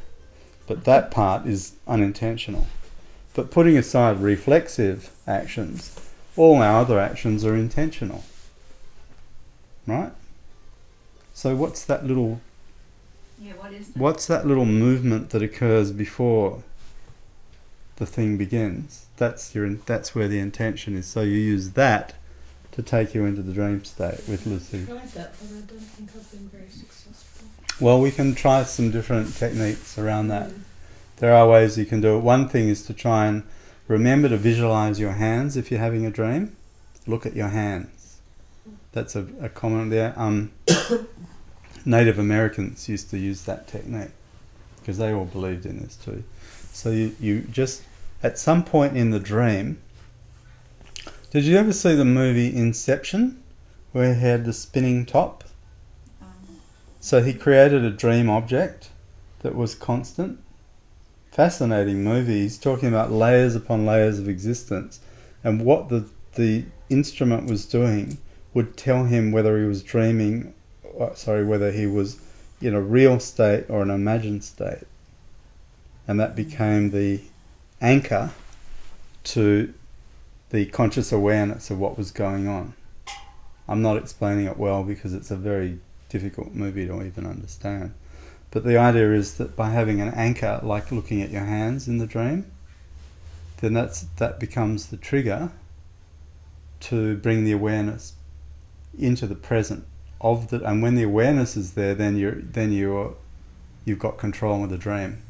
but 0.66 0.84
that 0.84 1.10
part 1.10 1.46
is 1.46 1.74
unintentional. 1.86 2.66
But 3.34 3.50
putting 3.50 3.76
aside 3.76 4.20
reflexive 4.20 5.10
actions, 5.26 6.07
all 6.38 6.62
our 6.62 6.80
other 6.80 6.98
actions 7.00 7.44
are 7.44 7.56
intentional. 7.56 8.24
Right? 9.86 10.12
So 11.34 11.54
what's 11.56 11.84
that 11.84 12.06
little 12.06 12.40
Yeah, 13.40 13.52
what 13.54 13.72
is 13.72 13.88
that? 13.88 13.98
what's 13.98 14.26
that 14.26 14.46
little 14.46 14.64
movement 14.64 15.30
that 15.30 15.42
occurs 15.42 15.92
before 15.92 16.62
the 17.96 18.06
thing 18.06 18.36
begins? 18.36 19.06
That's 19.16 19.54
your 19.54 19.68
that's 19.74 20.14
where 20.14 20.28
the 20.28 20.38
intention 20.38 20.96
is. 20.96 21.06
So 21.06 21.22
you 21.22 21.38
use 21.38 21.72
that 21.72 22.14
to 22.72 22.82
take 22.82 23.14
you 23.14 23.24
into 23.24 23.42
the 23.42 23.52
dream 23.52 23.84
state 23.84 24.20
with 24.28 24.46
Lucy. 24.46 24.86
tried 24.86 25.08
that, 25.08 25.34
but 25.40 25.48
I 25.48 25.60
don't 25.62 25.80
think 25.80 26.10
I've 26.14 26.30
been 26.30 26.48
very 26.48 26.70
successful. 26.70 27.48
Well, 27.80 28.00
we 28.00 28.12
can 28.12 28.34
try 28.34 28.62
some 28.62 28.90
different 28.90 29.34
techniques 29.34 29.98
around 29.98 30.28
that. 30.28 30.50
Mm. 30.50 30.60
There 31.16 31.34
are 31.34 31.48
ways 31.48 31.76
you 31.76 31.86
can 31.86 32.00
do 32.00 32.16
it. 32.16 32.20
One 32.20 32.48
thing 32.48 32.68
is 32.68 32.84
to 32.86 32.94
try 32.94 33.26
and 33.26 33.42
remember 33.88 34.28
to 34.28 34.36
visualize 34.36 35.00
your 35.00 35.12
hands 35.12 35.56
if 35.56 35.70
you're 35.70 35.80
having 35.80 36.06
a 36.06 36.10
dream. 36.10 36.56
Look 37.06 37.26
at 37.26 37.34
your 37.34 37.48
hands. 37.48 38.20
That's 38.92 39.16
a, 39.16 39.26
a 39.40 39.48
common 39.48 39.88
there. 39.88 40.12
Um, 40.16 40.52
Native 41.84 42.18
Americans 42.18 42.88
used 42.88 43.10
to 43.10 43.18
use 43.18 43.42
that 43.46 43.66
technique 43.66 44.10
because 44.78 44.98
they 44.98 45.12
all 45.12 45.24
believed 45.24 45.66
in 45.66 45.80
this 45.80 45.96
too. 45.96 46.22
So 46.72 46.90
you, 46.90 47.16
you 47.18 47.40
just, 47.40 47.82
at 48.22 48.38
some 48.38 48.62
point 48.62 48.96
in 48.96 49.10
the 49.10 49.18
dream, 49.18 49.78
did 51.30 51.44
you 51.44 51.56
ever 51.56 51.72
see 51.72 51.94
the 51.94 52.04
movie 52.04 52.54
Inception 52.54 53.42
where 53.92 54.14
he 54.14 54.20
had 54.20 54.44
the 54.44 54.52
spinning 54.52 55.06
top? 55.06 55.44
Um, 56.20 56.28
So 57.00 57.22
he 57.22 57.34
created 57.34 57.84
a 57.84 57.90
dream 57.90 58.28
object 58.30 58.90
that 59.40 59.54
was 59.54 59.74
constant. 59.74 60.40
Fascinating 61.30 62.02
movie. 62.02 62.42
He's 62.42 62.58
talking 62.58 62.88
about 62.88 63.12
layers 63.12 63.54
upon 63.54 63.86
layers 63.86 64.18
of 64.18 64.28
existence, 64.28 65.00
and 65.44 65.64
what 65.64 65.88
the 65.88 66.08
the 66.34 66.64
instrument 66.88 67.48
was 67.48 67.66
doing 67.66 68.18
would 68.54 68.76
tell 68.76 69.04
him 69.04 69.32
whether 69.32 69.58
he 69.58 69.66
was 69.66 69.82
dreaming, 69.82 70.54
or, 70.82 71.14
sorry, 71.16 71.44
whether 71.44 71.72
he 71.72 71.86
was 71.86 72.20
in 72.60 72.74
a 72.74 72.80
real 72.80 73.20
state 73.20 73.66
or 73.68 73.82
an 73.82 73.90
imagined 73.90 74.42
state, 74.42 74.84
and 76.06 76.18
that 76.18 76.34
became 76.34 76.90
the 76.90 77.20
anchor 77.80 78.30
to 79.24 79.72
the 80.50 80.66
conscious 80.66 81.12
awareness 81.12 81.70
of 81.70 81.78
what 81.78 81.98
was 81.98 82.10
going 82.10 82.48
on. 82.48 82.74
I'm 83.68 83.82
not 83.82 83.98
explaining 83.98 84.46
it 84.46 84.56
well 84.56 84.82
because 84.82 85.12
it's 85.12 85.30
a 85.30 85.36
very 85.36 85.78
difficult 86.08 86.54
movie 86.54 86.86
to 86.86 87.02
even 87.02 87.26
understand. 87.26 87.92
But 88.50 88.64
the 88.64 88.78
idea 88.78 89.12
is 89.12 89.34
that 89.34 89.56
by 89.56 89.70
having 89.70 90.00
an 90.00 90.08
anchor, 90.14 90.60
like 90.62 90.90
looking 90.90 91.20
at 91.20 91.30
your 91.30 91.44
hands 91.44 91.86
in 91.86 91.98
the 91.98 92.06
dream, 92.06 92.50
then 93.58 93.74
that's 93.74 94.02
that 94.16 94.40
becomes 94.40 94.86
the 94.86 94.96
trigger 94.96 95.50
to 96.80 97.16
bring 97.16 97.44
the 97.44 97.52
awareness 97.52 98.14
into 98.98 99.26
the 99.26 99.34
present 99.34 99.84
of 100.20 100.48
the. 100.48 100.64
And 100.64 100.82
when 100.82 100.94
the 100.94 101.02
awareness 101.02 101.56
is 101.56 101.74
there, 101.74 101.94
then 101.94 102.16
you're 102.16 102.36
then 102.36 102.72
you're 102.72 103.14
you've 103.84 103.98
got 103.98 104.16
control 104.16 104.64
of 104.64 104.70
the 104.70 104.78
dream, 104.78 105.22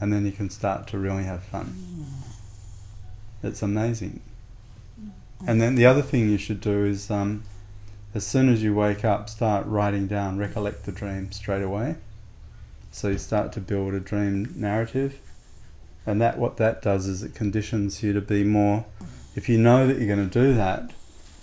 and 0.00 0.12
then 0.12 0.24
you 0.24 0.32
can 0.32 0.50
start 0.50 0.86
to 0.88 0.98
really 0.98 1.24
have 1.24 1.42
fun. 1.42 1.74
It's 3.42 3.62
amazing. 3.62 4.20
And 5.46 5.60
then 5.60 5.74
the 5.74 5.86
other 5.86 6.02
thing 6.02 6.28
you 6.28 6.36
should 6.36 6.60
do 6.60 6.84
is, 6.84 7.10
um, 7.10 7.44
as 8.14 8.26
soon 8.26 8.50
as 8.50 8.62
you 8.62 8.74
wake 8.74 9.04
up, 9.04 9.30
start 9.30 9.66
writing 9.66 10.06
down, 10.06 10.36
recollect 10.36 10.84
the 10.84 10.92
dream 10.92 11.32
straight 11.32 11.62
away. 11.62 11.96
So 12.90 13.08
you 13.08 13.18
start 13.18 13.52
to 13.52 13.60
build 13.60 13.94
a 13.94 14.00
dream 14.00 14.52
narrative, 14.56 15.20
and 16.06 16.20
that 16.20 16.38
what 16.38 16.56
that 16.56 16.82
does 16.82 17.06
is 17.06 17.22
it 17.22 17.34
conditions 17.34 18.02
you 18.02 18.12
to 18.12 18.20
be 18.20 18.42
more. 18.44 18.84
If 19.36 19.48
you 19.48 19.58
know 19.58 19.86
that 19.86 19.98
you're 19.98 20.14
going 20.14 20.28
to 20.28 20.40
do 20.40 20.54
that, 20.54 20.92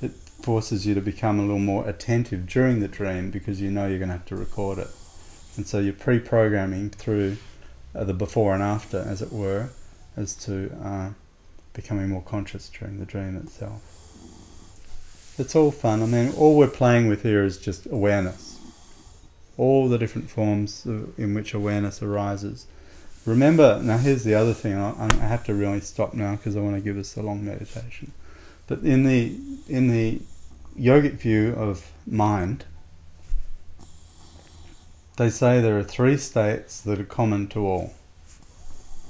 it 0.01 0.11
forces 0.11 0.85
you 0.85 0.93
to 0.93 1.01
become 1.01 1.39
a 1.39 1.43
little 1.43 1.57
more 1.59 1.87
attentive 1.87 2.47
during 2.47 2.81
the 2.81 2.87
dream 2.87 3.31
because 3.31 3.61
you 3.61 3.71
know 3.71 3.87
you're 3.87 3.97
going 3.97 4.09
to 4.09 4.17
have 4.17 4.25
to 4.25 4.35
record 4.35 4.77
it, 4.77 4.89
and 5.55 5.65
so 5.65 5.79
you're 5.79 5.93
pre-programming 5.93 6.89
through 6.89 7.37
uh, 7.95 8.03
the 8.03 8.13
before 8.13 8.53
and 8.53 8.61
after, 8.61 8.99
as 8.99 9.21
it 9.21 9.31
were, 9.31 9.69
as 10.17 10.35
to 10.35 10.71
uh, 10.83 11.09
becoming 11.73 12.09
more 12.09 12.21
conscious 12.23 12.69
during 12.69 12.99
the 12.99 13.05
dream 13.05 13.37
itself. 13.37 13.81
It's 15.39 15.55
all 15.55 15.71
fun. 15.71 16.01
I 16.01 16.07
mean, 16.07 16.33
all 16.33 16.57
we're 16.57 16.67
playing 16.67 17.07
with 17.07 17.23
here 17.23 17.43
is 17.43 17.57
just 17.57 17.85
awareness. 17.85 18.56
All 19.57 19.89
the 19.89 19.97
different 19.97 20.29
forms 20.29 20.85
in 20.85 21.33
which 21.33 21.53
awareness 21.53 22.01
arises. 22.01 22.67
Remember, 23.25 23.81
now 23.81 23.97
here's 23.97 24.23
the 24.23 24.35
other 24.35 24.53
thing. 24.53 24.75
I, 24.75 25.09
I 25.11 25.25
have 25.25 25.43
to 25.45 25.53
really 25.53 25.81
stop 25.81 26.13
now 26.13 26.35
because 26.35 26.55
I 26.55 26.61
want 26.61 26.75
to 26.75 26.81
give 26.81 26.97
us 26.97 27.17
a 27.17 27.21
long 27.21 27.43
meditation. 27.43 28.13
But 28.67 28.83
in 28.83 29.03
the 29.03 29.35
in 29.67 29.87
the 29.87 30.21
yogic 30.79 31.13
view 31.13 31.53
of 31.53 31.91
mind, 32.05 32.65
they 35.17 35.29
say 35.29 35.59
there 35.59 35.77
are 35.77 35.83
three 35.83 36.17
states 36.17 36.79
that 36.81 36.99
are 36.99 37.03
common 37.03 37.47
to 37.47 37.65
all: 37.65 37.93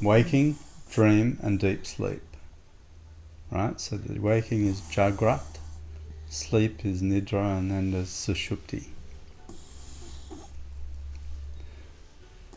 waking, 0.01 0.57
dream, 0.89 1.37
and 1.41 1.59
deep 1.59 1.85
sleep. 1.85 2.23
Right. 3.51 3.79
So 3.79 3.97
the 3.97 4.19
waking 4.19 4.65
is 4.65 4.81
jagrat, 4.81 5.59
sleep 6.29 6.85
is 6.85 7.01
nidra, 7.01 7.57
and 7.57 7.69
then 7.69 7.91
there's 7.91 8.09
sushupti. 8.09 8.85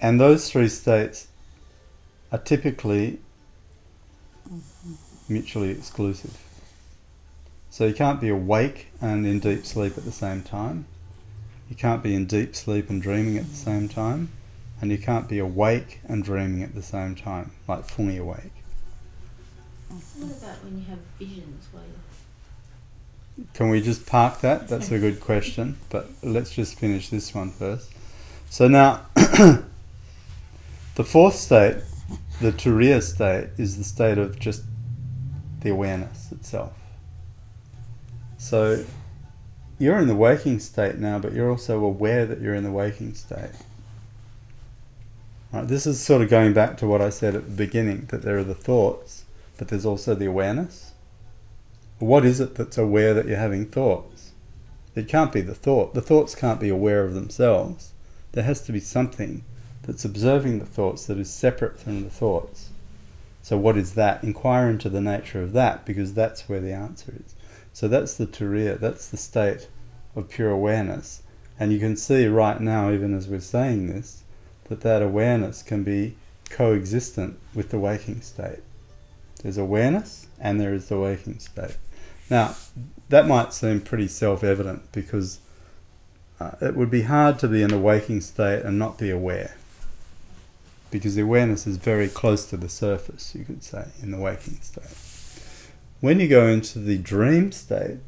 And 0.01 0.19
those 0.19 0.51
three 0.51 0.69
states 0.69 1.29
are 2.33 2.39
typically 2.39 3.21
mutually 5.29 5.71
exclusive. 5.71 6.37
So 7.69 7.87
you 7.87 7.95
can't 7.95 8.21
be 8.21 8.31
awake 8.31 8.89
and 9.01 9.27
in 9.27 9.39
deep 9.39 9.65
sleep 9.67 9.97
at 9.99 10.05
the 10.05 10.13
same 10.13 10.43
time. 10.43 10.87
You 11.69 11.77
can't 11.77 12.03
be 12.03 12.15
in 12.15 12.27
deep 12.27 12.57
sleep 12.57 12.91
and 12.91 13.01
dreaming 13.01 13.37
at 13.37 13.49
the 13.49 13.55
same 13.55 13.89
time. 13.89 14.31
And 14.81 14.91
you 14.91 14.99
can't 14.99 15.29
be 15.29 15.39
awake 15.39 16.01
and 16.09 16.25
dreaming 16.25 16.63
at 16.63 16.75
the 16.75 16.83
same 16.83 17.15
time, 17.15 17.53
like 17.69 17.85
fully 17.85 18.17
awake. 18.17 18.53
What 19.89 20.37
about 20.37 20.65
when 20.65 20.79
you 20.79 20.85
have 20.89 20.99
visions 21.19 21.67
while 21.71 21.83
you're 23.37 23.47
Can 23.53 23.69
we 23.69 23.83
just 23.83 24.07
park 24.07 24.41
that? 24.41 24.69
That's 24.69 24.91
a 24.91 24.99
good 24.99 25.21
question, 25.21 25.79
but 25.91 26.09
let's 26.23 26.55
just 26.55 26.79
finish 26.79 27.11
this 27.11 27.35
one 27.35 27.51
first. 27.51 27.91
So 28.49 28.67
now, 28.67 29.07
the 30.95 31.05
fourth 31.05 31.35
state, 31.35 31.77
the 32.41 32.53
Turiya 32.53 33.03
state, 33.03 33.51
is 33.57 33.77
the 33.77 33.85
state 33.85 34.19
of 34.19 34.39
just 34.39 34.63
the 35.61 35.71
awareness 35.71 36.33
itself. 36.33 36.73
So 38.39 38.85
you're 39.79 39.99
in 39.99 40.09
the 40.09 40.15
waking 40.15 40.59
state 40.59 40.99
now, 40.99 41.19
but 41.19 41.33
you're 41.33 41.51
also 41.51 41.85
aware 41.85 42.27
that 42.27 42.41
you're 42.41 42.55
in 42.55 42.65
the 42.65 42.73
waking 42.73 43.15
state. 43.15 43.51
Right, 45.53 45.67
this 45.67 45.87
is 45.87 46.01
sort 46.01 46.23
of 46.23 46.31
going 46.31 46.53
back 46.53 46.77
to 46.79 46.87
what 46.87 47.01
I 47.01 47.11
said 47.11 47.35
at 47.35 47.45
the 47.45 47.51
beginning 47.51 48.07
that 48.11 48.23
there 48.23 48.39
are 48.39 48.45
the 48.45 48.55
thoughts, 48.55 49.25
but 49.59 49.69
there's 49.69 49.87
also 49.87 50.15
the 50.15 50.27
awareness. 50.27 50.93
What 51.99 52.25
is 52.25 52.41
it 52.41 52.55
that's 52.55 52.79
aware 52.79 53.15
that 53.15 53.27
you're 53.27 53.37
having 53.37 53.67
thoughts? 53.67 54.33
It 54.95 55.09
can't 55.09 55.33
be 55.33 55.41
the 55.41 55.55
thought. 55.55 55.95
The 55.95 56.01
thoughts 56.01 56.35
can't 56.35 56.61
be 56.61 56.69
aware 56.69 57.05
of 57.05 57.15
themselves. 57.15 57.93
There 58.33 58.45
has 58.45 58.61
to 58.63 58.73
be 58.73 58.81
something 58.81 59.45
that's 59.83 60.05
observing 60.05 60.59
the 60.59 60.67
thoughts 60.67 61.07
that 61.07 61.19
is 61.19 61.31
separate 61.31 61.79
from 61.79 62.03
the 62.03 62.11
thoughts. 62.11 62.71
So, 63.43 63.57
what 63.57 63.77
is 63.77 63.95
that? 63.95 64.23
Inquire 64.23 64.69
into 64.69 64.89
the 64.89 65.01
nature 65.01 65.43
of 65.43 65.53
that 65.53 65.85
because 65.85 66.15
that's 66.15 66.49
where 66.49 66.61
the 66.61 66.73
answer 66.73 67.15
is. 67.25 67.35
So, 67.73 67.89
that's 67.89 68.15
the 68.15 68.27
turiya, 68.27 68.79
that's 68.79 69.09
the 69.09 69.17
state 69.17 69.69
of 70.15 70.29
pure 70.29 70.51
awareness. 70.51 71.23
And 71.59 71.73
you 71.73 71.79
can 71.79 71.97
see 71.97 72.27
right 72.27 72.61
now, 72.61 72.91
even 72.91 73.15
as 73.15 73.29
we're 73.29 73.41
saying 73.41 73.89
this, 73.89 74.23
that 74.65 74.81
that 74.83 75.03
awareness 75.03 75.63
can 75.63 75.83
be 75.83 76.17
coexistent 76.49 77.39
with 77.55 77.71
the 77.71 77.79
waking 77.79 78.21
state. 78.21 78.61
There's 79.43 79.59
awareness 79.59 80.27
and 80.39 80.61
there 80.61 80.75
is 80.75 80.89
the 80.89 80.99
waking 80.99 81.39
state. 81.39 81.77
Now, 82.29 82.55
that 83.09 83.27
might 83.27 83.53
seem 83.53 83.81
pretty 83.81 84.09
self 84.09 84.45
evident 84.45 84.93
because 84.93 85.41
uh, 86.39 86.53
it 86.61 86.77
would 86.77 86.91
be 86.91 87.03
hard 87.03 87.39
to 87.41 87.49
be 87.49 87.63
in 87.63 87.73
a 87.73 87.79
waking 87.79 88.21
state 88.21 88.63
and 88.63 88.79
not 88.79 88.99
be 88.99 89.11
aware. 89.11 89.55
Because 90.91 91.15
the 91.15 91.23
awareness 91.23 91.67
is 91.67 91.77
very 91.77 92.09
close 92.09 92.45
to 92.47 92.57
the 92.57 92.69
surface, 92.69 93.35
you 93.35 93.45
could 93.45 93.63
say, 93.63 93.89
in 94.03 94.11
the 94.11 94.19
waking 94.19 94.61
state. 94.61 94.85
When 96.01 96.19
you 96.19 96.29
go 96.29 96.47
into 96.47 96.79
the 96.79 96.99
dream 96.99 97.53
state, 97.53 97.99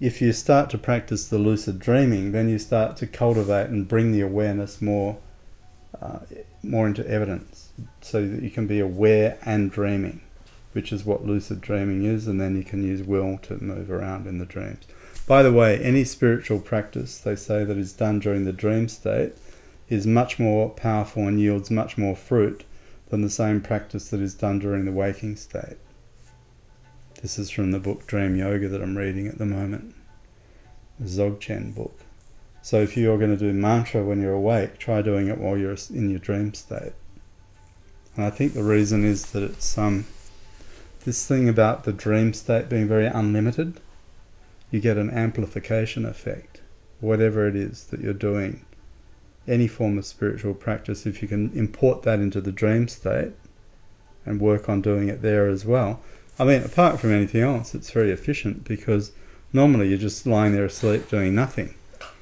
if 0.00 0.22
you 0.22 0.32
start 0.32 0.70
to 0.70 0.78
practice 0.78 1.26
the 1.28 1.38
lucid 1.38 1.78
dreaming, 1.78 2.32
then 2.32 2.48
you 2.48 2.58
start 2.58 2.96
to 2.98 3.06
cultivate 3.06 3.68
and 3.68 3.88
bring 3.88 4.12
the 4.12 4.20
awareness 4.20 4.80
more, 4.80 5.18
uh, 6.00 6.20
more 6.62 6.86
into 6.86 7.06
evidence, 7.06 7.70
so 8.00 8.26
that 8.26 8.42
you 8.42 8.50
can 8.50 8.66
be 8.66 8.80
aware 8.80 9.38
and 9.44 9.70
dreaming, 9.70 10.20
which 10.72 10.92
is 10.92 11.04
what 11.04 11.26
lucid 11.26 11.60
dreaming 11.60 12.04
is, 12.04 12.26
and 12.26 12.40
then 12.40 12.56
you 12.56 12.64
can 12.64 12.82
use 12.82 13.02
will 13.02 13.38
to 13.38 13.62
move 13.62 13.90
around 13.90 14.26
in 14.26 14.38
the 14.38 14.46
dreams. 14.46 14.84
By 15.26 15.42
the 15.42 15.52
way, 15.52 15.78
any 15.78 16.04
spiritual 16.04 16.60
practice 16.60 17.18
they 17.18 17.36
say 17.36 17.64
that 17.64 17.76
is 17.76 17.92
done 17.92 18.20
during 18.20 18.44
the 18.44 18.52
dream 18.52 18.88
state 18.88 19.34
is 19.90 20.06
much 20.06 20.38
more 20.38 20.70
powerful 20.70 21.26
and 21.26 21.38
yields 21.38 21.70
much 21.70 21.98
more 21.98 22.16
fruit 22.16 22.64
than 23.08 23.22
the 23.22 23.28
same 23.28 23.60
practice 23.60 24.08
that 24.08 24.20
is 24.20 24.34
done 24.34 24.60
during 24.60 24.84
the 24.84 24.92
waking 24.92 25.36
state. 25.36 25.76
This 27.20 27.38
is 27.38 27.50
from 27.50 27.72
the 27.72 27.80
book 27.80 28.06
Dream 28.06 28.36
Yoga 28.36 28.68
that 28.68 28.80
I'm 28.80 28.96
reading 28.96 29.26
at 29.26 29.36
the 29.36 29.44
moment, 29.44 29.94
the 30.98 31.06
Dzogchen 31.06 31.74
book. 31.74 31.98
So 32.62 32.80
if 32.80 32.96
you're 32.96 33.18
going 33.18 33.36
to 33.36 33.36
do 33.36 33.52
mantra 33.52 34.04
when 34.04 34.22
you're 34.22 34.32
awake, 34.32 34.78
try 34.78 35.02
doing 35.02 35.28
it 35.28 35.38
while 35.38 35.58
you're 35.58 35.76
in 35.90 36.08
your 36.08 36.18
dream 36.18 36.54
state. 36.54 36.92
And 38.16 38.24
I 38.24 38.30
think 38.30 38.54
the 38.54 38.62
reason 38.62 39.04
is 39.04 39.32
that 39.32 39.42
it's 39.42 39.76
um, 39.76 40.06
this 41.04 41.26
thing 41.26 41.48
about 41.48 41.84
the 41.84 41.92
dream 41.92 42.32
state 42.32 42.68
being 42.68 42.86
very 42.86 43.06
unlimited. 43.06 43.80
You 44.70 44.80
get 44.80 44.98
an 44.98 45.10
amplification 45.10 46.04
effect, 46.04 46.60
whatever 47.00 47.48
it 47.48 47.56
is 47.56 47.84
that 47.86 48.00
you're 48.00 48.12
doing. 48.12 48.64
Any 49.50 49.66
form 49.66 49.98
of 49.98 50.06
spiritual 50.06 50.54
practice, 50.54 51.06
if 51.06 51.22
you 51.22 51.26
can 51.26 51.50
import 51.54 52.04
that 52.04 52.20
into 52.20 52.40
the 52.40 52.52
dream 52.52 52.86
state 52.86 53.32
and 54.24 54.40
work 54.40 54.68
on 54.68 54.80
doing 54.80 55.08
it 55.08 55.22
there 55.22 55.48
as 55.48 55.64
well, 55.64 56.00
I 56.38 56.44
mean, 56.44 56.62
apart 56.62 57.00
from 57.00 57.12
anything 57.12 57.40
else, 57.42 57.74
it's 57.74 57.90
very 57.90 58.12
efficient 58.12 58.62
because 58.62 59.10
normally 59.52 59.88
you're 59.88 59.98
just 59.98 60.24
lying 60.24 60.52
there 60.52 60.66
asleep 60.66 61.08
doing 61.08 61.34
nothing. 61.34 61.74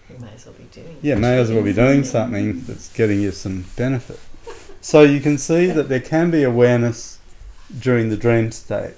You 0.09 0.17
may 0.21 0.33
as 0.33 0.47
well 0.47 0.55
be 0.55 0.65
doing. 0.73 0.97
Yeah, 1.03 1.17
may 1.17 1.39
as 1.39 1.53
well 1.53 1.63
be 1.63 1.75
doing 1.75 2.03
something 2.03 2.63
that's 2.63 2.91
getting 2.95 3.21
you 3.21 3.31
some 3.31 3.67
benefit. 3.77 4.19
So 4.81 5.03
you 5.03 5.21
can 5.21 5.37
see 5.37 5.67
that 5.67 5.91
there 5.91 6.01
can 6.01 6.31
be 6.31 6.45
awareness 6.45 7.19
during 7.79 8.09
the 8.09 8.17
dream 8.17 8.53
state. 8.53 8.95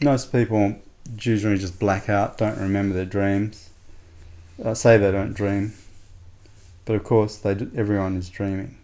Most 0.00 0.32
people 0.32 0.76
usually 1.20 1.58
just 1.58 1.78
black 1.78 2.08
out, 2.08 2.38
don't 2.38 2.58
remember 2.58 2.94
their 2.94 3.04
dreams. 3.04 3.68
I 4.64 4.72
say 4.72 4.96
they 4.96 5.12
don't 5.12 5.34
dream, 5.34 5.74
but 6.84 6.96
of 6.96 7.04
course 7.04 7.36
they 7.36 7.52
everyone 7.76 8.16
is 8.16 8.28
dreaming. 8.28 8.76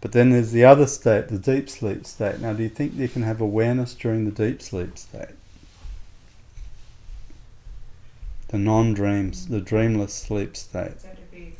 But 0.00 0.12
then 0.12 0.30
there's 0.30 0.52
the 0.52 0.64
other 0.64 0.86
state, 0.86 1.28
the 1.28 1.38
deep 1.38 1.68
sleep 1.68 2.06
state. 2.06 2.40
Now, 2.40 2.52
do 2.52 2.62
you 2.62 2.68
think 2.68 2.94
you 2.94 3.08
can 3.08 3.22
have 3.22 3.40
awareness 3.40 3.94
during 3.94 4.24
the 4.24 4.30
deep 4.30 4.62
sleep 4.62 4.96
state? 4.96 5.34
The 8.48 8.58
non 8.58 8.94
dreams, 8.94 9.48
the 9.48 9.60
dreamless 9.60 10.14
sleep 10.14 10.56
state. 10.56 10.94
Be. 11.32 11.52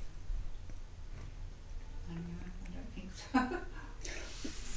I 2.09 2.15
don't 2.15 2.23
know, 2.23 2.45
I 2.65 3.41
don't 3.41 3.51
think 3.51 3.59
so. 3.59 3.59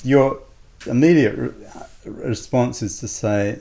Your 0.09 0.39
immediate 0.87 1.35
re- 1.35 1.53
uh, 1.75 1.83
response 2.05 2.81
is 2.81 2.99
to 2.99 3.07
say, 3.07 3.59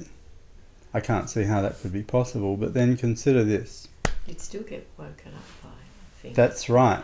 I 0.94 1.00
can't 1.00 1.28
see 1.28 1.44
how 1.44 1.60
that 1.60 1.78
could 1.80 1.92
be 1.92 2.02
possible, 2.02 2.56
but 2.56 2.72
then 2.72 2.96
consider 2.96 3.44
this. 3.44 3.86
You'd 4.26 4.40
still 4.40 4.62
get 4.62 4.88
woken 4.98 5.32
up 5.36 5.44
things. 6.20 6.36
That's 6.36 6.68
right. 6.68 7.02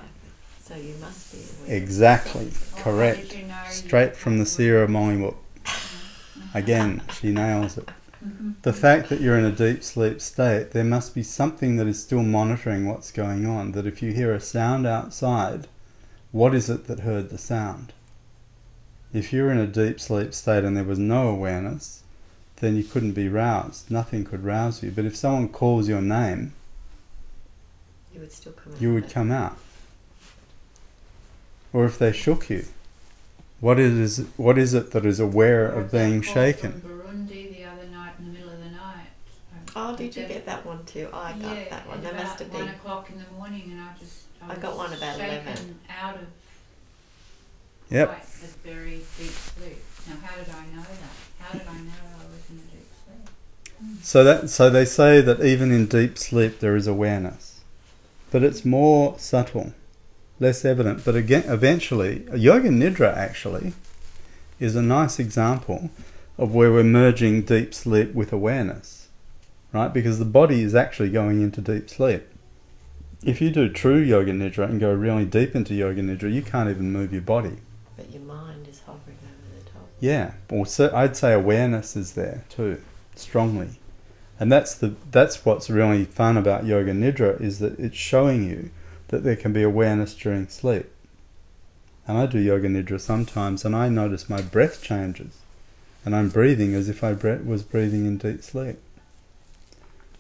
So 0.61 0.75
you 0.75 0.95
must 1.01 1.33
be 1.33 1.39
aware. 1.65 1.77
Exactly, 1.77 2.51
correct. 2.77 3.37
you 3.37 3.45
know 3.45 3.55
Straight 3.69 4.17
from 4.17 4.39
the 4.39 4.45
possible? 4.45 4.65
Sierra 4.65 4.89
Molly 4.89 5.17
book. 5.19 5.39
Mm-hmm. 5.65 6.59
Again, 6.59 7.03
she 7.21 7.31
nails 7.31 7.79
it. 7.79 7.89
Mm-hmm. 8.25 8.53
The 8.63 8.73
fact 8.73 9.09
that 9.09 9.21
you're 9.21 9.39
in 9.39 9.45
a 9.45 9.53
deep 9.53 9.83
sleep 9.85 10.21
state, 10.21 10.73
there 10.73 10.85
must 10.85 11.15
be 11.15 11.23
something 11.23 11.77
that 11.77 11.87
is 11.87 12.03
still 12.03 12.23
monitoring 12.23 12.89
what's 12.89 13.13
going 13.13 13.47
on. 13.47 13.73
That 13.73 13.87
if 13.87 14.03
you 14.03 14.13
hear 14.13 14.35
a 14.35 14.41
sound 14.41 14.87
outside, 14.87 15.69
what 16.33 16.55
is 16.55 16.69
it 16.69 16.87
that 16.87 17.01
heard 17.01 17.31
the 17.31 17.39
sound? 17.39 17.93
If 19.13 19.33
you're 19.33 19.53
in 19.53 19.59
a 19.59 19.67
deep 19.67 20.01
sleep 20.01 20.35
state 20.35 20.65
and 20.65 20.77
there 20.77 20.85
was 20.85 20.99
no 20.99 21.29
awareness, 21.29 22.03
then 22.57 22.77
you 22.77 22.85
couldn't 22.85 23.13
be 23.13 23.29
roused. 23.29 23.91
Nothing 23.91 24.25
could 24.25 24.45
rouse 24.45 24.83
you. 24.83 24.91
But 24.91 25.05
if 25.05 25.15
someone 25.15 25.49
calls 25.49 25.89
your 25.89 26.03
name, 26.03 26.55
You 28.17 28.23
would 28.23 28.33
still 28.33 28.53
come 28.53 28.73
out. 28.73 28.81
you 28.81 28.95
would 28.95 29.11
come 29.11 29.31
out. 29.31 29.59
Or 31.73 31.85
if 31.85 31.99
they 31.99 32.13
shook 32.13 32.49
you, 32.49 32.65
what 33.61 33.79
is 33.79 34.25
what 34.39 34.57
is 34.57 34.73
it 34.73 34.93
that 34.93 35.05
is 35.05 35.21
aware 35.21 35.67
Or 35.67 35.81
of 35.83 35.93
being 35.93 36.23
shaken? 36.23 36.81
From 36.81 36.91
Burundi 36.91 37.55
the 37.55 37.65
other 37.65 37.87
night 37.89 38.13
in 38.19 38.25
the 38.27 38.33
middle 38.39 38.51
of 38.53 38.59
the 38.59 38.71
night. 38.71 39.09
Um, 39.53 39.61
oh, 39.77 39.97
did 39.97 40.17
you 40.17 40.25
get 40.27 40.47
that 40.47 40.65
one 40.65 40.83
too? 40.87 41.09
Oh, 41.13 41.19
I 41.19 41.33
got 41.33 41.69
that 41.71 41.87
one. 41.87 41.99
at 41.99 42.05
There 42.05 42.15
must 42.15 42.39
have 42.39 42.51
one 42.53 42.65
been. 42.65 42.75
o'clock 42.75 43.11
in 43.11 43.19
the 43.19 43.31
morning, 43.39 43.65
and 43.73 43.81
I 43.83 43.89
just 44.01 44.23
I, 44.43 44.53
I 44.53 44.57
got 44.57 44.77
one 44.79 44.93
about 44.95 45.17
shaken 45.19 45.47
11. 45.47 45.79
out 46.01 46.15
of 46.17 46.27
Yep. 47.91 48.09
quite 48.09 48.23
a 48.25 48.69
very 48.69 48.97
deep 49.19 49.31
sleep. 49.31 49.85
Now, 50.09 50.15
how 50.25 50.37
did 50.37 50.49
I 50.49 50.65
know 50.75 50.83
that? 50.83 51.15
How 51.39 51.53
did 51.59 51.69
I 51.69 51.75
know 51.75 52.03
I 52.19 52.25
was 52.33 52.51
in 52.51 52.57
a 52.57 52.73
deep 52.73 52.89
sleep? 53.05 54.03
So 54.03 54.25
that 54.25 54.49
so 54.51 54.71
they 54.71 54.85
say 54.87 55.21
that 55.21 55.41
even 55.45 55.71
in 55.71 55.87
deep 55.87 56.17
sleep 56.19 56.61
there 56.61 56.75
is 56.77 56.87
awareness, 56.87 57.56
but 58.37 58.45
it's 58.45 58.67
more 58.67 59.19
subtle, 59.19 59.73
less 60.39 60.63
evident. 60.63 61.03
But 61.07 61.17
again, 61.17 61.45
eventually, 61.47 62.27
yoga 62.35 62.69
nidra 62.69 63.17
actually 63.17 63.73
is 64.61 64.77
a 64.77 64.83
nice 64.83 65.19
example 65.19 65.89
of 66.37 66.55
where 66.55 66.71
we're 66.71 66.85
merging 66.85 67.41
deep 67.41 67.73
sleep 67.73 68.13
with 68.13 68.35
awareness, 68.35 69.09
right? 69.73 69.89
Because 69.89 70.19
the 70.19 70.27
body 70.27 70.61
is 70.61 70.75
actually 70.75 71.09
going 71.09 71.41
into 71.41 71.63
deep 71.63 71.89
sleep. 71.89 72.25
If 73.25 73.41
you 73.41 73.49
do 73.49 73.71
true 73.71 73.97
yoga 73.97 74.33
nidra 74.33 74.69
and 74.69 74.79
go 74.79 74.93
really 74.93 75.25
deep 75.25 75.57
into 75.57 75.75
yoga 75.75 76.03
nidra, 76.03 76.31
you 76.31 76.43
can't 76.43 76.69
even 76.69 76.93
move 76.93 77.15
your 77.15 77.23
body. 77.23 77.57
But 77.97 78.13
your 78.13 78.21
mind 78.21 78.69
is 78.69 78.81
hovering 78.81 79.17
over 79.25 79.59
the 79.59 79.71
top. 79.71 79.89
Yeah, 79.99 80.33
or 80.51 80.67
so 80.67 80.95
I'd 80.95 81.17
say 81.17 81.33
awareness 81.33 81.97
is 81.97 82.13
there 82.13 82.45
too, 82.51 82.83
strongly. 83.15 83.79
And 84.39 84.53
that's 84.53 84.75
the 84.75 84.95
that's 85.11 85.45
what's 85.45 85.71
really 85.71 86.05
fun 86.05 86.37
about 86.37 86.67
yoga 86.67 86.93
nidra 86.93 87.41
is 87.41 87.59
that 87.61 87.79
it's 87.79 87.97
showing 87.97 88.49
you 88.49 88.71
that 89.09 89.25
there 89.25 89.37
can 89.37 89.53
be 89.53 89.63
awareness 89.63 90.15
during 90.15 90.49
sleep. 90.49 90.91
And 92.07 92.19
I 92.19 92.27
do 92.27 92.39
yoga 92.39 92.69
nidra 92.69 93.01
sometimes, 93.01 93.65
and 93.65 93.75
I 93.75 93.89
notice 93.89 94.29
my 94.29 94.43
breath 94.43 94.83
changes, 94.83 95.39
and 96.05 96.15
I'm 96.15 96.29
breathing 96.29 96.75
as 96.75 96.89
if 96.89 97.03
I 97.03 97.13
was 97.13 97.63
breathing 97.63 98.07
in 98.07 98.19
deep 98.19 98.43
sleep. 98.43 98.77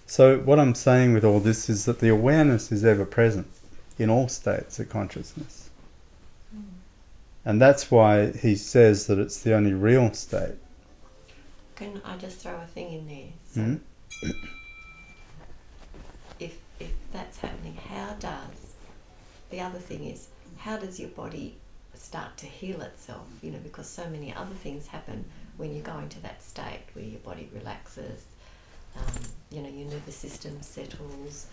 So 0.07 0.39
what 0.39 0.59
I'm 0.59 0.75
saying 0.75 1.13
with 1.13 1.25
all 1.25 1.41
this 1.41 1.69
is 1.69 1.85
that 1.85 1.99
the 1.99 2.09
awareness 2.09 2.73
is 2.73 2.85
ever 2.85 3.05
present 3.05 3.49
in 3.99 4.09
all 4.09 4.29
states 4.29 4.79
of 4.79 4.89
consciousness. 4.89 5.71
And 7.45 7.61
that's 7.61 7.91
why 7.93 8.33
he 8.33 8.57
says 8.57 9.07
that 9.07 9.19
it's 9.19 9.41
the 9.41 9.55
only 9.55 9.73
real 9.73 10.13
state. 10.15 10.57
Can 11.77 12.01
I 12.05 12.17
just 12.17 12.39
throw 12.39 12.57
a 12.57 12.67
thing 12.67 12.93
in 12.93 13.07
there? 13.07 13.29
So 13.53 13.61
Hmm? 13.61 13.77
If 16.39 16.59
if 16.81 16.93
that's 17.13 17.39
happening, 17.39 17.77
how 17.89 18.15
does 18.19 18.75
the 19.51 19.61
other 19.61 19.79
thing 19.79 20.05
is 20.05 20.29
how 20.59 20.77
does 20.77 20.99
your 20.99 21.11
body 21.11 21.57
start 21.95 22.37
to 22.39 22.47
heal 22.47 22.81
itself? 22.83 23.27
You 23.43 23.51
know, 23.53 23.59
because 23.63 23.89
so 23.89 24.09
many 24.09 24.35
other 24.35 24.55
things 24.55 24.87
happen 24.87 25.25
when 25.57 25.75
you 25.75 25.83
go 25.83 25.99
into 25.99 26.21
that 26.21 26.43
state 26.43 26.83
where 26.95 27.05
your 27.05 27.21
body 27.21 27.49
relaxes. 27.55 28.25
Um, 28.97 29.23
you 29.51 29.63
know, 29.63 29.69
your 29.69 29.89
nervous 29.91 30.17
system 30.17 30.61
settles. 30.63 31.47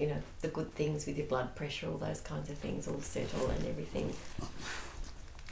You 0.00 0.08
know, 0.08 0.22
the 0.40 0.48
good 0.48 0.74
things 0.74 1.06
with 1.06 1.16
your 1.16 1.26
blood 1.26 1.54
pressure, 1.54 1.88
all 1.88 1.96
those 1.96 2.20
kinds 2.20 2.50
of 2.50 2.58
things 2.58 2.88
all 2.88 3.00
settle 3.00 3.48
and 3.48 3.66
everything. 3.66 4.12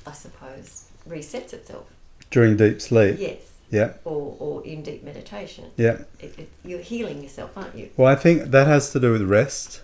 I 0.06 0.12
suppose 0.12 0.86
resets 1.08 1.52
itself. 1.52 1.86
During 2.30 2.56
deep 2.56 2.80
sleep. 2.80 3.16
Yes. 3.18 3.57
Yeah. 3.70 3.94
Or, 4.04 4.36
or 4.38 4.64
in 4.64 4.82
deep 4.82 5.04
meditation. 5.04 5.70
Yeah. 5.76 6.02
It, 6.20 6.38
it, 6.38 6.48
you're 6.64 6.80
healing 6.80 7.22
yourself, 7.22 7.50
aren't 7.56 7.74
you? 7.74 7.90
Well, 7.96 8.08
I 8.08 8.14
think 8.14 8.50
that 8.50 8.66
has 8.66 8.90
to 8.92 9.00
do 9.00 9.12
with 9.12 9.22
rest. 9.22 9.82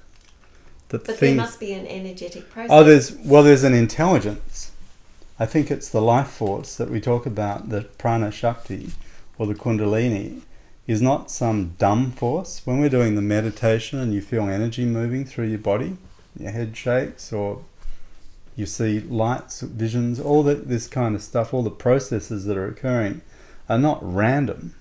That 0.89 1.05
But 1.05 1.19
there 1.19 1.35
must 1.35 1.61
be 1.61 1.73
an 1.73 1.87
energetic 1.87 2.51
process. 2.51 2.71
Oh, 2.71 2.85
there's 2.85 3.17
well, 3.17 3.43
there's 3.43 3.65
an 3.65 3.75
intelligence. 3.75 4.73
I 5.39 5.47
think 5.47 5.71
it's 5.71 5.89
the 5.89 6.01
life 6.01 6.29
force 6.29 6.77
that 6.77 6.91
we 6.91 7.01
talk 7.01 7.27
about, 7.27 7.69
the 7.69 7.83
prana 7.99 8.31
shakti 8.31 8.93
or 9.37 9.47
the 9.47 9.55
kundalini, 9.55 10.43
is 10.87 11.03
not 11.03 11.31
some 11.31 11.75
dumb 11.79 12.13
force. 12.13 12.63
When 12.65 12.79
we're 12.79 12.89
doing 12.89 13.17
the 13.17 13.23
meditation 13.23 13.99
and 13.99 14.15
you 14.15 14.21
feel 14.21 14.49
energy 14.49 14.85
moving 14.85 15.25
through 15.25 15.49
your 15.49 15.59
body, 15.59 15.97
your 16.39 16.53
head 16.53 16.77
shakes 16.77 17.33
or 17.33 17.65
you 18.55 18.67
see 18.67 19.01
lights, 19.01 19.63
visions, 19.63 20.21
all 20.21 20.43
that 20.45 20.69
this 20.69 20.87
kind 20.87 21.17
of 21.17 21.23
stuff, 21.23 21.53
all 21.53 21.63
the 21.63 21.71
processes 21.71 22.45
that 22.45 22.57
are 22.57 22.69
occurring 22.69 23.23
are 23.69 23.79
not 23.79 23.99
random. 24.03 24.75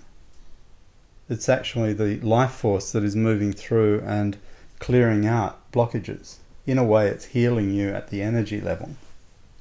It's 1.29 1.47
actually 1.47 1.93
the 1.93 2.19
life 2.19 2.51
force 2.51 2.91
that 2.91 3.03
is 3.03 3.15
moving 3.15 3.53
through 3.53 4.01
and 4.05 4.37
clearing 4.79 5.25
out 5.25 5.71
blockages. 5.71 6.37
In 6.65 6.77
a 6.77 6.83
way, 6.83 7.07
it's 7.07 7.25
healing 7.25 7.71
you 7.73 7.89
at 7.89 8.09
the 8.09 8.21
energy 8.21 8.61
level. 8.61 8.95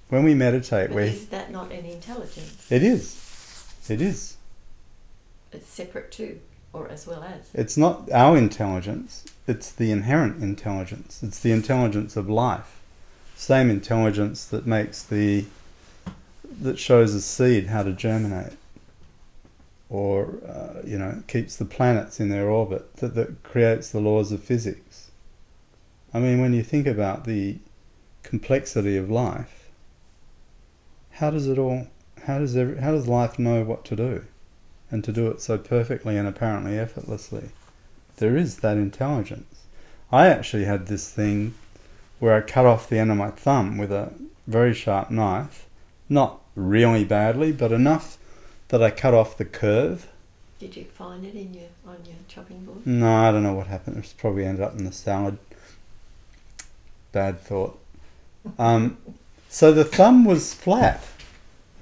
When 0.09 0.25
we 0.25 0.35
meditate, 0.35 0.89
But 0.89 0.97
we 0.97 1.03
is 1.05 1.27
that 1.29 1.51
not 1.51 1.73
an 1.73 1.85
intelligence? 1.87 2.67
it 2.71 2.83
is, 2.83 3.17
it 3.89 4.01
is. 4.03 4.37
It's 5.53 5.69
separate 5.69 6.11
too, 6.13 6.41
or 6.73 6.89
as 6.89 7.07
well 7.07 7.23
as. 7.23 7.49
It's 7.55 7.77
not 7.77 8.11
our 8.13 8.37
intelligence. 8.37 9.25
It's 9.47 9.71
the 9.73 9.91
inherent 9.91 10.43
intelligence. 10.43 11.23
It's 11.23 11.41
the 11.41 11.53
intelligence 11.53 12.17
of 12.17 12.29
life. 12.29 12.81
Same 13.37 13.71
intelligence 13.71 14.45
that 14.47 14.67
makes 14.67 15.03
the 15.03 15.47
that 16.61 16.79
shows 16.79 17.15
a 17.15 17.21
seed 17.21 17.69
how 17.69 17.83
to 17.83 17.93
germinate, 17.93 18.53
or 19.93 20.39
uh, 20.49 20.81
you 20.87 20.99
know 20.99 21.23
keeps 21.29 21.55
the 21.57 21.67
planets 21.67 22.19
in 22.19 22.31
their 22.31 22.49
orbit. 22.49 22.97
That 22.97 23.15
that 23.15 23.43
creates 23.43 23.91
the 23.91 24.01
laws 24.01 24.33
of 24.33 24.43
physics. 24.43 25.11
I 26.15 26.19
mean, 26.19 26.41
when 26.41 26.55
you 26.55 26.63
think 26.63 26.87
about 26.87 27.25
the 27.25 27.59
complexity 28.23 28.97
of 28.97 29.11
life, 29.11 29.69
how 31.13 31.31
does 31.31 31.47
it 31.47 31.59
all? 31.59 31.89
How 32.27 32.39
does 32.39 32.57
every, 32.57 32.81
how 32.81 32.93
does 32.93 33.07
life 33.07 33.39
know 33.39 33.63
what 33.65 33.85
to 33.87 33.97
do, 33.97 34.25
and 34.91 35.05
to 35.05 35.13
do 35.13 35.29
it 35.29 35.43
so 35.43 35.59
perfectly 35.59 36.17
and 36.17 36.27
apparently 36.27 36.79
effortlessly? 36.79 37.51
There 38.17 38.37
is 38.37 38.61
that 38.61 38.79
intelligence. 38.79 39.67
I 40.11 40.29
actually 40.29 40.65
had 40.65 40.87
this 40.87 41.11
thing 41.11 41.55
where 42.19 42.35
I 42.35 42.41
cut 42.41 42.65
off 42.65 42.89
the 42.89 42.99
end 42.99 43.11
of 43.11 43.19
my 43.19 43.31
thumb 43.31 43.77
with 43.77 43.93
a 43.93 44.13
very 44.47 44.73
sharp 44.73 45.11
knife, 45.11 45.67
not 46.09 46.41
really 46.55 47.05
badly, 47.05 47.53
but 47.53 47.73
enough 47.73 48.17
that 48.73 48.83
I 48.83 48.91
cut 48.91 49.13
off 49.13 49.37
the 49.37 49.45
curve. 49.45 50.09
Did 50.59 50.77
you 50.77 50.85
find 50.85 51.27
it 51.27 51.35
in 51.35 51.53
your 51.53 51.69
on 51.87 51.99
your 52.07 52.17
chopping 52.27 52.65
board? 52.65 52.87
No, 52.87 53.15
I 53.15 53.31
don't 53.31 53.43
know 53.43 53.53
what 53.53 53.67
happened. 53.67 53.99
It 53.99 54.15
probably 54.17 54.47
ended 54.47 54.65
up 54.65 54.77
in 54.79 54.87
the 54.87 54.93
salad. 54.93 55.39
Bad 57.13 57.39
thought. 57.39 57.79
Um, 58.59 58.97
so 59.51 59.73
the 59.73 59.85
thumb 59.85 60.25
was 60.25 60.55
flat 60.55 61.05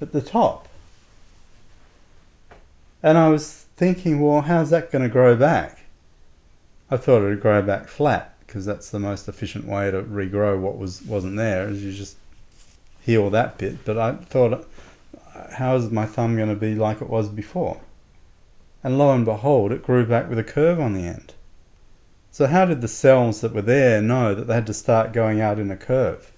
at 0.01 0.11
the 0.11 0.21
top. 0.21 0.67
And 3.01 3.17
I 3.17 3.29
was 3.29 3.67
thinking, 3.77 4.19
well, 4.19 4.41
how's 4.41 4.69
that 4.71 4.91
going 4.91 5.03
to 5.03 5.09
grow 5.09 5.37
back? 5.37 5.85
I 6.89 6.97
thought 6.97 7.21
it 7.21 7.29
would 7.29 7.41
grow 7.41 7.61
back 7.61 7.87
flat 7.87 8.35
because 8.45 8.65
that's 8.65 8.89
the 8.89 8.99
most 8.99 9.29
efficient 9.29 9.65
way 9.65 9.91
to 9.91 10.01
regrow 10.03 10.59
what 10.59 10.77
was 10.77 11.01
wasn't 11.03 11.37
there. 11.37 11.69
Is 11.69 11.85
you 11.85 11.93
just 11.93 12.17
heal 13.01 13.29
that 13.29 13.57
bit. 13.57 13.85
But 13.85 13.97
I 13.97 14.15
thought, 14.15 14.67
how 15.53 15.75
is 15.75 15.91
my 15.91 16.05
thumb 16.05 16.35
going 16.35 16.49
to 16.49 16.55
be 16.55 16.75
like 16.75 17.01
it 17.01 17.09
was 17.09 17.29
before? 17.29 17.81
And 18.83 18.97
lo 18.97 19.13
and 19.13 19.25
behold, 19.25 19.71
it 19.71 19.83
grew 19.83 20.05
back 20.05 20.29
with 20.29 20.39
a 20.39 20.43
curve 20.43 20.79
on 20.79 20.93
the 20.93 21.03
end. 21.03 21.33
So 22.31 22.47
how 22.47 22.65
did 22.65 22.81
the 22.81 22.87
cells 22.87 23.41
that 23.41 23.53
were 23.53 23.61
there 23.61 24.01
know 24.01 24.33
that 24.33 24.47
they 24.47 24.53
had 24.53 24.67
to 24.67 24.73
start 24.73 25.13
going 25.13 25.41
out 25.41 25.59
in 25.59 25.69
a 25.69 25.77
curve? 25.77 26.31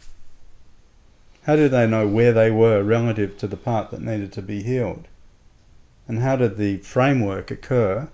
How 1.43 1.55
did 1.55 1.71
they 1.71 1.85
know 1.85 2.07
where 2.07 2.33
they 2.33 2.49
were 2.49 2.83
relative 2.83 3.37
to 3.37 3.47
the 3.47 3.57
part 3.57 3.91
that 3.91 4.01
needed 4.01 4.31
to 4.33 4.41
be 4.41 4.63
healed? 4.63 5.07
And 6.07 6.19
how 6.19 6.35
did 6.35 6.57
the 6.57 6.77
framework 6.77 7.51
occur 7.51 8.09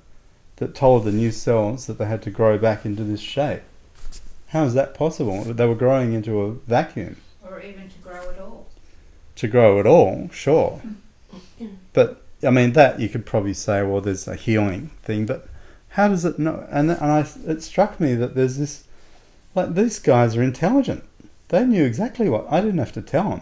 that 0.58 0.76
told 0.76 1.04
the 1.04 1.12
new 1.12 1.32
cells 1.32 1.88
that 1.88 1.98
they 1.98 2.06
had 2.06 2.22
to 2.24 2.32
grow 2.32 2.58
back 2.58 2.86
into 2.86 3.04
this 3.04 3.22
shape? 3.22 3.62
How 4.48 4.64
is 4.64 4.74
that 4.74 4.94
possible? 4.94 5.44
They 5.44 5.66
were 5.66 5.76
growing 5.76 6.14
into 6.14 6.42
a 6.42 6.52
vacuum. 6.52 7.18
Or 7.48 7.62
even 7.62 7.88
to 7.88 7.98
grow 8.00 8.30
at 8.30 8.40
all. 8.40 8.68
To 9.40 9.48
grow 9.48 9.80
at 9.80 9.88
all, 9.88 10.30
sure. 10.34 10.82
Mm. 11.62 11.78
But 11.94 12.22
I 12.44 12.50
mean 12.50 12.74
that 12.74 13.00
you 13.00 13.08
could 13.08 13.26
probably 13.26 13.54
say, 13.54 13.82
well, 13.84 14.02
there's 14.02 14.28
a 14.28 14.36
healing 14.36 14.92
thing, 15.02 15.26
but 15.26 15.48
how 15.92 16.10
does 16.10 16.26
it 16.26 16.40
know? 16.40 16.68
And 16.70 16.92
and 16.92 17.06
I, 17.06 17.26
it 17.48 17.64
struck 17.64 18.02
me 18.02 18.16
that 18.16 18.36
there's 18.36 18.58
this, 18.58 18.84
like 19.56 19.76
these 19.76 19.98
guys 19.98 20.36
are 20.36 20.44
intelligent. 20.44 21.06
They 21.48 21.64
knew 21.64 21.86
exactly 21.86 22.28
what 22.28 22.52
I 22.52 22.60
didn't 22.60 22.80
have 22.80 22.92
to 22.92 23.02
tell 23.02 23.30
them. 23.30 23.42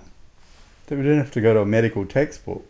That 0.85 0.97
we 0.97 1.01
didn't 1.01 1.17
have 1.17 1.31
to 1.31 1.41
go 1.41 1.55
to 1.55 1.61
a 1.61 1.65
medical 1.65 2.05
textbook 2.05 2.63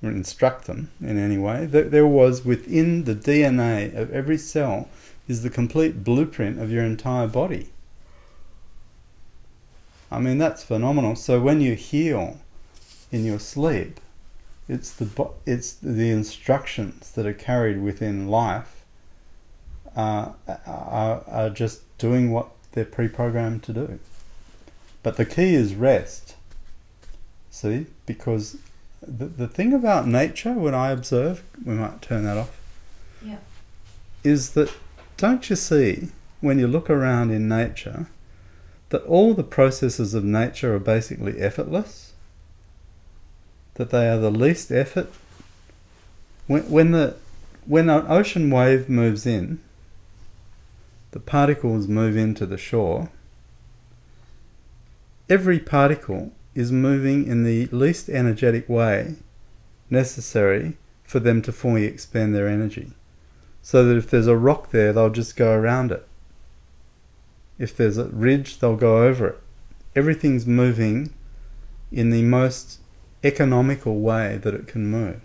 or 0.00 0.10
instruct 0.10 0.66
them 0.66 0.92
in 1.00 1.18
any 1.18 1.38
way. 1.38 1.66
That 1.66 1.90
there 1.90 2.06
was 2.06 2.44
within 2.44 3.02
the 3.02 3.16
DNA 3.16 3.92
of 3.96 4.12
every 4.12 4.38
cell 4.38 4.88
is 5.26 5.42
the 5.42 5.50
complete 5.50 6.04
blueprint 6.04 6.60
of 6.60 6.70
your 6.70 6.84
entire 6.84 7.26
body. 7.26 7.70
I 10.12 10.20
mean 10.20 10.38
that's 10.38 10.62
phenomenal. 10.62 11.16
So 11.16 11.40
when 11.40 11.60
you 11.60 11.74
heal 11.74 12.38
in 13.10 13.24
your 13.24 13.38
sleep, 13.38 13.98
it's 14.68 14.92
the 14.92 15.30
it's 15.46 15.72
the 15.72 16.10
instructions 16.10 17.10
that 17.12 17.26
are 17.26 17.32
carried 17.32 17.80
within 17.80 18.28
life 18.28 18.84
uh, 19.96 20.32
are, 20.66 21.24
are 21.26 21.50
just 21.50 21.80
doing 21.98 22.30
what 22.30 22.48
they're 22.72 22.84
pre-programmed 22.84 23.62
to 23.64 23.72
do. 23.72 23.98
But 25.02 25.16
the 25.16 25.24
key 25.24 25.54
is 25.54 25.74
rest. 25.74 26.36
See, 27.50 27.86
because 28.04 28.58
the 29.00 29.26
the 29.26 29.48
thing 29.48 29.72
about 29.72 30.06
nature, 30.06 30.52
when 30.52 30.74
I 30.74 30.90
observe, 30.90 31.42
we 31.64 31.74
might 31.74 32.02
turn 32.02 32.24
that 32.24 32.36
off. 32.36 32.60
Yeah. 33.24 33.38
Is 34.22 34.50
that 34.50 34.72
don't 35.16 35.48
you 35.48 35.56
see 35.56 36.08
when 36.40 36.58
you 36.58 36.66
look 36.66 36.90
around 36.90 37.30
in 37.30 37.48
nature 37.48 38.08
that 38.92 39.04
all 39.06 39.32
the 39.32 39.42
processes 39.42 40.12
of 40.12 40.22
nature 40.22 40.74
are 40.74 40.78
basically 40.78 41.40
effortless? 41.40 42.12
That 43.74 43.88
they 43.88 44.06
are 44.06 44.18
the 44.18 44.30
least 44.30 44.70
effort. 44.70 45.10
When, 46.46 46.70
when 46.70 46.90
the 46.92 47.16
when 47.64 47.88
an 47.88 48.04
ocean 48.06 48.50
wave 48.50 48.90
moves 48.90 49.24
in, 49.24 49.60
the 51.12 51.20
particles 51.20 51.88
move 51.88 52.18
into 52.18 52.44
the 52.44 52.58
shore. 52.58 53.10
Every 55.30 55.58
particle 55.58 56.32
is 56.54 56.70
moving 56.70 57.26
in 57.26 57.44
the 57.44 57.66
least 57.68 58.10
energetic 58.10 58.68
way 58.68 59.14
necessary 59.88 60.76
for 61.02 61.18
them 61.18 61.40
to 61.42 61.52
fully 61.52 61.84
expend 61.84 62.34
their 62.34 62.48
energy. 62.48 62.92
So 63.62 63.86
that 63.86 63.96
if 63.96 64.10
there's 64.10 64.26
a 64.26 64.36
rock 64.36 64.70
there, 64.70 64.92
they'll 64.92 65.08
just 65.08 65.34
go 65.34 65.52
around 65.52 65.92
it. 65.92 66.06
If 67.58 67.76
there's 67.76 67.98
a 67.98 68.06
ridge, 68.06 68.58
they'll 68.58 68.76
go 68.76 69.04
over 69.04 69.28
it. 69.28 69.40
Everything's 69.94 70.46
moving 70.46 71.12
in 71.90 72.10
the 72.10 72.22
most 72.22 72.80
economical 73.22 74.00
way 74.00 74.38
that 74.38 74.54
it 74.54 74.66
can 74.66 74.86
move. 74.86 75.20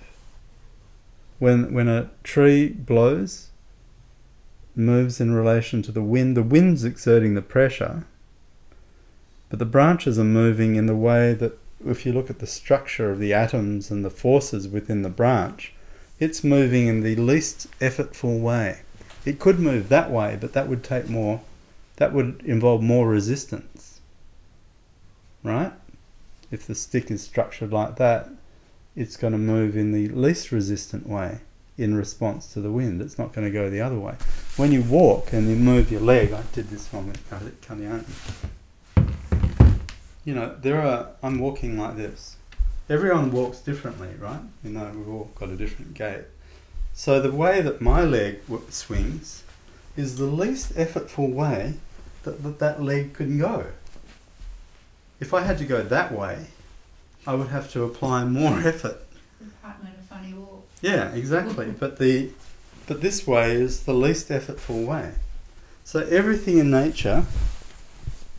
When 1.40 1.74
when 1.74 1.88
a 1.88 2.10
tree 2.24 2.70
blows, 2.70 3.50
moves 4.76 5.20
in 5.20 5.34
relation 5.34 5.82
to 5.84 5.92
the 5.92 6.04
wind, 6.04 6.38
the 6.38 6.44
wind's 6.44 6.84
exerting 6.84 7.34
the 7.34 7.42
pressure, 7.42 8.06
but 9.50 9.60
the 9.60 9.66
branches 9.66 10.20
are 10.20 10.24
moving 10.24 10.76
in 10.76 10.86
the 10.86 10.96
way 10.96 11.34
that 11.34 11.58
if 11.86 12.06
you 12.06 12.12
look 12.12 12.30
at 12.30 12.40
the 12.40 12.48
structure 12.48 13.12
of 13.12 13.20
the 13.20 13.34
atoms 13.34 13.90
and 13.92 14.04
the 14.04 14.10
forces 14.10 14.68
within 14.68 15.04
the 15.04 15.10
branch, 15.10 15.74
it's 16.20 16.44
moving 16.44 16.88
in 16.88 17.02
the 17.02 17.16
least 17.16 17.68
effortful 17.80 18.40
way. 18.40 18.80
It 19.26 19.40
could 19.40 19.60
move 19.60 19.90
that 19.90 20.10
way, 20.12 20.38
but 20.40 20.54
that 20.54 20.68
would 20.68 20.84
take 20.84 21.08
more 21.08 21.42
that 21.98 22.14
would 22.14 22.42
involve 22.46 22.82
more 22.82 23.08
resistance. 23.08 24.00
Right? 25.44 25.74
If 26.50 26.66
the 26.66 26.76
stick 26.76 27.12
is 27.12 27.22
structured 27.22 27.74
like 27.74 27.98
that, 27.98 28.30
it's 28.96 29.18
going 29.18 29.34
to 29.34 29.40
move 29.40 29.76
in 29.76 29.92
the 29.92 30.08
least 30.10 30.52
resistant 30.52 31.08
way 31.08 31.40
in 31.78 31.96
response 31.96 32.52
to 32.54 32.62
the 32.62 32.72
wind. 32.72 33.02
It's 33.02 33.20
not 33.20 33.34
going 33.34 33.46
to 33.46 33.52
go 33.52 33.70
the 33.70 33.82
other 33.82 34.00
way. 34.00 34.16
When 34.56 34.72
you 34.72 34.82
walk 34.82 35.34
and 35.34 35.48
you 35.48 35.56
move 35.56 35.92
your 35.92 36.02
leg, 36.02 36.34
I 36.34 36.42
did 36.54 36.70
this 36.70 36.92
one 36.92 37.08
with 37.08 37.30
Kalyan. 37.30 38.06
You 40.26 40.34
know, 40.34 40.56
there 40.60 40.82
are, 40.82 41.10
I'm 41.22 41.40
walking 41.40 41.78
like 41.78 41.96
this. 41.96 42.38
Everyone 42.90 43.32
walks 43.32 43.60
differently, 43.60 44.10
right? 44.20 44.40
You 44.64 44.72
know, 44.72 44.92
we've 44.96 45.08
all 45.08 45.32
got 45.36 45.50
a 45.50 45.56
different 45.56 45.94
gait. 45.94 46.26
So 46.94 47.22
the 47.22 47.32
way 47.32 47.62
that 47.62 47.82
my 47.82 48.02
leg 48.02 48.40
swings 48.70 49.44
is 49.96 50.18
the 50.18 50.26
least 50.26 50.74
effortful 50.74 51.32
way 51.32 51.76
that, 52.28 52.44
that 52.44 52.60
that 52.60 52.84
leg 52.84 53.14
can 53.14 53.40
go. 53.40 53.68
If 55.20 55.34
I 55.34 55.42
had 55.42 55.58
to 55.60 55.66
go 55.66 55.82
that 55.82 56.12
way, 56.12 56.48
I 57.26 57.34
would 57.34 57.48
have 57.48 57.72
to 57.72 57.84
apply 57.84 58.26
more 58.26 58.60
effort. 58.72 59.02
The 59.40 59.50
partner 59.64 59.90
a 59.98 60.04
funny 60.04 60.34
walk. 60.34 60.68
Yeah, 60.82 61.14
exactly. 61.14 61.72
but 61.80 61.98
the 61.98 62.32
but 62.86 63.02
this 63.02 63.26
way 63.26 63.54
is 63.54 63.84
the 63.84 63.94
least 63.94 64.30
effortful 64.30 64.86
way. 64.86 65.14
So 65.84 66.02
everything 66.02 66.58
in 66.58 66.70
nature 66.70 67.26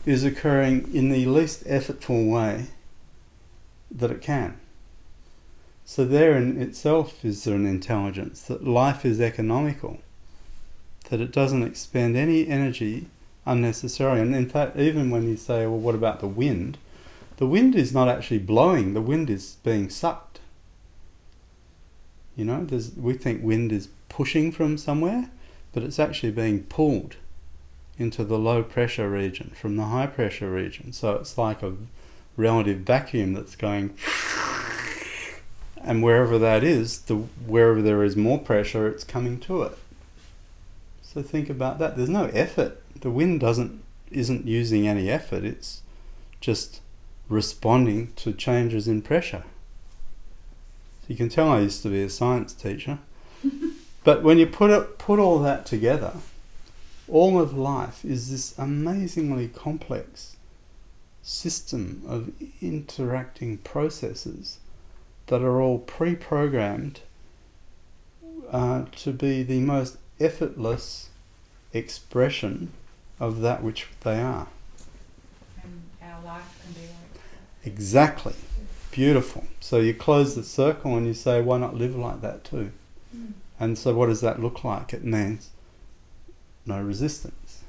is 0.05 0.23
occurring 0.23 0.93
in 0.93 1.09
the 1.09 1.25
least 1.25 1.65
effortful 1.65 2.29
way 2.31 2.67
that 3.91 4.11
it 4.11 4.21
can. 4.21 4.59
So 5.85 6.05
there 6.05 6.37
in 6.37 6.61
itself 6.61 7.25
is 7.25 7.45
an 7.47 7.65
intelligence 7.65 8.43
that 8.43 8.63
life 8.63 9.03
is 9.03 9.19
economical, 9.19 9.97
that 11.09 11.19
it 11.19 11.31
doesn't 11.31 11.63
expend 11.63 12.15
any 12.15 12.47
energy 12.47 13.07
unnecessarily. 13.45 14.21
And 14.21 14.35
in 14.35 14.49
fact, 14.49 14.77
even 14.77 15.09
when 15.09 15.27
you 15.27 15.37
say, 15.37 15.65
well, 15.65 15.79
what 15.79 15.95
about 15.95 16.19
the 16.19 16.27
wind? 16.27 16.77
The 17.37 17.47
wind 17.47 17.75
is 17.75 17.93
not 17.93 18.09
actually 18.09 18.39
blowing, 18.39 18.93
the 18.93 19.01
wind 19.01 19.29
is 19.29 19.57
being 19.63 19.89
sucked. 19.89 20.39
You 22.35 22.45
know, 22.45 22.67
we 22.97 23.13
think 23.13 23.43
wind 23.43 23.71
is 23.71 23.89
pushing 24.07 24.51
from 24.51 24.77
somewhere, 24.77 25.29
but 25.73 25.83
it's 25.83 25.99
actually 25.99 26.31
being 26.31 26.63
pulled 26.63 27.15
into 27.97 28.23
the 28.23 28.37
low 28.39 28.63
pressure 28.63 29.09
region 29.09 29.51
from 29.59 29.75
the 29.75 29.85
high 29.85 30.07
pressure 30.07 30.49
region. 30.49 30.93
So 30.93 31.15
it's 31.15 31.37
like 31.37 31.61
a 31.61 31.75
relative 32.37 32.79
vacuum 32.79 33.33
that's 33.33 33.55
going, 33.55 33.93
and 35.81 36.01
wherever 36.01 36.39
that 36.39 36.63
is, 36.63 37.01
the 37.01 37.15
wherever 37.15 37.81
there 37.81 38.03
is 38.03 38.15
more 38.15 38.39
pressure, 38.39 38.87
it's 38.87 39.03
coming 39.03 39.39
to 39.41 39.63
it. 39.63 39.77
So 41.01 41.21
think 41.21 41.49
about 41.49 41.79
that. 41.79 41.97
There's 41.97 42.09
no 42.09 42.25
effort. 42.25 42.81
The 43.01 43.09
wind 43.09 43.39
doesn't 43.39 43.83
isn't 44.11 44.47
using 44.47 44.87
any 44.87 45.09
effort. 45.09 45.43
It's 45.43 45.81
just 46.41 46.81
responding 47.27 48.11
to 48.15 48.33
changes 48.33 48.87
in 48.87 49.01
pressure. 49.01 49.43
So 51.01 51.05
you 51.07 51.15
can 51.15 51.29
tell 51.29 51.49
I 51.49 51.59
used 51.59 51.83
to 51.83 51.89
be 51.89 52.01
a 52.01 52.09
science 52.09 52.53
teacher. 52.53 52.99
but 54.03 54.23
when 54.23 54.39
you 54.39 54.47
put 54.47 54.71
it, 54.71 54.97
put 54.97 55.19
all 55.19 55.39
that 55.39 55.65
together, 55.65 56.13
all 57.07 57.39
of 57.39 57.57
life 57.57 58.03
is 58.03 58.31
this 58.31 58.57
amazingly 58.57 59.47
complex 59.47 60.37
system 61.21 62.01
of 62.07 62.31
interacting 62.61 63.57
processes 63.57 64.59
that 65.27 65.41
are 65.41 65.61
all 65.61 65.77
pre-programmed 65.77 67.01
uh, 68.51 68.85
to 68.95 69.11
be 69.11 69.43
the 69.43 69.59
most 69.59 69.97
effortless 70.19 71.09
expression 71.71 72.71
of 73.19 73.41
that 73.41 73.63
which 73.63 73.87
they 74.01 74.19
are. 74.19 74.47
And 75.63 75.81
our 76.03 76.21
life 76.23 76.61
can 76.63 76.73
be 76.73 76.87
like 76.87 77.13
that. 77.13 77.69
Exactly. 77.69 78.33
Beautiful. 78.91 79.45
So 79.59 79.79
you 79.79 79.93
close 79.93 80.35
the 80.35 80.43
circle 80.43 80.95
and 80.95 81.05
you 81.05 81.13
say, 81.13 81.41
why 81.41 81.57
not 81.57 81.75
live 81.75 81.95
like 81.95 82.21
that 82.21 82.43
too? 82.43 82.71
Mm. 83.15 83.33
And 83.59 83.77
so 83.77 83.93
what 83.93 84.07
does 84.07 84.21
that 84.21 84.41
look 84.41 84.63
like? 84.63 84.93
It 84.93 85.03
means 85.03 85.49
no 86.65 86.81
resistance. 86.81 87.63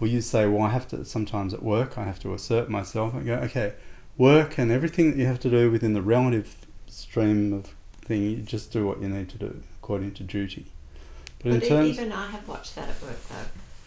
Well, 0.00 0.10
you 0.10 0.20
say, 0.20 0.46
well, 0.46 0.62
I 0.62 0.70
have 0.70 0.88
to, 0.88 1.04
sometimes 1.04 1.54
at 1.54 1.62
work, 1.62 1.96
I 1.96 2.04
have 2.04 2.18
to 2.20 2.34
assert 2.34 2.68
myself 2.68 3.14
and 3.14 3.24
go, 3.24 3.34
okay, 3.34 3.74
work 4.18 4.58
and 4.58 4.72
everything 4.72 5.10
that 5.10 5.16
you 5.18 5.26
have 5.26 5.40
to 5.40 5.50
do 5.50 5.70
within 5.70 5.92
the 5.92 6.02
relative 6.02 6.54
stream 6.88 7.52
of 7.52 7.74
thing, 8.04 8.22
you 8.22 8.36
just 8.38 8.72
do 8.72 8.86
what 8.86 9.00
you 9.00 9.08
need 9.08 9.28
to 9.28 9.38
do 9.38 9.62
according 9.80 10.12
to 10.14 10.22
duty. 10.22 10.66
But, 11.42 11.52
But 11.52 11.62
in 11.62 11.68
terms, 11.68 11.88
even 11.90 12.12
I 12.12 12.28
have 12.30 12.46
watched 12.48 12.74
that 12.76 12.88
at 12.88 13.02
work 13.02 13.28
though, 13.28 13.34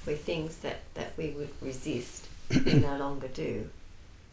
where 0.05 0.15
things 0.15 0.57
that, 0.57 0.79
that 0.93 1.13
we 1.17 1.31
would 1.31 1.49
resist, 1.61 2.27
we 2.49 2.73
no 2.73 2.97
longer 2.99 3.27
do, 3.27 3.69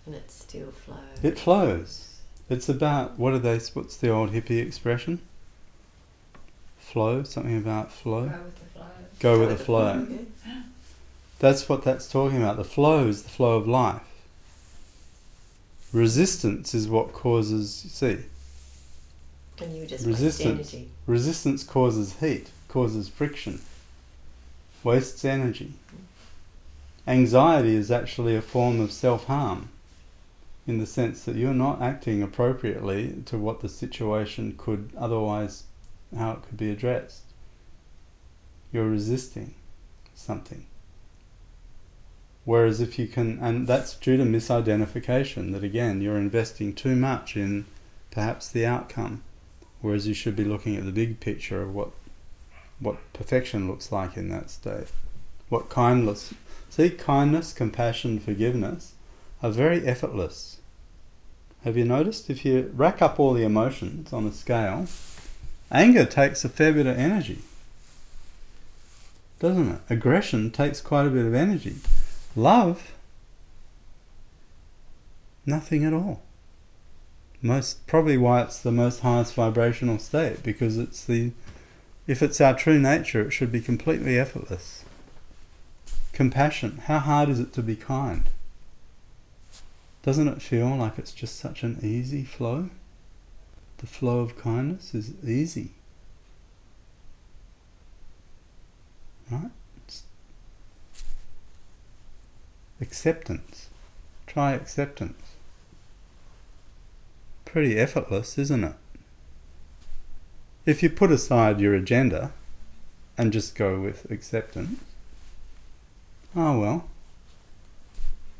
and 0.07 0.15
it 0.15 0.31
still 0.31 0.71
flows. 0.71 0.99
it 1.23 1.39
flows. 1.39 2.09
It's 2.51 2.69
about, 2.69 3.19
what 3.19 3.33
are 3.33 3.39
they, 3.39 3.59
what's 3.73 3.97
the 3.97 4.11
old 4.11 4.33
hippie 4.33 4.65
expression? 4.65 5.21
Flow, 6.79 7.23
something 7.23 7.57
about 7.57 7.91
flow. 7.91 8.29
Go 8.29 8.39
with 8.39 8.59
the 8.59 8.65
flow. 8.67 8.87
Go 9.21 9.41
with 9.41 9.49
the 9.49 9.65
flow. 9.65 10.07
yeah. 10.47 10.63
That's 11.39 11.69
what 11.69 11.83
that's 11.83 12.11
talking 12.11 12.39
about. 12.39 12.57
The 12.57 12.65
flow 12.65 13.09
is 13.09 13.23
the 13.23 13.29
flow 13.31 13.57
of 13.57 13.67
life. 13.67 14.03
Resistance 15.93 16.75
is 16.75 16.89
what 16.89 17.13
causes, 17.13 17.83
you 17.85 17.91
see, 17.91 18.25
And 19.61 19.77
you 19.77 19.87
just 19.87 20.07
Resistance. 20.07 20.75
resistance 21.07 21.65
causes 21.65 22.17
heat, 22.21 22.51
causes 22.69 23.09
friction, 23.09 23.61
wastes 24.85 25.25
energy. 25.25 25.75
Anxiety 27.07 27.75
is 27.75 27.91
actually 27.91 28.37
a 28.37 28.43
form 28.43 28.81
of 28.81 28.93
self 28.93 29.25
harm 29.25 29.69
in 30.67 30.79
the 30.79 30.87
sense 30.87 31.25
that 31.25 31.37
you're 31.37 31.55
not 31.55 31.83
acting 31.83 32.23
appropriately 32.23 33.23
to 33.27 33.37
what 33.37 33.61
the 33.61 33.69
situation 33.69 34.55
could 34.57 34.91
otherwise, 34.97 35.65
how 36.17 36.33
it 36.33 36.43
could 36.43 36.57
be 36.57 36.71
addressed. 36.71 37.23
You're 38.73 38.89
resisting 38.89 39.55
something. 40.15 40.67
Whereas 42.45 42.81
if 42.81 42.99
you 42.99 43.07
can, 43.07 43.39
and 43.41 43.67
that's 43.67 43.97
due 43.97 44.17
to 44.17 44.25
misidentification, 44.25 45.53
that 45.53 45.65
again, 45.65 46.01
you're 46.01 46.17
investing 46.17 46.75
too 46.75 46.97
much 46.97 47.37
in 47.37 47.67
perhaps 48.11 48.49
the 48.49 48.67
outcome, 48.67 49.23
whereas 49.81 50.07
you 50.07 50.15
should 50.15 50.37
be 50.37 50.45
looking 50.45 50.77
at 50.77 50.85
the 50.85 50.93
big 50.93 51.21
picture 51.21 51.63
of 51.63 51.75
what 51.75 51.91
what 52.83 52.97
perfection 53.13 53.69
looks 53.69 53.93
like 53.93 54.17
in 54.17 54.29
that 54.31 54.51
state. 54.51 54.89
What 55.49 55.69
kindness, 55.69 56.35
see, 56.69 56.91
kindness, 56.91 57.53
compassion, 57.53 58.19
forgiveness 58.19 58.95
are 59.43 59.51
very 59.51 59.87
effortless. 59.87 60.59
Have 61.65 61.77
you 61.77 61.85
noticed? 61.85 62.29
If 62.29 62.45
you 62.45 62.73
rack 62.75 63.01
up 63.01 63.21
all 63.21 63.35
the 63.35 63.45
emotions 63.45 64.13
on 64.13 64.27
a 64.27 64.33
scale, 64.33 64.87
anger 65.71 66.05
takes 66.05 66.45
a 66.45 66.49
fair 66.49 66.73
bit 66.73 66.87
of 66.87 66.99
energy, 66.99 67.39
doesn't 69.39 69.73
it? 69.73 69.81
Aggression 69.89 70.51
takes 70.51 70.81
quite 70.81 71.07
a 71.07 71.11
bit 71.11 71.25
of 71.25 71.35
energy. 71.35 71.77
Love, 72.35 72.93
nothing 75.47 75.85
at 75.85 75.93
all. 75.93 76.23
Most 77.41 77.87
probably 77.87 78.17
why 78.17 78.43
it's 78.43 78.61
the 78.61 78.73
most 78.73 79.01
highest 79.01 79.35
vibrational 79.35 79.99
state 79.99 80.43
because 80.43 80.79
it's 80.79 81.05
the 81.05 81.33
if 82.07 82.23
it's 82.23 82.41
our 82.41 82.55
true 82.55 82.79
nature, 82.79 83.23
it 83.23 83.31
should 83.31 83.53
be 83.53 83.61
completely 83.61 84.19
effortless. 84.19 84.85
Compassion, 86.13 86.83
how 86.87 86.99
hard 86.99 87.29
is 87.29 87.41
it 87.41 87.53
to 87.55 87.63
be 87.63 87.77
kind? 87.77 88.29
Doesn't 90.03 90.29
it 90.29 90.43
feel 90.43 90.77
like 90.77 90.99
it's 90.99 91.13
just 91.13 91.39
such 91.39 91.63
an 91.63 91.79
easy 91.81 92.25
flow? 92.25 92.71
The 93.79 93.87
flow 93.87 94.21
of 94.21 94.37
kindness 94.37 94.95
is 94.95 95.13
easy. 95.25 95.71
Right? 99.31 99.51
It's 99.79 100.03
acceptance. 102.81 103.69
Try 104.27 104.53
acceptance. 104.53 105.37
Pretty 107.45 107.79
effortless, 107.79 108.39
isn't 108.39 108.65
it? 108.65 108.75
If 110.65 110.83
you 110.83 110.91
put 110.91 111.11
aside 111.11 111.61
your 111.61 111.75
agenda 111.75 112.33
and 113.19 113.33
just 113.33 113.55
go 113.55 113.81
with 113.81 114.11
acceptance, 114.11 114.81
oh 116.37 116.59
well, 116.61 116.89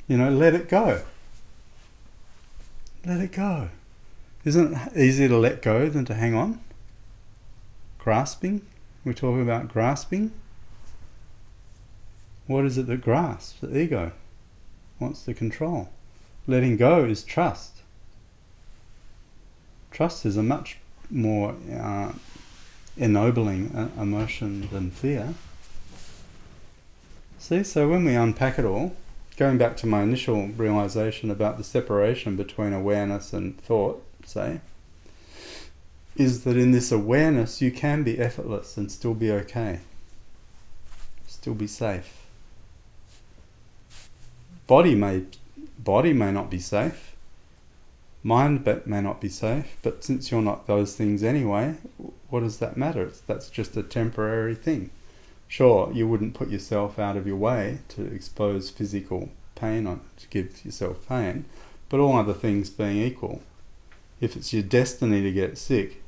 you 0.07 0.17
know, 0.17 0.31
let 0.31 0.55
it 0.55 0.69
go. 0.69 1.03
Let 3.05 3.21
it 3.21 3.33
go. 3.33 3.71
Isn't 4.45 4.75
it 4.75 4.97
easier 4.97 5.29
to 5.29 5.37
let 5.37 5.63
go 5.63 5.89
than 5.89 6.05
to 6.05 6.15
hang 6.15 6.35
on? 6.35 6.61
grasping. 8.03 8.61
We're 9.05 9.13
talking 9.13 9.43
about 9.43 9.69
grasping. 9.69 10.33
What 12.49 12.65
is 12.65 12.77
it 12.77 12.89
that 12.89 13.01
grasps? 13.01 13.61
The 13.61 13.79
ego 13.79 14.11
wants 14.99 15.25
to 15.25 15.35
control. 15.35 15.89
Letting 16.49 16.77
go 16.77 17.05
is 17.05 17.23
trust. 17.23 17.83
Trust 19.93 20.27
is 20.27 20.37
a 20.37 20.43
much 20.43 20.79
more 21.11 21.55
uh, 21.73 22.13
ennobling 22.97 23.75
uh, 23.75 23.89
emotion 24.01 24.69
than 24.71 24.91
fear. 24.91 25.35
See, 27.39 27.65
so 27.65 27.89
when 27.89 28.05
we 28.05 28.15
unpack 28.15 28.59
it 28.59 28.65
all, 28.65 28.95
going 29.37 29.59
back 29.59 29.77
to 29.79 29.87
my 29.87 30.03
initial 30.03 30.49
realization 30.49 31.31
about 31.31 31.59
the 31.59 31.65
separation 31.65 32.37
between 32.37 32.73
awareness 32.73 33.33
and 33.33 33.61
thought, 33.61 34.05
say, 34.25 34.61
is 36.17 36.45
that 36.45 36.57
in 36.57 36.73
this 36.73 36.93
awareness 36.93 37.63
you 37.63 37.73
can 37.73 38.03
be 38.03 38.19
effortless 38.19 38.77
and 38.77 38.93
still 38.93 39.15
be 39.15 39.33
okay, 39.33 39.81
still 41.27 41.55
be 41.55 41.67
safe. 41.67 42.27
Body 44.67 44.95
may, 44.95 45.25
body 45.79 46.13
may 46.13 46.31
not 46.31 46.51
be 46.51 46.59
safe, 46.59 47.12
mind 48.23 48.65
but 48.65 48.87
may 48.87 49.01
not 49.01 49.21
be 49.21 49.29
safe, 49.29 49.77
but 49.83 50.05
since 50.05 50.31
you're 50.31 50.43
not 50.43 50.67
those 50.67 50.97
things 50.97 51.23
anyway, 51.23 51.75
what 52.29 52.41
does 52.41 52.59
that 52.59 52.77
matter? 52.77 53.03
It's, 53.03 53.21
that's 53.21 53.51
just 53.51 53.77
a 53.77 53.83
temporary 53.83 54.55
thing. 54.55 54.91
Sure, 55.49 55.91
you 55.93 56.09
wouldn't 56.09 56.35
put 56.35 56.49
yourself 56.49 56.99
out 56.99 57.17
of 57.17 57.27
your 57.27 57.37
way 57.37 57.81
to 57.89 58.03
expose 58.07 58.71
physical 58.71 59.29
pain 59.55 59.87
on 59.87 60.01
to 60.17 60.27
give 60.29 60.65
yourself 60.65 61.07
pain, 61.09 61.45
but 61.89 62.01
all 62.01 62.17
other 62.17 62.33
things 62.33 62.71
being 62.71 62.97
equal, 62.97 63.43
if 64.21 64.37
it's 64.37 64.53
your 64.53 64.63
destiny 64.63 65.23
to 65.23 65.33
get 65.33 65.59
sick, 65.59 66.03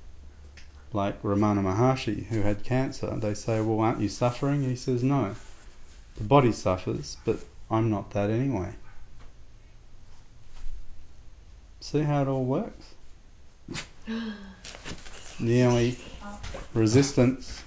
like 0.92 1.20
Ramana 1.22 1.60
Maharshi 1.60 2.26
who 2.26 2.42
had 2.42 2.64
cancer, 2.64 3.14
they 3.16 3.34
say, 3.34 3.60
Well, 3.60 3.80
aren't 3.80 4.00
you 4.00 4.08
suffering? 4.08 4.62
He 4.62 4.76
says, 4.76 5.02
No. 5.02 5.34
The 6.16 6.24
body 6.24 6.52
suffers, 6.52 7.16
but 7.24 7.40
I'm 7.70 7.90
not 7.90 8.12
that 8.12 8.30
anyway. 8.30 8.74
See 11.85 12.01
how 12.01 12.22
it 12.22 12.28
all 12.28 12.47
works? 12.47 12.95
Nearly 15.39 15.99
resistance. 16.72 17.62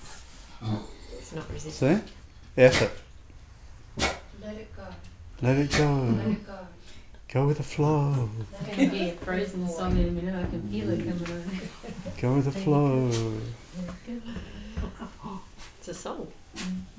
It's 1.15 1.35
not 1.35 1.47
resistance. 1.51 2.01
See? 2.01 2.13
Effort. 2.57 2.91
Let 4.41 4.55
it 4.55 4.75
go. 4.75 4.83
Let 5.43 5.57
it 5.57 5.71
go. 5.71 5.93
Let 6.17 6.27
it 6.29 6.47
go. 6.47 6.57
Go 7.31 7.45
with 7.45 7.57
the 7.57 7.63
flow. 7.63 8.31
It's 8.39 8.75
going 8.75 8.89
to 8.89 8.97
be 8.97 9.09
a 9.09 9.13
frozen 9.13 9.69
song 9.69 9.95
in 9.95 10.07
a 10.07 10.11
minute. 10.11 10.33
I 10.33 10.49
can 10.49 10.67
feel 10.67 10.89
it 10.89 10.97
coming 10.97 11.31
on. 11.37 11.59
Go 12.19 12.33
with 12.33 12.45
the 12.45 12.51
flow. 12.53 13.11
It's 15.77 15.89
a 15.89 15.93
song. 15.93 16.27
Mm. 16.55 16.96